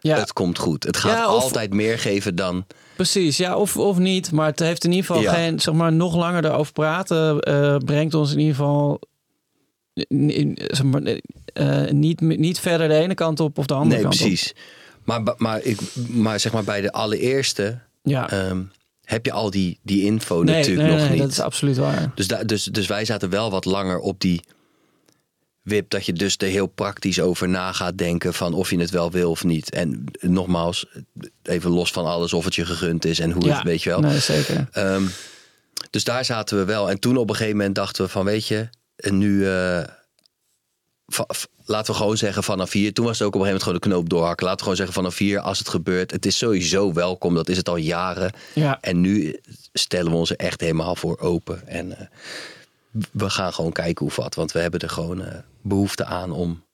Ja, 0.00 0.18
het 0.18 0.32
komt 0.32 0.58
goed. 0.58 0.84
Het 0.84 0.96
gaat 0.96 1.16
Ja, 1.16 1.34
of- 1.34 1.42
altijd 1.42 1.72
meer 1.72 1.98
geven 1.98 2.34
dan. 2.34 2.66
precies. 2.96 3.36
Ja, 3.36 3.56
of, 3.56 3.76
of 3.76 3.98
niet. 3.98 4.32
Maar 4.32 4.46
het 4.46 4.58
heeft 4.58 4.84
in 4.84 4.90
ieder 4.92 5.06
geval 5.06 5.22
Ja. 5.22 5.32
geen, 5.32 5.60
zeg 5.60 5.74
maar, 5.74 5.92
nog 5.92 6.14
langer 6.16 6.44
erover 6.44 6.72
praten. 6.72 7.40
eh, 7.40 7.76
brengt 7.76 8.14
ons 8.14 8.32
in 8.32 8.38
ieder 8.38 8.54
geval 8.54 9.00
eh, 11.52 11.90
niet, 11.90 12.20
niet 12.20 12.60
verder 12.60 12.88
de 12.88 12.94
ene 12.94 13.14
kant 13.14 13.40
op 13.40 13.58
of 13.58 13.66
de 13.66 13.74
andere 13.74 13.94
Nee, 13.94 14.02
kant 14.02 14.16
precies. 14.16 14.54
Maar, 15.04 15.22
maar, 15.36 15.62
ik, 15.62 15.80
maar 16.08 16.40
zeg 16.40 16.52
maar 16.52 16.64
bij 16.64 16.80
de 16.80 16.92
allereerste 16.92 17.78
op. 18.02 18.10
Ja. 18.10 18.30
ehm, 18.30 18.62
heb 19.04 19.24
je 19.24 19.32
al 19.32 19.50
die, 19.50 19.78
die 19.82 20.04
info 20.04 20.42
nee, 20.42 20.54
natuurlijk 20.54 20.88
nee, 20.88 20.96
nog 20.96 21.00
nee, 21.00 21.10
niet. 21.10 21.20
dat 21.20 21.30
is 21.30 21.40
absoluut 21.40 21.76
waar. 21.76 22.10
Dus, 22.14 22.26
da- 22.26 22.44
dus, 22.44 22.64
dus 22.64 22.86
wij 22.86 23.04
zaten 23.04 23.30
wel 23.30 23.50
wat 23.50 23.64
langer 23.64 23.98
op 23.98 24.20
die 24.20 24.42
wip. 25.62 25.90
Dat 25.90 26.06
je 26.06 26.12
dus 26.12 26.36
er 26.36 26.48
heel 26.48 26.66
praktisch 26.66 27.20
over 27.20 27.48
na 27.48 27.72
gaat 27.72 27.98
denken 27.98 28.34
van 28.34 28.54
of 28.54 28.70
je 28.70 28.78
het 28.80 28.90
wel 28.90 29.10
wil 29.10 29.30
of 29.30 29.44
niet. 29.44 29.70
En 29.70 30.04
nogmaals, 30.20 30.86
even 31.42 31.70
los 31.70 31.90
van 31.92 32.06
alles 32.06 32.32
of 32.32 32.44
het 32.44 32.54
je 32.54 32.66
gegund 32.66 33.04
is 33.04 33.18
en 33.18 33.30
hoe 33.30 33.44
ja, 33.44 33.54
het, 33.54 33.64
weet 33.64 33.82
je 33.82 33.90
wel. 33.90 34.00
Nee, 34.00 34.18
zeker. 34.18 34.68
Ehm, 34.72 35.04
dus 35.90 36.04
daar 36.04 36.24
zaten 36.24 36.58
we 36.58 36.64
wel. 36.64 36.90
En 36.90 37.00
toen 37.00 37.16
op 37.16 37.28
een 37.28 37.34
gegeven 37.36 37.56
moment 37.56 37.74
dachten 37.74 38.04
we 38.04 38.10
van 38.10 38.24
weet 38.24 38.46
je, 38.46 38.68
en 38.98 39.18
nu 39.18 39.46
eh, 39.46 39.82
laten 41.64 41.92
we 41.92 41.98
gewoon 41.98 42.16
zeggen 42.16 42.42
vanaf 42.42 42.72
hier. 42.72 42.92
Toen 42.92 43.04
was 43.04 43.18
het 43.18 43.26
ook 43.28 43.34
op 43.34 43.40
een 43.40 43.46
gegeven 43.46 43.66
moment 43.68 43.82
gewoon 43.82 44.02
de 44.02 44.06
knoop 44.06 44.18
doorhakken. 44.18 44.44
Laten 44.46 44.58
we 44.58 44.62
gewoon 44.62 44.76
zeggen 44.76 44.94
vanaf 44.94 45.18
hier 45.18 45.40
als 45.40 45.58
het 45.58 45.68
gebeurt. 45.68 46.10
Het 46.10 46.26
is 46.26 46.38
sowieso 46.38 46.92
welkom, 46.92 47.34
dat 47.34 47.48
is 47.48 47.56
het 47.56 47.68
al 47.68 47.76
jaren. 47.76 48.32
Ja. 48.54 48.78
En 48.80 49.00
nu 49.00 49.40
stellen 49.72 50.10
we 50.10 50.16
ons 50.16 50.30
er 50.30 50.36
echt 50.36 50.60
helemaal 50.60 50.96
voor 50.96 51.18
open. 51.18 51.66
En 51.66 51.98
eh, 51.98 52.06
we 53.12 53.30
gaan 53.30 53.52
gewoon 53.52 53.72
kijken 53.72 54.06
hoe 54.06 54.14
wat. 54.16 54.34
Want 54.34 54.52
we 54.52 54.58
hebben 54.58 54.80
er 54.80 54.90
gewoon 54.90 55.22
eh, 55.24 55.38
behoefte 55.62 56.04
aan 56.04 56.30
om. 56.32 56.66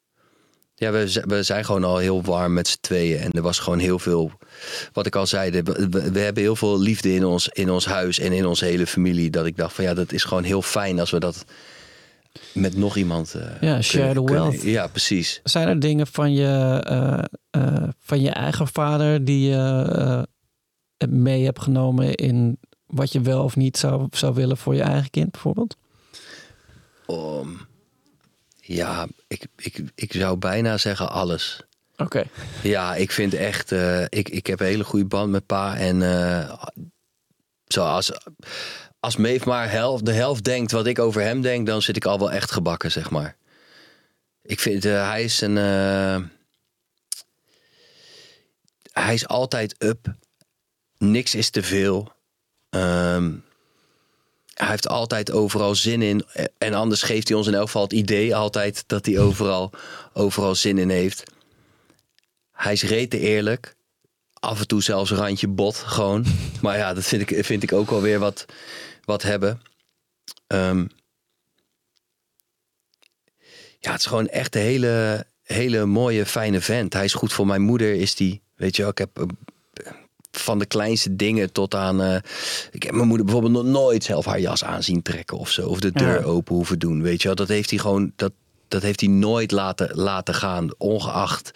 Ja, 0.76 0.90
we, 0.90 1.22
we 1.26 1.42
zijn 1.42 1.64
gewoon 1.64 1.84
al 1.84 1.96
heel 1.98 2.22
warm 2.22 2.52
met 2.52 2.68
z'n 2.68 2.78
tweeën. 2.80 3.18
En 3.18 3.32
er 3.32 3.42
was 3.42 3.58
gewoon 3.58 3.78
heel 3.78 3.98
veel. 3.98 4.32
Wat 4.92 5.06
ik 5.06 5.16
al 5.16 5.26
zei, 5.26 5.50
we- 5.62 5.88
we 6.12 6.18
hebben 6.18 6.42
heel 6.42 6.56
veel 6.56 6.80
liefde 6.80 7.14
in 7.14 7.24
ons, 7.24 7.48
in 7.48 7.70
ons 7.70 7.84
huis 7.86 8.18
en 8.18 8.32
in 8.32 8.46
onze 8.46 8.64
hele 8.64 8.86
familie. 8.86 9.30
Dat 9.30 9.46
ik 9.46 9.56
dacht 9.56 9.74
van 9.74 9.84
ja, 9.84 9.94
dat 9.94 10.12
is 10.12 10.24
gewoon 10.24 10.42
heel 10.44 10.62
fijn 10.62 11.00
als 11.00 11.10
we 11.10 11.18
dat 11.20 11.44
met 12.52 12.76
nog 12.76 12.96
iemand. 12.96 13.34
eh, 13.34 13.60
Ja, 13.60 13.82
share 13.82 14.04
kunnen- 14.06 14.14
the 14.24 14.32
kunnen- 14.32 14.50
wealth. 14.50 14.62
Ja, 14.62 14.86
precies. 14.86 15.40
Zijn 15.44 15.68
er 15.68 15.80
dingen 15.80 16.06
van 16.06 16.32
je, 16.32 16.80
eh, 16.84 17.24
eh, 17.50 17.88
van 17.98 18.20
je 18.20 18.30
eigen 18.30 18.68
vader 18.68 19.24
die 19.24 19.48
je 19.50 20.26
mee 21.08 21.44
hebt 21.44 21.60
genomen 21.62 22.14
in 22.14 22.58
wat 22.86 23.12
je 23.12 23.20
wel 23.20 23.44
of 23.44 23.56
niet 23.56 23.76
zou, 23.76 24.06
zou 24.10 24.34
willen 24.34 24.56
voor 24.56 24.74
je 24.74 24.82
eigen 24.82 25.10
kind 25.10 25.30
bijvoorbeeld? 25.30 25.76
Om, 27.06 27.66
ja, 28.60 29.06
ik, 29.26 29.46
ik, 29.56 29.82
ik 29.94 30.12
zou 30.12 30.36
bijna 30.38 30.78
zeggen 30.78 31.10
alles. 31.10 31.60
Oké. 31.96 32.22
Ja, 32.62 32.94
ik 32.94 33.10
vind 33.10 33.34
echt, 33.34 33.70
ik, 34.08 34.28
ik 34.28 34.46
heb 34.46 34.60
een 34.60 34.66
hele 34.66 34.84
goede 34.84 35.04
band 35.06 35.30
met 35.30 35.46
pa. 35.46 35.76
En 35.76 36.00
zoals, 37.64 38.12
als 39.04 39.16
Meef 39.16 39.44
maar 39.44 39.70
de 40.02 40.12
helft 40.12 40.44
denkt 40.44 40.72
wat 40.72 40.86
ik 40.86 40.98
over 40.98 41.22
hem 41.22 41.40
denk, 41.40 41.66
dan 41.66 41.82
zit 41.82 41.96
ik 41.96 42.04
al 42.04 42.18
wel 42.18 42.32
echt 42.32 42.50
gebakken, 42.50 42.90
zeg 42.90 43.10
maar. 43.10 43.36
Ik 44.42 44.60
vind, 44.60 44.84
eh, 44.84 45.08
hij 45.08 45.24
is 45.24 45.40
een... 45.40 45.58
eh, 45.58 46.22
hij 48.92 49.14
is 49.14 49.28
altijd 49.28 49.74
up. 49.78 50.14
Niks 50.98 51.34
is 51.34 51.50
te 51.50 51.62
veel. 51.62 52.12
Ehm, 52.70 53.32
hij 54.54 54.68
heeft 54.68 54.88
altijd 54.88 55.30
overal 55.30 55.74
zin 55.74 56.02
in. 56.02 56.24
En 56.58 56.74
anders 56.74 57.02
geeft 57.02 57.28
hij 57.28 57.36
ons 57.36 57.46
in 57.46 57.54
elk 57.54 57.66
geval 57.66 57.82
het 57.82 57.92
idee 57.92 58.36
altijd 58.36 58.84
dat 58.86 59.06
hij 59.06 59.18
overal, 59.18 59.70
overal 60.12 60.54
zin 60.54 60.78
in 60.78 60.90
heeft. 60.90 61.22
Hij 62.52 62.72
is 62.72 62.82
rete 62.82 63.18
eerlijk. 63.18 63.74
Af 64.44 64.60
en 64.60 64.66
toe 64.66 64.82
zelfs 64.82 65.10
een 65.10 65.16
randje 65.16 65.48
bot 65.48 65.76
gewoon. 65.76 66.24
Maar 66.62 66.76
ja, 66.76 66.94
dat 66.94 67.04
vind 67.04 67.30
ik, 67.30 67.44
vind 67.44 67.62
ik 67.62 67.72
ook 67.72 67.90
alweer 67.90 68.18
wat, 68.18 68.44
wat 69.04 69.22
hebben. 69.22 69.60
Ehm, 70.46 70.86
ja, 73.78 73.90
het 73.90 74.00
is 74.00 74.06
gewoon 74.06 74.28
echt 74.28 74.54
een 74.54 74.60
hele, 74.62 75.26
hele 75.42 75.84
mooie, 75.84 76.26
fijne 76.26 76.60
vent. 76.60 76.92
Hij 76.92 77.04
is 77.04 77.14
goed 77.14 77.32
voor 77.32 77.46
mijn 77.46 77.62
moeder, 77.62 77.94
is 77.94 78.14
die. 78.14 78.42
Weet 78.54 78.76
je 78.76 78.82
wel, 78.82 78.90
ik 78.90 78.98
heb 78.98 79.18
eh, 79.18 79.92
van 80.30 80.58
de 80.58 80.66
kleinste 80.66 81.16
dingen 81.16 81.52
tot 81.52 81.74
aan... 81.74 82.00
eh, 82.02 82.16
ik 82.70 82.82
heb 82.82 82.94
mijn 82.94 83.08
moeder 83.08 83.26
bijvoorbeeld 83.26 83.64
nog 83.64 83.72
nooit 83.72 84.04
zelf 84.04 84.24
haar 84.24 84.40
jas 84.40 84.64
aan 84.64 84.82
zien 84.82 85.02
trekken 85.02 85.38
of 85.38 85.50
zo. 85.50 85.68
Of 85.68 85.80
de 85.80 85.92
deur 85.92 86.20
Ja. 86.20 86.24
open 86.24 86.54
hoeven 86.54 86.78
doen, 86.78 87.02
weet 87.02 87.20
je 87.22 87.26
wel. 87.26 87.36
Dat 87.36 87.48
heeft 87.48 87.70
hij 87.70 87.78
gewoon... 87.78 88.12
Dat, 88.16 88.32
dat 88.68 88.82
heeft 88.82 89.00
hij 89.00 89.08
nooit 89.08 89.50
laten, 89.50 89.96
laten 89.96 90.34
gaan, 90.34 90.68
ongeacht 90.78 91.50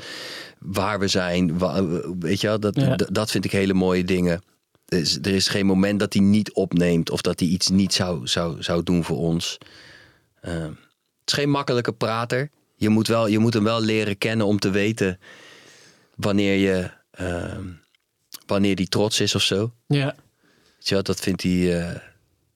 waar 0.60 0.98
we 0.98 1.08
zijn. 1.08 1.58
wa- 1.58 1.84
weet 2.18 2.40
je 2.40 2.46
wel, 2.46 2.60
dat, 2.60 2.74
Ja. 2.76 2.96
dat 2.96 3.30
vind 3.30 3.44
ik 3.44 3.52
hele 3.52 3.74
mooie 3.74 4.04
dingen. 4.04 4.42
Er 4.88 4.98
is, 4.98 5.16
er 5.16 5.26
is 5.34 5.48
geen 5.48 5.66
moment 5.66 6.00
dat 6.00 6.12
hij 6.12 6.22
niet 6.22 6.52
opneemt 6.52 7.10
of 7.10 7.20
dat 7.20 7.40
hij 7.40 7.48
iets 7.48 7.68
niet 7.68 7.94
zou, 7.94 8.26
zou, 8.26 8.62
zou 8.62 8.82
doen 8.82 9.04
voor 9.04 9.16
ons. 9.18 9.58
Ehm, 10.40 10.62
het 11.20 11.26
is 11.26 11.32
geen 11.32 11.50
makkelijke 11.50 11.92
prater. 11.92 12.50
Je 12.76 12.88
moet, 12.88 13.06
wel, 13.06 13.26
je 13.26 13.38
moet 13.38 13.54
hem 13.54 13.64
wel 13.64 13.80
leren 13.80 14.18
kennen 14.18 14.46
om 14.46 14.58
te 14.58 14.70
weten 14.70 15.18
wanneer 16.14 16.56
je 16.56 16.90
ehm, 17.10 17.64
wanneer 18.46 18.76
die 18.76 18.88
trots 18.88 19.20
is 19.20 19.34
of 19.34 19.42
zo. 19.42 19.72
Ja. 19.86 20.04
Weet 20.76 20.88
je 20.88 20.94
wel, 20.94 21.02
dat 21.02 21.20
vindt 21.20 21.42
hij, 21.42 21.80
eh, 21.88 21.96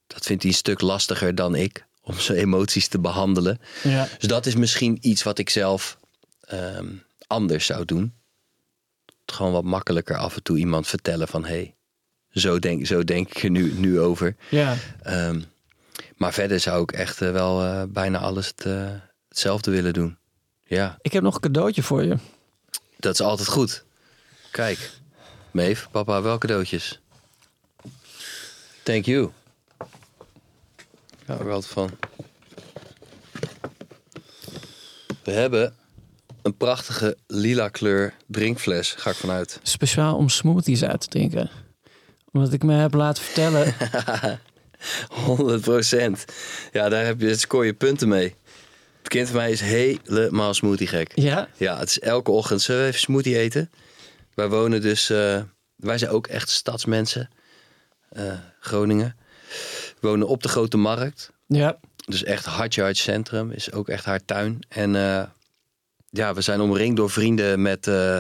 dat 0.07 0.27
vindt 0.27 0.43
hij 0.43 0.53
een 0.53 0.59
stuk 0.59 0.81
lastiger 0.81 1.35
dan 1.35 1.55
ik 1.55 1.87
om 2.03 2.19
zijn 2.19 2.39
emoties 2.47 2.89
te 2.89 2.99
behandelen. 2.99 3.61
Ja. 3.83 4.09
Dus 4.19 4.29
dat 4.29 4.47
is 4.47 4.55
misschien 4.55 4.99
iets 5.01 5.23
wat 5.23 5.39
ik 5.39 5.51
zelf 5.51 5.99
ehm, 6.41 6.87
anders 7.33 7.67
zou 7.67 7.85
doen. 7.85 8.15
Gewoon 9.27 9.53
wat 9.53 9.65
makkelijker 9.65 10.17
af 10.17 10.37
en 10.37 10.43
toe 10.43 10.59
iemand 10.59 10.87
vertellen 10.87 11.29
van 11.29 11.45
hé, 11.45 11.51
hey, 11.51 11.75
zo, 12.31 12.59
denk, 12.59 12.87
zo 12.87 13.05
denk 13.05 13.29
ik 13.29 13.43
er 13.43 13.51
nu, 13.51 13.73
nu 13.73 14.01
over. 14.01 14.37
Ja. 14.49 14.77
Ehm, 15.03 15.43
maar 16.17 16.33
verder 16.33 16.61
zou 16.61 16.83
ik 16.83 16.93
echt 16.93 17.23
eh, 17.23 17.31
wel 17.31 17.63
eh, 17.65 17.83
bijna 17.89 18.19
alles 18.19 18.47
het, 18.47 18.67
eh, 18.67 18.91
hetzelfde 19.29 19.71
willen 19.71 19.93
doen. 19.93 20.17
Ja, 20.67 20.99
Ik 21.01 21.13
heb 21.13 21.23
nog 21.23 21.35
een 21.35 21.41
cadeautje 21.41 21.83
voor 21.83 22.05
je. 22.05 22.17
dat 22.99 23.15
is 23.15 23.21
altijd 23.21 23.49
goed. 23.49 23.85
Kijk, 24.51 24.91
Meef, 25.51 25.89
papa, 25.91 26.23
welke 26.23 26.47
cadeautjes? 26.47 27.01
Thank 28.83 29.05
you. 29.05 29.31
Ik 31.19 31.27
hou 31.27 31.41
er 31.41 31.47
wel 31.47 31.63
van. 31.63 31.91
We 35.23 35.31
hebben 35.31 35.75
een 36.43 36.57
prachtige 36.57 37.17
lila 37.27 37.69
kleur 37.69 38.15
drinkfles, 38.27 38.95
ga 38.99 39.11
ik 39.11 39.17
vanuit. 39.17 39.61
Speciaal 39.63 40.17
om 40.17 40.29
smoothies 40.29 40.85
uit 40.85 41.01
te 41.01 41.09
drinken. 41.09 41.51
Omdat 42.33 42.53
ik 42.53 42.63
me 42.63 42.75
heb 42.75 42.95
laten 42.95 43.23
vertellen. 43.23 43.75
100% 46.19 46.25
Ja, 46.73 46.89
daar 46.89 47.05
heb 47.05 47.21
je, 47.21 47.37
scoor 47.37 47.67
je 47.67 47.75
punten 47.75 48.09
mee. 48.09 48.35
Het 48.99 49.09
kind 49.09 49.29
van 49.29 49.37
mij 49.37 49.51
is 49.51 49.61
helemaal 49.61 50.55
smoothie 50.55 50.87
gek. 50.87 51.13
ja? 51.15 51.49
Ja, 51.57 51.79
het 51.79 51.89
is 51.89 52.01
elke 52.01 52.31
ochtend. 52.31 52.63
Zullen 52.63 52.81
we 52.83 52.87
even 52.89 53.01
smoothie 53.01 53.39
eten? 53.39 53.71
Wij 54.35 54.49
wonen 54.49 54.81
dus... 54.81 55.11
eh, 55.11 55.43
wij 55.77 55.99
zijn 55.99 56.11
ook 56.11 56.27
echt 56.27 56.49
stadsmensen. 56.51 57.31
Eh, 58.09 58.33
Groningen. 58.61 59.17
We 60.01 60.09
wonen 60.09 60.29
op 60.29 60.43
de 60.43 60.49
Grote 60.49 60.77
Markt. 60.77 61.33
Ja. 61.47 61.79
Dus 62.07 62.25
echt 62.25 62.45
hartje 62.45 62.83
hart 62.83 62.97
centrum. 62.97 63.51
Is 63.51 63.73
ook 63.73 63.89
echt 63.89 64.05
haar 64.05 64.25
tuin. 64.25 64.59
En 64.69 64.97
eh, 64.97 65.23
ja, 66.13 66.35
we 66.35 66.41
zijn 66.41 66.61
omringd 66.61 66.97
door 66.97 67.11
vrienden 67.11 67.63
met, 67.63 67.87
eh 67.87 68.19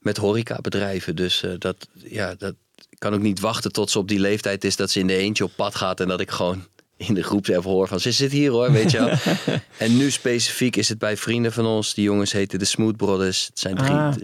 met 0.00 0.16
horecabedrijven. 0.16 1.16
Dus 1.16 1.42
eh, 1.42 1.50
dat, 1.58 1.88
ja, 1.92 2.34
dat 2.34 2.54
kan 2.98 3.14
ook 3.14 3.20
niet 3.20 3.40
wachten 3.40 3.72
tot 3.72 3.90
ze 3.90 3.98
op 3.98 4.08
die 4.08 4.20
leeftijd 4.20 4.64
is... 4.64 4.76
dat 4.76 4.90
ze 4.90 4.98
in 4.98 5.06
de 5.06 5.16
eentje 5.16 5.44
op 5.44 5.52
pad 5.56 5.74
gaat 5.74 6.00
en 6.00 6.08
dat 6.08 6.20
ik 6.20 6.30
gewoon 6.30 6.66
in 6.96 7.14
de 7.14 7.22
groep 7.22 7.48
even 7.48 7.70
hoor 7.70 7.88
van... 7.88 8.00
ze 8.00 8.12
zit 8.12 8.32
hier 8.32 8.50
hoor, 8.50 8.72
weet 8.72 8.90
je 8.90 8.98
wel. 8.98 9.36
en 9.88 9.96
nu 9.96 10.10
specifiek 10.10 10.76
is 10.76 10.88
het 10.88 10.98
bij 10.98 11.16
vrienden 11.16 11.52
van 11.52 11.66
ons. 11.66 11.94
Die 11.94 12.04
jongens 12.04 12.32
heten 12.32 12.58
de 12.58 12.64
Smooth 12.64 12.96
Brothers. 12.96 13.46
Het 13.46 13.58
zijn 13.58 13.76
drie, 13.76 13.90
Ah. 13.90 14.14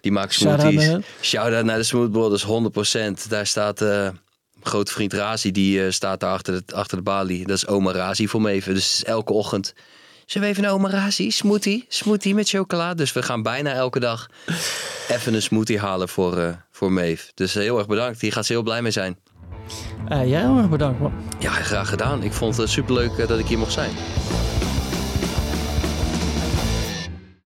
die 0.00 0.12
maken 0.12 0.34
smoothies. 0.34 0.90
Shout-out 1.20 1.64
naar 1.64 1.78
de 1.78 1.82
Smooth 1.82 2.10
Brothers, 2.10 2.44
100%. 3.26 3.28
Daar 3.28 3.46
staat 3.46 3.80
mijn 3.80 4.20
grote 4.62 4.92
vriend 4.92 5.12
Razi, 5.12 5.50
die 5.52 5.90
staat 5.90 6.20
daar 6.20 6.32
achter 6.32 6.62
de, 6.66 6.74
achter 6.74 6.96
de 6.96 7.02
balie. 7.02 7.46
Dat 7.46 7.56
is 7.56 7.66
oma 7.66 7.92
Razi 7.92 8.28
voor 8.28 8.40
me 8.40 8.50
even. 8.50 8.74
Dus 8.74 9.04
elke 9.04 9.32
ochtend... 9.32 9.74
Zullen 10.26 10.46
we 10.48 10.52
even 10.52 10.66
naar 10.66 10.72
oma 10.72 10.90
Razi? 10.90 11.30
Smoothie? 11.30 11.84
Smoothie 11.88 12.34
met 12.34 12.48
chocola. 12.48 12.94
Dus 12.94 13.12
we 13.12 13.22
gaan 13.22 13.42
bijna 13.42 13.72
elke 13.72 14.00
dag 14.00 14.30
even 15.08 15.34
een 15.34 15.42
smoothie 15.42 15.78
halen 15.78 16.08
voor, 16.08 16.38
eh 16.38 16.48
voor 16.70 16.92
Maeve. 16.92 17.30
Dus 17.34 17.54
heel 17.54 17.78
erg 17.78 17.86
bedankt. 17.86 18.20
Hier 18.20 18.32
gaat 18.32 18.46
ze 18.46 18.52
heel 18.52 18.62
blij 18.62 18.82
mee 18.82 18.90
zijn. 18.90 19.18
Eh, 20.08 20.28
jij 20.28 20.40
heel 20.40 20.56
erg 20.56 20.68
bedankt 20.68 21.00
man. 21.00 21.12
Ja, 21.38 21.50
graag 21.50 21.88
gedaan. 21.88 22.22
Ik 22.22 22.32
vond 22.32 22.56
het 22.56 22.70
superleuk 22.70 23.18
eh, 23.18 23.28
dat 23.28 23.38
ik 23.38 23.46
hier 23.46 23.58
mocht 23.58 23.72
zijn. 23.72 23.90